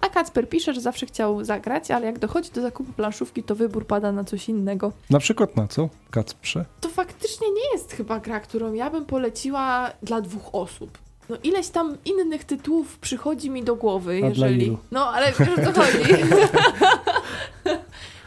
A 0.00 0.08
Kacper 0.08 0.48
pisze, 0.48 0.74
że 0.74 0.80
zawsze 0.80 1.06
chciał 1.06 1.44
zagrać, 1.44 1.90
ale 1.90 2.06
jak 2.06 2.18
dochodzi 2.18 2.50
do 2.50 2.62
zakupu 2.62 2.92
planszówki, 2.92 3.42
to 3.42 3.54
wybór 3.54 3.86
pada 3.86 4.12
na 4.12 4.24
coś 4.24 4.48
innego. 4.48 4.92
Na 5.10 5.18
przykład 5.18 5.56
na 5.56 5.68
co? 5.68 5.88
Kacprze? 6.10 6.64
To 6.80 6.88
faktycznie 6.88 7.46
nie 7.50 7.72
jest 7.72 7.92
chyba 7.92 8.20
gra, 8.20 8.40
którą 8.40 8.72
ja 8.72 8.90
bym 8.90 9.04
poleciła 9.04 9.90
dla 10.02 10.20
dwóch 10.20 10.54
osób. 10.54 10.98
No 11.28 11.36
ileś 11.42 11.68
tam 11.68 11.96
innych 12.04 12.44
tytułów 12.44 12.98
przychodzi 12.98 13.50
mi 13.50 13.62
do 13.62 13.76
głowy, 13.76 14.18
dla 14.18 14.28
jeżeli... 14.28 14.78
No 14.90 15.06
ale 15.06 15.32
wiesz 15.32 15.48
o 15.48 15.72
co 15.72 15.80
chodzi. 15.80 15.98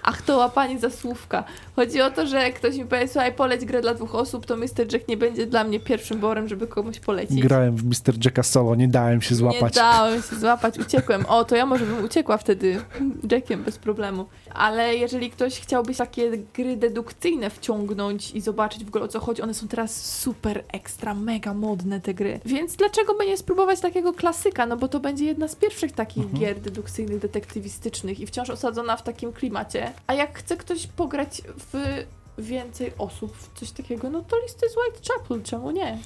Ach, 0.07 0.21
to 0.21 0.37
łapanie 0.37 0.79
za 0.79 0.89
słówka. 0.89 1.43
Chodzi 1.75 2.01
o 2.01 2.11
to, 2.11 2.27
że 2.27 2.37
jak 2.37 2.53
ktoś 2.55 2.75
mi 2.77 2.85
powie, 2.85 3.07
słuchaj, 3.07 3.33
poleć 3.33 3.65
grę 3.65 3.81
dla 3.81 3.93
dwóch 3.93 4.15
osób, 4.15 4.45
to 4.45 4.57
Mr. 4.57 4.93
Jack 4.93 5.07
nie 5.07 5.17
będzie 5.17 5.45
dla 5.45 5.63
mnie 5.63 5.79
pierwszym 5.79 6.19
borem, 6.19 6.47
żeby 6.47 6.67
komuś 6.67 6.99
polecić. 6.99 7.41
Grałem 7.41 7.75
w 7.75 7.83
Mr. 7.85 8.25
Jacka 8.25 8.43
solo, 8.43 8.75
nie 8.75 8.87
dałem 8.87 9.21
się 9.21 9.29
Nie 9.35 9.37
złapać. 9.37 9.73
dałem 9.73 10.21
się 10.21 10.35
złapać, 10.35 10.79
uciekłem. 10.79 11.25
O, 11.25 11.45
to 11.45 11.55
ja 11.55 11.65
może 11.65 11.85
bym 11.85 12.03
uciekła 12.03 12.37
wtedy 12.37 12.81
Jackiem 13.31 13.63
bez 13.63 13.77
problemu. 13.77 14.25
Ale 14.53 14.95
jeżeli 14.95 15.31
ktoś 15.31 15.59
chciałby 15.59 15.95
takie 15.95 16.31
gry 16.53 16.77
dedukcyjne 16.77 17.49
wciągnąć 17.49 18.31
i 18.31 18.41
zobaczyć 18.41 18.85
w 18.85 18.87
ogóle 18.87 19.03
o 19.03 19.07
co 19.07 19.19
chodzi, 19.19 19.41
one 19.41 19.53
są 19.53 19.67
teraz 19.67 20.05
super 20.19 20.63
ekstra, 20.73 21.13
mega 21.13 21.53
modne 21.53 22.01
te 22.01 22.13
gry. 22.13 22.39
Więc 22.45 22.75
dlaczego 22.75 23.13
by 23.17 23.25
nie 23.25 23.37
spróbować 23.37 23.79
takiego 23.79 24.13
klasyka? 24.13 24.65
No 24.65 24.77
bo 24.77 24.87
to 24.87 24.99
będzie 24.99 25.25
jedna 25.25 25.47
z 25.47 25.55
pierwszych 25.55 25.91
takich 25.91 26.23
Mhm. 26.23 26.39
gier 26.43 26.59
dedukcyjnych, 26.61 27.19
detektywistycznych 27.19 28.19
i 28.19 28.27
wciąż 28.27 28.49
osadzona 28.49 28.97
w 28.97 29.03
takim 29.03 29.33
klimacie. 29.33 29.94
A 30.07 30.13
jak 30.13 30.39
chce 30.39 30.57
ktoś 30.57 30.87
pograć 30.87 31.41
w 31.57 32.05
więcej 32.37 32.91
osób 32.97 33.37
w 33.37 33.59
coś 33.59 33.71
takiego, 33.71 34.09
no 34.09 34.21
to 34.21 34.35
listy 34.43 34.69
z 34.69 34.75
Whitechapel, 34.77 35.43
czemu 35.43 35.71
nie? 35.71 35.97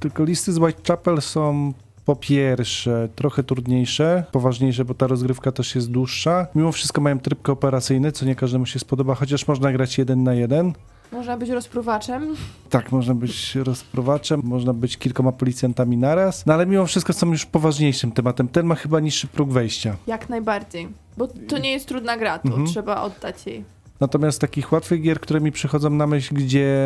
Tylko 0.00 0.24
listy 0.24 0.52
z 0.52 0.58
Whitechapel 0.58 1.22
są 1.22 1.72
po 2.04 2.16
pierwsze 2.16 3.08
trochę 3.16 3.42
trudniejsze, 3.42 4.24
poważniejsze, 4.32 4.84
bo 4.84 4.94
ta 4.94 5.06
rozgrywka 5.06 5.52
też 5.52 5.74
jest 5.74 5.90
dłuższa. 5.90 6.46
Mimo 6.54 6.72
wszystko 6.72 7.00
mają 7.00 7.20
tryb 7.20 7.42
kooperacyjny, 7.42 8.12
co 8.12 8.26
nie 8.26 8.34
każdemu 8.34 8.66
się 8.66 8.78
spodoba, 8.78 9.14
chociaż 9.14 9.48
można 9.48 9.72
grać 9.72 9.98
jeden 9.98 10.22
na 10.22 10.34
jeden. 10.34 10.72
Można 11.14 11.36
być 11.36 11.50
rozpruwaczem. 11.50 12.34
Tak, 12.70 12.92
można 12.92 13.14
być 13.14 13.54
rozprowaczem, 13.54 14.40
można 14.44 14.72
być 14.72 14.96
kilkoma 14.96 15.32
policjantami 15.32 15.96
naraz, 15.96 16.46
no 16.46 16.54
ale 16.54 16.66
mimo 16.66 16.86
wszystko 16.86 17.12
są 17.12 17.30
już 17.30 17.46
poważniejszym 17.46 18.12
tematem. 18.12 18.48
Ten 18.48 18.66
ma 18.66 18.74
chyba 18.74 19.00
niższy 19.00 19.26
próg 19.26 19.50
wejścia. 19.52 19.96
Jak 20.06 20.28
najbardziej. 20.28 20.88
Bo 21.16 21.28
to 21.48 21.58
nie 21.58 21.70
jest 21.70 21.88
trudna 21.88 22.16
gra, 22.16 22.38
to 22.38 22.48
Mhm. 22.48 22.66
trzeba 22.66 23.02
oddać 23.02 23.46
jej. 23.46 23.64
Natomiast 24.00 24.40
takich 24.40 24.72
łatwych 24.72 25.02
gier, 25.02 25.20
które 25.20 25.40
mi 25.40 25.52
przychodzą 25.52 25.90
na 25.90 26.06
myśl, 26.06 26.34
gdzie 26.34 26.76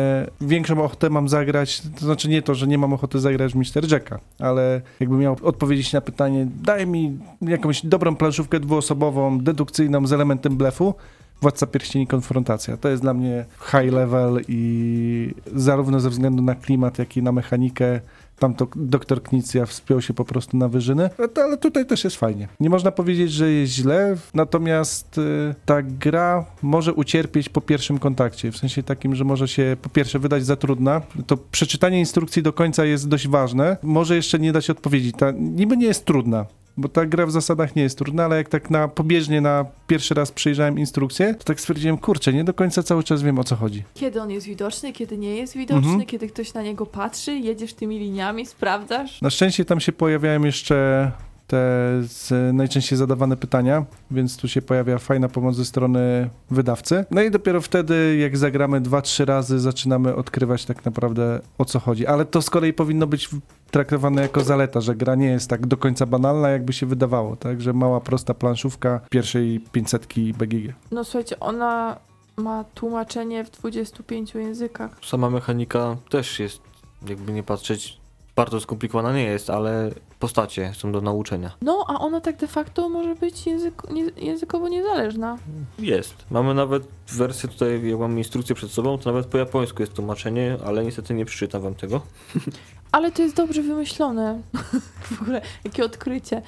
większą 0.41 0.83
ochotę 0.83 1.09
mam 1.09 1.29
zagrać, 1.29 1.81
to 1.99 2.05
znaczy 2.05 2.29
nie 2.29 2.41
to, 2.41 2.55
że 2.55 2.67
nie 2.67 2.77
mam 2.77 2.93
ochoty 2.93 3.19
zagrać 3.19 3.53
w 3.53 3.55
Mr. 3.55 3.91
Jacka, 3.91 4.19
ale 4.39 4.81
jakbym 4.99 5.19
miał 5.19 5.37
odpowiedzieć 5.43 5.93
na 5.93 6.01
pytanie, 6.01 6.47
daj 6.63 6.87
mi 6.87 7.17
jakąś 7.41 7.85
dobrą 7.85 8.15
planszówkę 8.15 8.59
dwuosobową, 8.59 9.39
dedukcyjną 9.39 10.07
z 10.07 10.13
elementem 10.13 10.57
blefu, 10.57 10.93
Władca 11.41 11.67
Pierścieni 11.67 12.07
Konfrontacja. 12.07 12.77
To 12.77 12.89
jest 12.89 13.01
dla 13.01 13.13
mnie 13.13 13.45
high 13.71 13.93
level 13.93 14.41
i 14.47 15.33
zarówno 15.55 15.99
ze 15.99 16.09
względu 16.09 16.43
na 16.43 16.55
klimat, 16.55 16.99
jak 16.99 17.17
i 17.17 17.23
na 17.23 17.31
mechanikę 17.31 17.99
tam 18.39 18.53
to 18.53 18.67
doktor 18.75 19.23
Knicja 19.23 19.65
wspiął 19.65 20.01
się 20.01 20.13
po 20.13 20.25
prostu 20.25 20.57
na 20.57 20.67
wyżyny, 20.67 21.09
ale 21.43 21.57
tutaj 21.57 21.85
też 21.85 22.03
jest 22.03 22.15
fajnie. 22.15 22.47
Nie 22.59 22.69
można 22.69 22.91
powiedzieć, 22.91 23.31
że 23.31 23.51
jest 23.51 23.73
źle, 23.73 24.15
natomiast 24.33 25.17
y, 25.17 25.55
ta 25.65 25.81
gra 25.81 26.45
może 26.61 26.93
ucierpieć 26.93 27.49
po 27.49 27.61
pierwszym 27.61 27.99
kontakcie, 27.99 28.51
w 28.51 28.57
sensie 28.57 28.83
takim, 28.83 29.15
że 29.15 29.23
może 29.23 29.47
się 29.47 29.77
po 29.81 29.89
pierwsze 29.89 30.19
wydać 30.19 30.45
za 30.45 30.55
trudna, 30.55 31.01
to 31.27 31.37
przeczytanie 31.37 31.99
instrukcji 31.99 32.43
do 32.43 32.53
końca 32.53 32.85
jest 32.85 33.07
dość 33.07 33.27
ważne, 33.27 33.77
może 33.83 34.15
jeszcze 34.15 34.39
nie 34.39 34.51
dać 34.51 34.69
odpowiedzi, 34.69 35.13
ta 35.13 35.31
niby 35.31 35.77
nie 35.77 35.87
jest 35.87 36.05
trudna, 36.05 36.45
bo 36.81 36.89
ta 36.89 37.05
gra 37.05 37.25
w 37.25 37.31
zasadach 37.31 37.75
nie 37.75 37.83
jest 37.83 37.97
trudna, 37.97 38.25
ale 38.25 38.37
jak 38.37 38.49
tak 38.49 38.69
na 38.69 38.87
pobieżnie 38.87 39.41
na 39.41 39.65
pierwszy 39.87 40.13
raz 40.13 40.31
przejrzałem 40.31 40.79
instrukcję, 40.79 41.35
to 41.35 41.43
tak 41.43 41.59
stwierdziłem, 41.59 41.97
kurczę, 41.97 42.33
nie 42.33 42.43
do 42.43 42.53
końca 42.53 42.83
cały 42.83 43.03
czas 43.03 43.21
wiem 43.21 43.39
o 43.39 43.43
co 43.43 43.55
chodzi. 43.55 43.83
Kiedy 43.93 44.21
on 44.21 44.31
jest 44.31 44.47
widoczny, 44.47 44.93
kiedy 44.93 45.17
nie 45.17 45.35
jest 45.35 45.57
widoczny, 45.57 45.89
Mhm. 45.89 46.05
kiedy 46.05 46.27
ktoś 46.27 46.53
na 46.53 46.61
niego 46.61 46.85
patrzy, 46.85 47.35
jedziesz 47.37 47.73
tymi 47.73 47.99
liniami, 47.99 48.45
sprawdzasz. 48.45 49.21
Na 49.21 49.29
szczęście 49.29 49.65
tam 49.65 49.79
się 49.79 49.91
pojawiają 49.91 50.43
jeszcze 50.43 51.11
te 51.49 51.57
z, 52.01 52.53
najczęściej 52.55 52.97
zadawane 52.97 53.37
pytania, 53.37 53.85
więc 54.11 54.37
tu 54.37 54.47
się 54.47 54.61
pojawia 54.61 54.97
fajna 54.97 55.29
pomoc 55.29 55.55
ze 55.55 55.65
strony 55.65 56.29
wydawcy. 56.51 57.05
No 57.11 57.21
i 57.21 57.31
dopiero 57.31 57.61
wtedy, 57.61 58.17
jak 58.17 58.37
zagramy 58.37 58.81
dwa, 58.81 59.01
trzy 59.01 59.25
razy, 59.25 59.59
zaczynamy 59.59 60.15
odkrywać 60.15 60.65
tak 60.65 60.85
naprawdę 60.85 61.39
o 61.57 61.65
co 61.65 61.79
chodzi. 61.79 62.07
Ale 62.07 62.25
to 62.25 62.41
z 62.41 62.49
kolei 62.49 62.73
powinno 62.73 63.07
być 63.07 63.29
traktowane 63.71 64.21
jako 64.21 64.41
zaleta, 64.41 64.81
że 64.81 64.95
gra 64.95 65.15
nie 65.15 65.27
jest 65.27 65.49
tak 65.49 65.67
do 65.67 65.77
końca 65.77 66.05
banalna, 66.05 66.49
jakby 66.49 66.73
się 66.73 66.85
wydawało, 66.85 67.35
tak? 67.35 67.61
Że 67.61 67.73
mała, 67.73 68.01
prosta 68.01 68.33
planszówka 68.33 69.01
pierwszej 69.09 69.59
500 69.71 70.07
BGG. 70.37 70.73
No 70.91 71.03
słuchajcie, 71.03 71.39
ona 71.39 71.99
ma 72.37 72.63
tłumaczenie 72.63 73.43
w 73.43 73.51
25 73.51 74.35
językach. 74.35 74.99
Sama 75.05 75.29
mechanika 75.29 75.97
też 76.09 76.39
jest, 76.39 76.61
jakby 77.07 77.31
nie 77.31 77.43
patrzeć, 77.43 77.98
bardzo 78.39 78.59
skomplikowana 78.59 79.13
nie 79.13 79.23
jest, 79.23 79.49
ale 79.49 79.91
postacie 80.19 80.73
są 80.73 80.91
do 80.91 81.01
nauczenia. 81.01 81.51
No, 81.61 81.85
a 81.87 81.99
ona 81.99 82.21
tak 82.21 82.37
de 82.37 82.47
facto 82.47 82.89
może 82.89 83.15
być 83.15 83.47
język, 83.47 83.83
nie, 83.91 84.03
językowo 84.03 84.69
niezależna. 84.69 85.37
Jest. 85.79 86.15
Mamy 86.31 86.53
nawet 86.53 86.83
wersję 87.07 87.49
tutaj, 87.49 87.89
jak 87.89 87.99
mam 87.99 88.17
instrukcję 88.17 88.55
przed 88.55 88.71
sobą, 88.71 88.97
to 88.97 89.11
nawet 89.11 89.25
po 89.25 89.37
japońsku 89.37 89.81
jest 89.81 89.93
tłumaczenie, 89.93 90.57
ale 90.65 90.83
niestety 90.83 91.13
nie 91.13 91.25
przeczytam 91.25 91.61
wam 91.61 91.75
tego. 91.75 92.01
Ale 92.91 93.11
to 93.11 93.21
jest 93.21 93.35
dobrze 93.35 93.61
wymyślone. 93.61 94.41
w 95.17 95.21
ogóle, 95.21 95.41
jakie 95.63 95.83
odkrycie. 95.83 96.41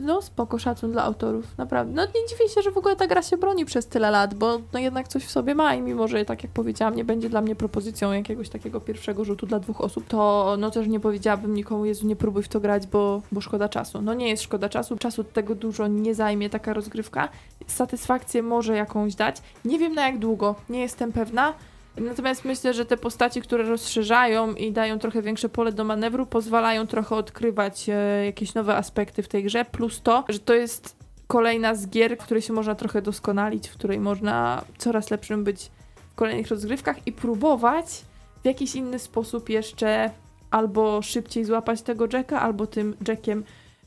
No 0.00 0.22
spoko, 0.22 0.58
szacun 0.58 0.92
dla 0.92 1.02
autorów, 1.02 1.58
naprawdę. 1.58 1.92
No 1.92 2.04
nie 2.04 2.28
dziwię 2.28 2.48
się, 2.48 2.62
że 2.62 2.70
w 2.70 2.78
ogóle 2.78 2.96
ta 2.96 3.06
gra 3.06 3.22
się 3.22 3.36
broni 3.36 3.64
przez 3.64 3.86
tyle 3.86 4.10
lat, 4.10 4.34
bo 4.34 4.58
no 4.72 4.78
jednak 4.78 5.08
coś 5.08 5.24
w 5.24 5.30
sobie 5.30 5.54
ma 5.54 5.74
i 5.74 5.82
mimo, 5.82 6.08
że 6.08 6.24
tak 6.24 6.42
jak 6.42 6.52
powiedziałam, 6.52 6.96
nie 6.96 7.04
będzie 7.04 7.28
dla 7.28 7.40
mnie 7.40 7.54
propozycją 7.56 8.12
jakiegoś 8.12 8.48
takiego 8.48 8.80
pierwszego 8.80 9.24
rzutu 9.24 9.46
dla 9.46 9.60
dwóch 9.60 9.80
osób, 9.80 10.06
to 10.08 10.54
no 10.58 10.70
też 10.70 10.88
nie 10.88 11.00
powiedziałabym 11.00 11.54
nikomu, 11.54 11.84
Jezu, 11.84 12.06
nie 12.06 12.16
próbuj 12.16 12.42
w 12.42 12.48
to 12.48 12.60
grać, 12.60 12.86
bo, 12.86 13.22
bo 13.32 13.40
szkoda 13.40 13.68
czasu. 13.68 14.02
No 14.02 14.14
nie 14.14 14.28
jest 14.28 14.42
szkoda 14.42 14.68
czasu, 14.68 14.96
czasu 14.96 15.24
tego 15.24 15.54
dużo 15.54 15.86
nie 15.86 16.14
zajmie 16.14 16.50
taka 16.50 16.72
rozgrywka. 16.72 17.28
Satysfakcję 17.66 18.42
może 18.42 18.76
jakąś 18.76 19.14
dać. 19.14 19.36
Nie 19.64 19.78
wiem 19.78 19.94
na 19.94 20.06
jak 20.06 20.18
długo, 20.18 20.54
nie 20.68 20.80
jestem 20.80 21.12
pewna, 21.12 21.54
Natomiast 21.96 22.44
myślę, 22.44 22.74
że 22.74 22.84
te 22.84 22.96
postaci, 22.96 23.42
które 23.42 23.64
rozszerzają 23.64 24.54
i 24.54 24.72
dają 24.72 24.98
trochę 24.98 25.22
większe 25.22 25.48
pole 25.48 25.72
do 25.72 25.84
manewru, 25.84 26.26
pozwalają 26.26 26.86
trochę 26.86 27.16
odkrywać 27.16 27.88
e, 27.88 28.26
jakieś 28.26 28.54
nowe 28.54 28.76
aspekty 28.76 29.22
w 29.22 29.28
tej 29.28 29.44
grze. 29.44 29.64
Plus 29.64 30.00
to, 30.02 30.24
że 30.28 30.38
to 30.38 30.54
jest 30.54 30.96
kolejna 31.26 31.74
z 31.74 31.88
gier, 31.88 32.16
w 32.16 32.22
której 32.22 32.42
się 32.42 32.52
można 32.52 32.74
trochę 32.74 33.02
doskonalić, 33.02 33.68
w 33.68 33.74
której 33.74 34.00
można 34.00 34.64
coraz 34.78 35.10
lepszym 35.10 35.44
być 35.44 35.70
w 36.12 36.14
kolejnych 36.14 36.48
rozgrywkach 36.48 37.06
i 37.06 37.12
próbować 37.12 38.04
w 38.42 38.44
jakiś 38.44 38.74
inny 38.74 38.98
sposób 38.98 39.48
jeszcze 39.48 40.10
albo 40.50 41.02
szybciej 41.02 41.44
złapać 41.44 41.82
tego 41.82 42.08
Jacka, 42.12 42.40
albo 42.40 42.66
tym 42.66 42.96
Jackiem 43.08 43.44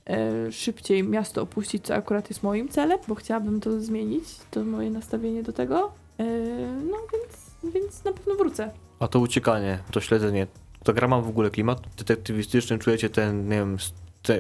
e, 0.10 0.52
szybciej 0.52 1.04
miasto 1.04 1.42
opuścić, 1.42 1.86
co 1.86 1.96
akurat 1.96 2.30
jest 2.30 2.44
moim 2.44 2.70
celem, 2.70 3.00
bo 3.08 3.16
chciałabym 3.16 3.62
to 3.62 3.82
zmienić, 3.82 4.24
to 4.52 4.64
moje 4.64 4.90
nastawienie 4.90 5.44
do 5.44 5.54
tego. 5.54 5.92
E, 6.20 6.24
no 6.92 6.98
więc 7.14 7.25
więc 7.72 8.04
na 8.04 8.12
pewno 8.12 8.36
wrócę. 8.36 8.72
A 9.00 9.08
to 9.08 9.20
uciekanie, 9.20 9.80
to 9.92 10.02
śledzenie, 10.02 10.48
ta 10.84 10.94
gra 10.94 11.08
ma 11.08 11.22
w 11.22 11.30
ogóle 11.30 11.50
klimat 11.50 11.82
detektywistyczny, 11.98 12.80
czujecie 12.80 13.10
ten, 13.10 13.50
nie 13.50 13.56
wiem, 13.56 13.78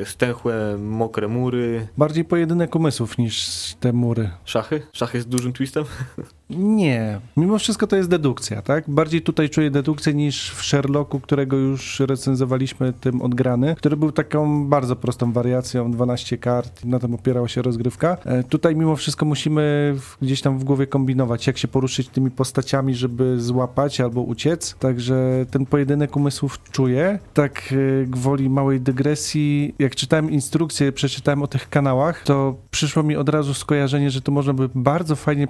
Stęchłe, 0.05 0.77
mokre 0.77 1.27
mury. 1.27 1.87
Bardziej 1.97 2.25
pojedynek 2.25 2.75
umysłów 2.75 3.17
niż 3.17 3.49
te 3.79 3.93
mury. 3.93 4.29
Szachy? 4.45 4.81
Szachy 4.93 5.21
z 5.21 5.27
dużym 5.27 5.53
twistem? 5.53 5.83
Nie. 6.49 7.19
Mimo 7.37 7.59
wszystko 7.59 7.87
to 7.87 7.95
jest 7.95 8.09
dedukcja, 8.09 8.61
tak? 8.61 8.89
Bardziej 8.89 9.21
tutaj 9.21 9.49
czuję 9.49 9.71
dedukcję 9.71 10.13
niż 10.13 10.51
w 10.51 10.63
Sherlocku, 10.63 11.19
którego 11.19 11.57
już 11.57 11.99
recenzowaliśmy 11.99 12.93
tym 12.93 13.21
odgrany, 13.21 13.75
który 13.75 13.97
był 13.97 14.11
taką 14.11 14.67
bardzo 14.67 14.95
prostą 14.95 15.31
wariacją, 15.31 15.91
12 15.91 16.37
kart, 16.37 16.85
na 16.85 16.99
tym 16.99 17.13
opierała 17.13 17.47
się 17.47 17.61
rozgrywka. 17.61 18.17
E, 18.25 18.43
Tutaj 18.43 18.75
mimo 18.75 18.95
wszystko 18.95 19.25
musimy 19.25 19.95
gdzieś 20.21 20.41
tam 20.41 20.59
w 20.59 20.63
głowie 20.63 20.87
kombinować, 20.87 21.47
jak 21.47 21.57
się 21.57 21.67
poruszyć 21.67 22.09
tymi 22.09 22.31
postaciami, 22.31 22.95
żeby 22.95 23.39
złapać 23.39 24.01
albo 24.01 24.21
uciec. 24.21 24.75
Także 24.79 25.45
ten 25.51 25.65
pojedynek 25.65 26.15
umysłów 26.15 26.59
czuję. 26.71 27.19
Tak 27.33 27.73
e, 27.73 28.05
gwoli 28.05 28.49
małej 28.49 28.81
dygresji, 28.81 29.75
jak 29.79 29.95
czytałem 29.95 30.31
instrukcję, 30.31 30.91
przeczytałem 30.91 31.43
o 31.43 31.47
tych 31.47 31.69
kanałach, 31.69 32.23
to 32.23 32.55
przyszło 32.71 33.03
mi 33.03 33.15
od 33.15 33.29
razu 33.29 33.53
skojarzenie, 33.53 34.11
że 34.11 34.21
to 34.21 34.31
można 34.31 34.53
by 34.53 34.69
bardzo 34.75 35.15
fajnie 35.15 35.47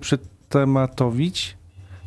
przetematowić 0.55 1.57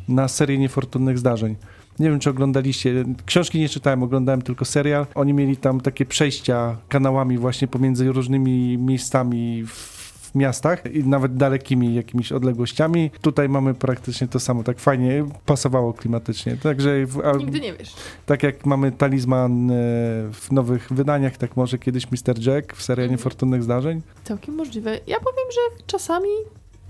na 0.07 0.27
serię 0.27 0.57
niefortunnych 0.57 1.19
zdarzeń. 1.19 1.55
Nie 1.99 2.09
wiem, 2.09 2.19
czy 2.19 2.29
oglądaliście. 2.29 3.05
Książki 3.25 3.59
nie 3.59 3.69
czytałem, 3.69 4.03
oglądałem 4.03 4.41
tylko 4.41 4.65
serial. 4.65 5.05
Oni 5.15 5.33
mieli 5.33 5.57
tam 5.57 5.81
takie 5.81 6.05
przejścia 6.05 6.77
kanałami 6.89 7.37
właśnie 7.37 7.67
pomiędzy 7.67 8.11
różnymi 8.11 8.77
miejscami 8.77 9.63
w, 9.67 9.71
w 10.31 10.35
miastach 10.35 10.95
i 10.95 11.03
nawet 11.03 11.35
dalekimi 11.37 11.95
jakimiś 11.95 12.31
odległościami. 12.31 13.11
Tutaj 13.21 13.49
mamy 13.49 13.73
praktycznie 13.73 14.27
to 14.27 14.39
samo, 14.39 14.63
tak 14.63 14.79
fajnie 14.79 15.25
pasowało 15.45 15.93
klimatycznie. 15.93 16.57
Także 16.57 17.05
w, 17.05 17.19
a, 17.25 17.31
Nigdy 17.37 17.59
nie 17.59 17.73
wiesz. 17.73 17.93
tak 18.25 18.43
jak 18.43 18.65
mamy 18.65 18.91
talizman 18.91 19.71
e, 19.71 19.73
w 20.33 20.47
nowych 20.51 20.87
wydaniach, 20.91 21.37
tak 21.37 21.57
może 21.57 21.77
kiedyś 21.77 22.07
Mr. 22.11 22.39
Jack 22.47 22.75
w 22.75 22.83
serii 22.83 23.03
Mhm. 23.03 23.11
niefortunnych 23.17 23.63
zdarzeń. 23.63 24.01
Całkiem 24.23 24.55
możliwe. 24.55 24.91
Ja 25.07 25.17
powiem, 25.19 25.47
że 25.53 25.83
czasami 25.87 26.29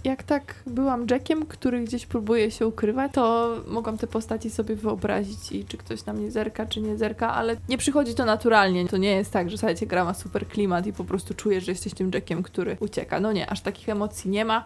jak 0.04 0.24
tak 0.24 0.56
byłam 0.68 1.06
Jackiem, 1.12 1.45
który 1.45 1.82
gdzieś 1.84 2.06
próbuje 2.06 2.52
się 2.52 2.68
ukrywać, 2.68 3.12
to 3.12 3.56
mogłam 3.68 3.97
te 3.97 4.08
postaci 4.08 4.50
sobie 4.50 4.76
wyobrazić 4.76 5.52
i 5.52 5.66
czy 5.66 5.78
ktoś 5.78 6.06
na 6.06 6.14
mnie 6.14 6.32
zerka, 6.32 6.66
czy 6.66 6.82
nie 6.82 6.97
zerka, 6.97 7.34
ale 7.34 7.56
nie 7.70 7.78
przychodzi 7.78 8.16
to 8.16 8.26
naturalnie. 8.26 8.88
To 8.88 8.97
nie 8.97 9.12
jest 9.12 9.32
tak, 9.32 9.50
że 9.50 9.58
słuchajcie, 9.58 9.88
gra 9.88 10.06
ma 10.06 10.14
super 10.14 10.47
klimat 10.47 10.88
i 10.88 10.93
po 10.93 11.04
prostu 11.04 11.34
czujesz, 11.34 11.66
że 11.66 11.72
jesteś 11.72 11.93
tym 11.93 12.12
Jackiem, 12.14 12.43
który 12.43 12.78
ucieka. 12.80 13.20
No 13.20 13.32
nie, 13.32 13.50
aż 13.50 13.62
takich 13.62 13.89
emocji 13.89 14.30
nie 14.30 14.45
ma. 14.45 14.64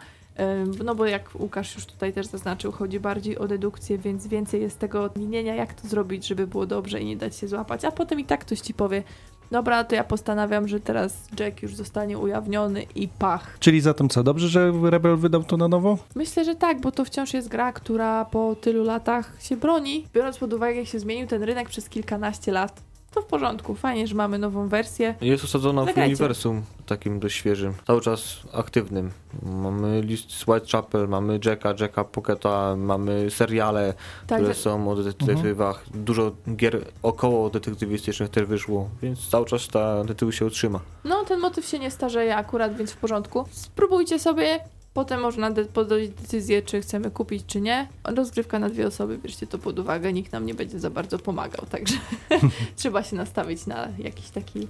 No 0.83 0.95
bo 0.95 1.05
jak 1.05 1.29
Łukasz 1.39 1.75
już 1.75 1.85
tutaj 1.85 2.13
też 2.13 2.25
zaznaczył, 2.25 2.71
chodzi 2.71 2.99
bardziej 2.99 3.37
o 3.37 3.47
dedukcję, 3.47 3.97
więc 3.97 4.27
więcej 4.27 4.61
jest 4.61 4.79
tego 4.79 5.09
minienia, 5.15 5.55
jak 5.55 5.73
to 5.73 5.87
zrobić, 5.87 6.27
żeby 6.27 6.47
było 6.47 6.65
dobrze 6.65 6.99
i 6.99 7.05
nie 7.05 7.17
dać 7.17 7.35
się 7.35 7.47
złapać, 7.47 7.85
a 7.85 7.91
potem 7.91 8.19
i 8.19 8.25
tak 8.25 8.39
ktoś 8.39 8.59
ci 8.59 8.73
powie, 8.73 9.03
dobra, 9.53 9.83
to 9.83 9.95
ja 9.95 10.03
postanawiam, 10.03 10.67
że 10.67 10.79
teraz 10.79 11.13
Jack 11.39 11.61
już 11.61 11.75
zostanie 11.75 12.17
ujawniony 12.17 12.85
i 12.95 13.07
pach. 13.07 13.57
Czyli 13.59 13.81
zatem 13.81 14.09
co, 14.09 14.23
dobrze, 14.23 14.47
że 14.47 14.71
Rebel 14.83 15.17
wydał 15.17 15.43
to 15.43 15.57
na 15.57 15.67
nowo? 15.67 15.97
Myślę, 16.15 16.45
że 16.45 16.55
tak, 16.55 16.81
bo 16.81 16.91
to 16.91 17.05
wciąż 17.05 17.33
jest 17.33 17.47
gra, 17.47 17.73
która 17.73 18.25
po 18.25 18.55
tylu 18.55 18.83
latach 18.83 19.33
się 19.39 19.57
broni. 19.57 20.07
Biorąc 20.13 20.37
pod 20.37 20.53
uwagę, 20.53 20.75
jak 20.75 20.87
się 20.87 20.99
zmienił 20.99 21.27
ten 21.27 21.43
rynek 21.43 21.69
przez 21.69 21.89
kilkanaście 21.89 22.51
lat, 22.51 22.81
to 23.13 23.21
w 23.21 23.25
porządku. 23.25 23.75
Fajnie, 23.75 24.07
że 24.07 24.15
mamy 24.15 24.37
nową 24.39 24.67
wersję. 24.67 25.15
Jest 25.21 25.43
osadzona 25.43 25.85
w 25.85 25.97
uniwersum 25.97 26.61
takim 26.85 27.19
dość 27.19 27.35
świeżym, 27.35 27.73
cały 27.87 28.01
czas 28.01 28.39
aktywnym. 28.53 29.11
Mamy 29.43 30.01
list 30.01 30.31
z 30.31 30.47
Whitechapel, 30.47 31.07
mamy 31.09 31.39
Jacka, 31.45 31.73
Jacka 31.79 32.03
Pocketa, 32.03 32.75
mamy 32.75 33.31
seriale, 33.31 33.93
Tak, 34.27 34.39
które 34.39 34.53
że- 34.53 34.59
są 34.59 34.91
o 34.91 34.95
detektywach. 34.95 35.83
Dużo 35.93 36.31
gier 36.55 36.85
około 37.03 37.49
detektywistycznych 37.49 38.29
też 38.29 38.43
wyszło, 38.45 38.89
więc 39.01 39.27
cały 39.29 39.45
czas 39.45 39.67
ta 39.67 40.03
tytuł 40.05 40.31
się 40.31 40.45
utrzyma. 40.45 40.79
no 41.03 41.23
ten 41.25 41.39
motyw 41.39 41.65
się 41.65 41.79
nie 41.79 41.91
starzeje 41.91 42.35
akurat, 42.35 42.75
więc 42.77 42.91
w 42.91 42.97
porządku. 42.97 43.45
Spróbujcie 43.51 44.19
sobie, 44.19 44.59
potem 44.93 45.21
można 45.21 45.51
de- 45.51 45.65
podjąć 45.65 46.09
decyzję, 46.09 46.61
czy 46.61 46.81
chcemy 46.81 47.11
kupić, 47.11 47.43
czy 47.47 47.61
nie. 47.61 47.87
Rozgrywka 48.03 48.59
na 48.59 48.69
dwie 48.69 48.87
osoby, 48.87 49.17
bierzcie 49.17 49.47
to 49.47 49.57
pod 49.57 49.79
uwagę, 49.79 50.13
nikt 50.13 50.31
nam 50.31 50.45
nie 50.45 50.53
będzie 50.53 50.79
za 50.79 50.89
bardzo 50.89 51.19
pomagał, 51.19 51.65
także 51.69 51.95
trzeba 52.75 53.03
się 53.03 53.15
nastawić 53.15 53.65
na 53.65 53.87
jakiś 53.97 54.29
taki 54.29 54.67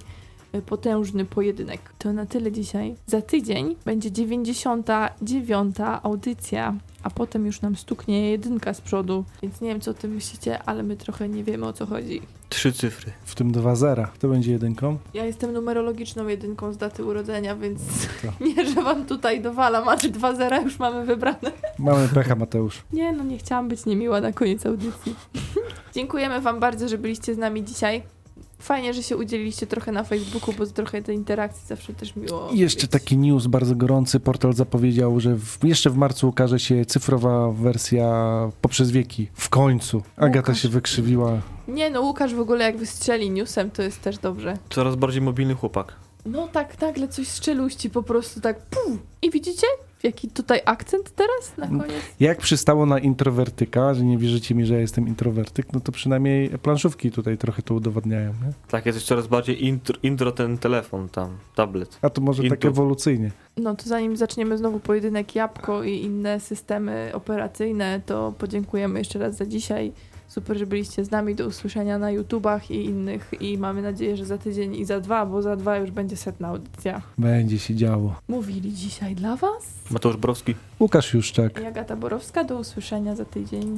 potężny 0.62 1.24
pojedynek. 1.24 1.80
To 1.98 2.12
na 2.12 2.26
tyle 2.26 2.52
dzisiaj. 2.52 2.94
Za 3.06 3.22
tydzień 3.22 3.76
będzie 3.84 4.10
99. 4.12 5.76
audycja, 6.02 6.74
a 7.02 7.10
potem 7.10 7.46
już 7.46 7.60
nam 7.60 7.76
stuknie 7.76 8.30
jedynka 8.30 8.74
z 8.74 8.80
przodu, 8.80 9.24
więc 9.42 9.60
nie 9.60 9.68
wiem 9.68 9.80
co 9.80 9.90
o 9.90 9.94
tym 9.94 10.10
myślicie, 10.14 10.62
ale 10.62 10.82
my 10.82 10.96
trochę 10.96 11.28
nie 11.28 11.44
wiemy 11.44 11.66
o 11.66 11.72
co 11.72 11.86
chodzi. 11.86 12.22
Trzy 12.48 12.72
cyfry. 12.72 13.12
W 13.24 13.34
tym 13.34 13.52
dwa 13.52 13.74
zera. 13.76 14.10
To 14.18 14.28
będzie 14.28 14.52
jedynką. 14.52 14.98
Ja 15.14 15.24
jestem 15.24 15.52
numerologiczną 15.52 16.28
jedynką 16.28 16.72
z 16.72 16.76
daty 16.76 17.04
urodzenia, 17.04 17.56
więc 17.56 17.80
To. 18.22 18.28
nie, 18.44 18.66
że 18.66 18.82
wam 18.82 19.06
tutaj 19.06 19.40
dowalam, 19.40 19.88
ale 19.88 20.00
dwa 20.00 20.34
zera 20.34 20.60
już 20.60 20.78
mamy 20.78 21.04
wybrane. 21.06 21.52
Mamy 21.78 22.08
pecha, 22.08 22.34
Mateusz. 22.34 22.82
Nie, 22.92 23.12
no 23.12 23.24
nie 23.24 23.38
chciałam 23.38 23.68
być 23.68 23.86
niemiła 23.86 24.20
na 24.20 24.32
koniec 24.32 24.66
audycji. 24.66 25.14
Dziękujemy 25.94 26.40
wam 26.40 26.60
bardzo, 26.60 26.88
że 26.88 26.98
byliście 26.98 27.34
z 27.34 27.38
nami 27.38 27.64
dzisiaj. 27.64 28.02
Fajnie, 28.64 28.94
że 28.94 29.02
się 29.02 29.16
udzieliliście 29.16 29.66
trochę 29.66 29.92
na 29.92 30.04
Facebooku, 30.04 30.54
bo 30.58 30.66
trochę 30.66 31.02
tej 31.02 31.16
interakcji 31.16 31.66
zawsze 31.66 31.94
też 31.94 32.16
miło. 32.16 32.48
Jeszcze 32.52 32.82
mieć. 32.82 32.90
taki 32.90 33.18
news 33.18 33.46
bardzo 33.46 33.74
gorący. 33.74 34.20
Portal 34.20 34.52
zapowiedział, 34.52 35.20
że 35.20 35.36
w, 35.36 35.58
jeszcze 35.62 35.90
w 35.90 35.96
marcu 35.96 36.28
ukaże 36.28 36.60
się 36.60 36.84
cyfrowa 36.84 37.50
wersja 37.50 38.10
poprzez 38.60 38.90
wieki. 38.90 39.28
W 39.34 39.48
końcu. 39.48 40.02
Agata 40.16 40.38
Łukasz. 40.38 40.62
się 40.62 40.68
wykrzywiła. 40.68 41.40
Nie 41.68 41.90
no, 41.90 42.00
Łukasz 42.00 42.34
w 42.34 42.40
ogóle 42.40 42.64
jak 42.64 42.76
wystrzeli 42.76 43.30
newsem, 43.30 43.70
to 43.70 43.82
jest 43.82 44.02
też 44.02 44.18
dobrze. 44.18 44.58
Coraz 44.70 44.96
bardziej 44.96 45.22
mobilny 45.22 45.54
chłopak. 45.54 45.94
No 46.26 46.48
tak, 46.48 46.80
nagle 46.80 47.08
coś 47.08 47.28
z 47.28 47.40
czeluści 47.40 47.90
po 47.90 48.02
prostu 48.02 48.40
tak 48.40 48.58
pum. 48.66 48.98
I 49.22 49.30
widzicie? 49.30 49.66
Jaki 50.04 50.28
tutaj 50.28 50.60
akcent 50.64 51.10
teraz 51.10 51.56
na 51.56 51.66
koniec? 51.66 52.02
Jak 52.20 52.38
przystało 52.38 52.86
na 52.86 52.98
introwertyka, 52.98 53.94
że 53.94 54.04
nie 54.04 54.18
wierzycie 54.18 54.54
mi, 54.54 54.66
że 54.66 54.74
ja 54.74 54.80
jestem 54.80 55.08
introwertyk, 55.08 55.72
no 55.72 55.80
to 55.80 55.92
przynajmniej 55.92 56.48
planszówki 56.50 57.10
tutaj 57.10 57.38
trochę 57.38 57.62
to 57.62 57.74
udowadniają. 57.74 58.28
Nie? 58.28 58.52
Tak, 58.68 58.86
jest 58.86 59.02
coraz 59.02 59.26
bardziej 59.26 59.64
intro, 59.64 59.96
intro 60.02 60.32
ten 60.32 60.58
telefon 60.58 61.08
tam, 61.08 61.28
tablet. 61.54 61.98
A 62.02 62.10
to 62.10 62.20
może 62.20 62.42
tak 62.42 62.52
Intu. 62.52 62.68
ewolucyjnie. 62.68 63.30
No 63.56 63.74
to 63.76 63.82
zanim 63.88 64.16
zaczniemy 64.16 64.58
znowu 64.58 64.80
pojedynek 64.80 65.34
Jabłko 65.34 65.82
i 65.84 66.00
inne 66.00 66.40
systemy 66.40 67.10
operacyjne, 67.12 68.00
to 68.06 68.34
podziękujemy 68.38 68.98
jeszcze 68.98 69.18
raz 69.18 69.36
za 69.36 69.46
dzisiaj. 69.46 69.92
Super, 70.34 70.58
że 70.58 70.66
byliście 70.66 71.04
z 71.04 71.10
nami. 71.10 71.34
Do 71.34 71.46
usłyszenia 71.46 71.98
na 71.98 72.10
YouTubach 72.10 72.70
i 72.70 72.84
innych. 72.84 73.30
I 73.40 73.58
mamy 73.58 73.82
nadzieję, 73.82 74.16
że 74.16 74.24
za 74.26 74.38
tydzień 74.38 74.74
i 74.74 74.84
za 74.84 75.00
dwa, 75.00 75.26
bo 75.26 75.42
za 75.42 75.56
dwa 75.56 75.76
już 75.76 75.90
będzie 75.90 76.16
setna 76.16 76.48
audycja. 76.48 77.02
Będzie 77.18 77.58
się 77.58 77.74
działo. 77.74 78.14
Mówili 78.28 78.72
dzisiaj 78.72 79.14
dla 79.14 79.36
Was 79.36 79.64
Mateusz 79.90 80.16
Borowski. 80.16 80.54
Łukasz 80.80 81.14
Juszczak. 81.14 81.60
i 81.60 81.64
Agata 81.64 81.96
Borowska. 81.96 82.44
Do 82.44 82.58
usłyszenia 82.58 83.16
za 83.16 83.24
tydzień. 83.24 83.72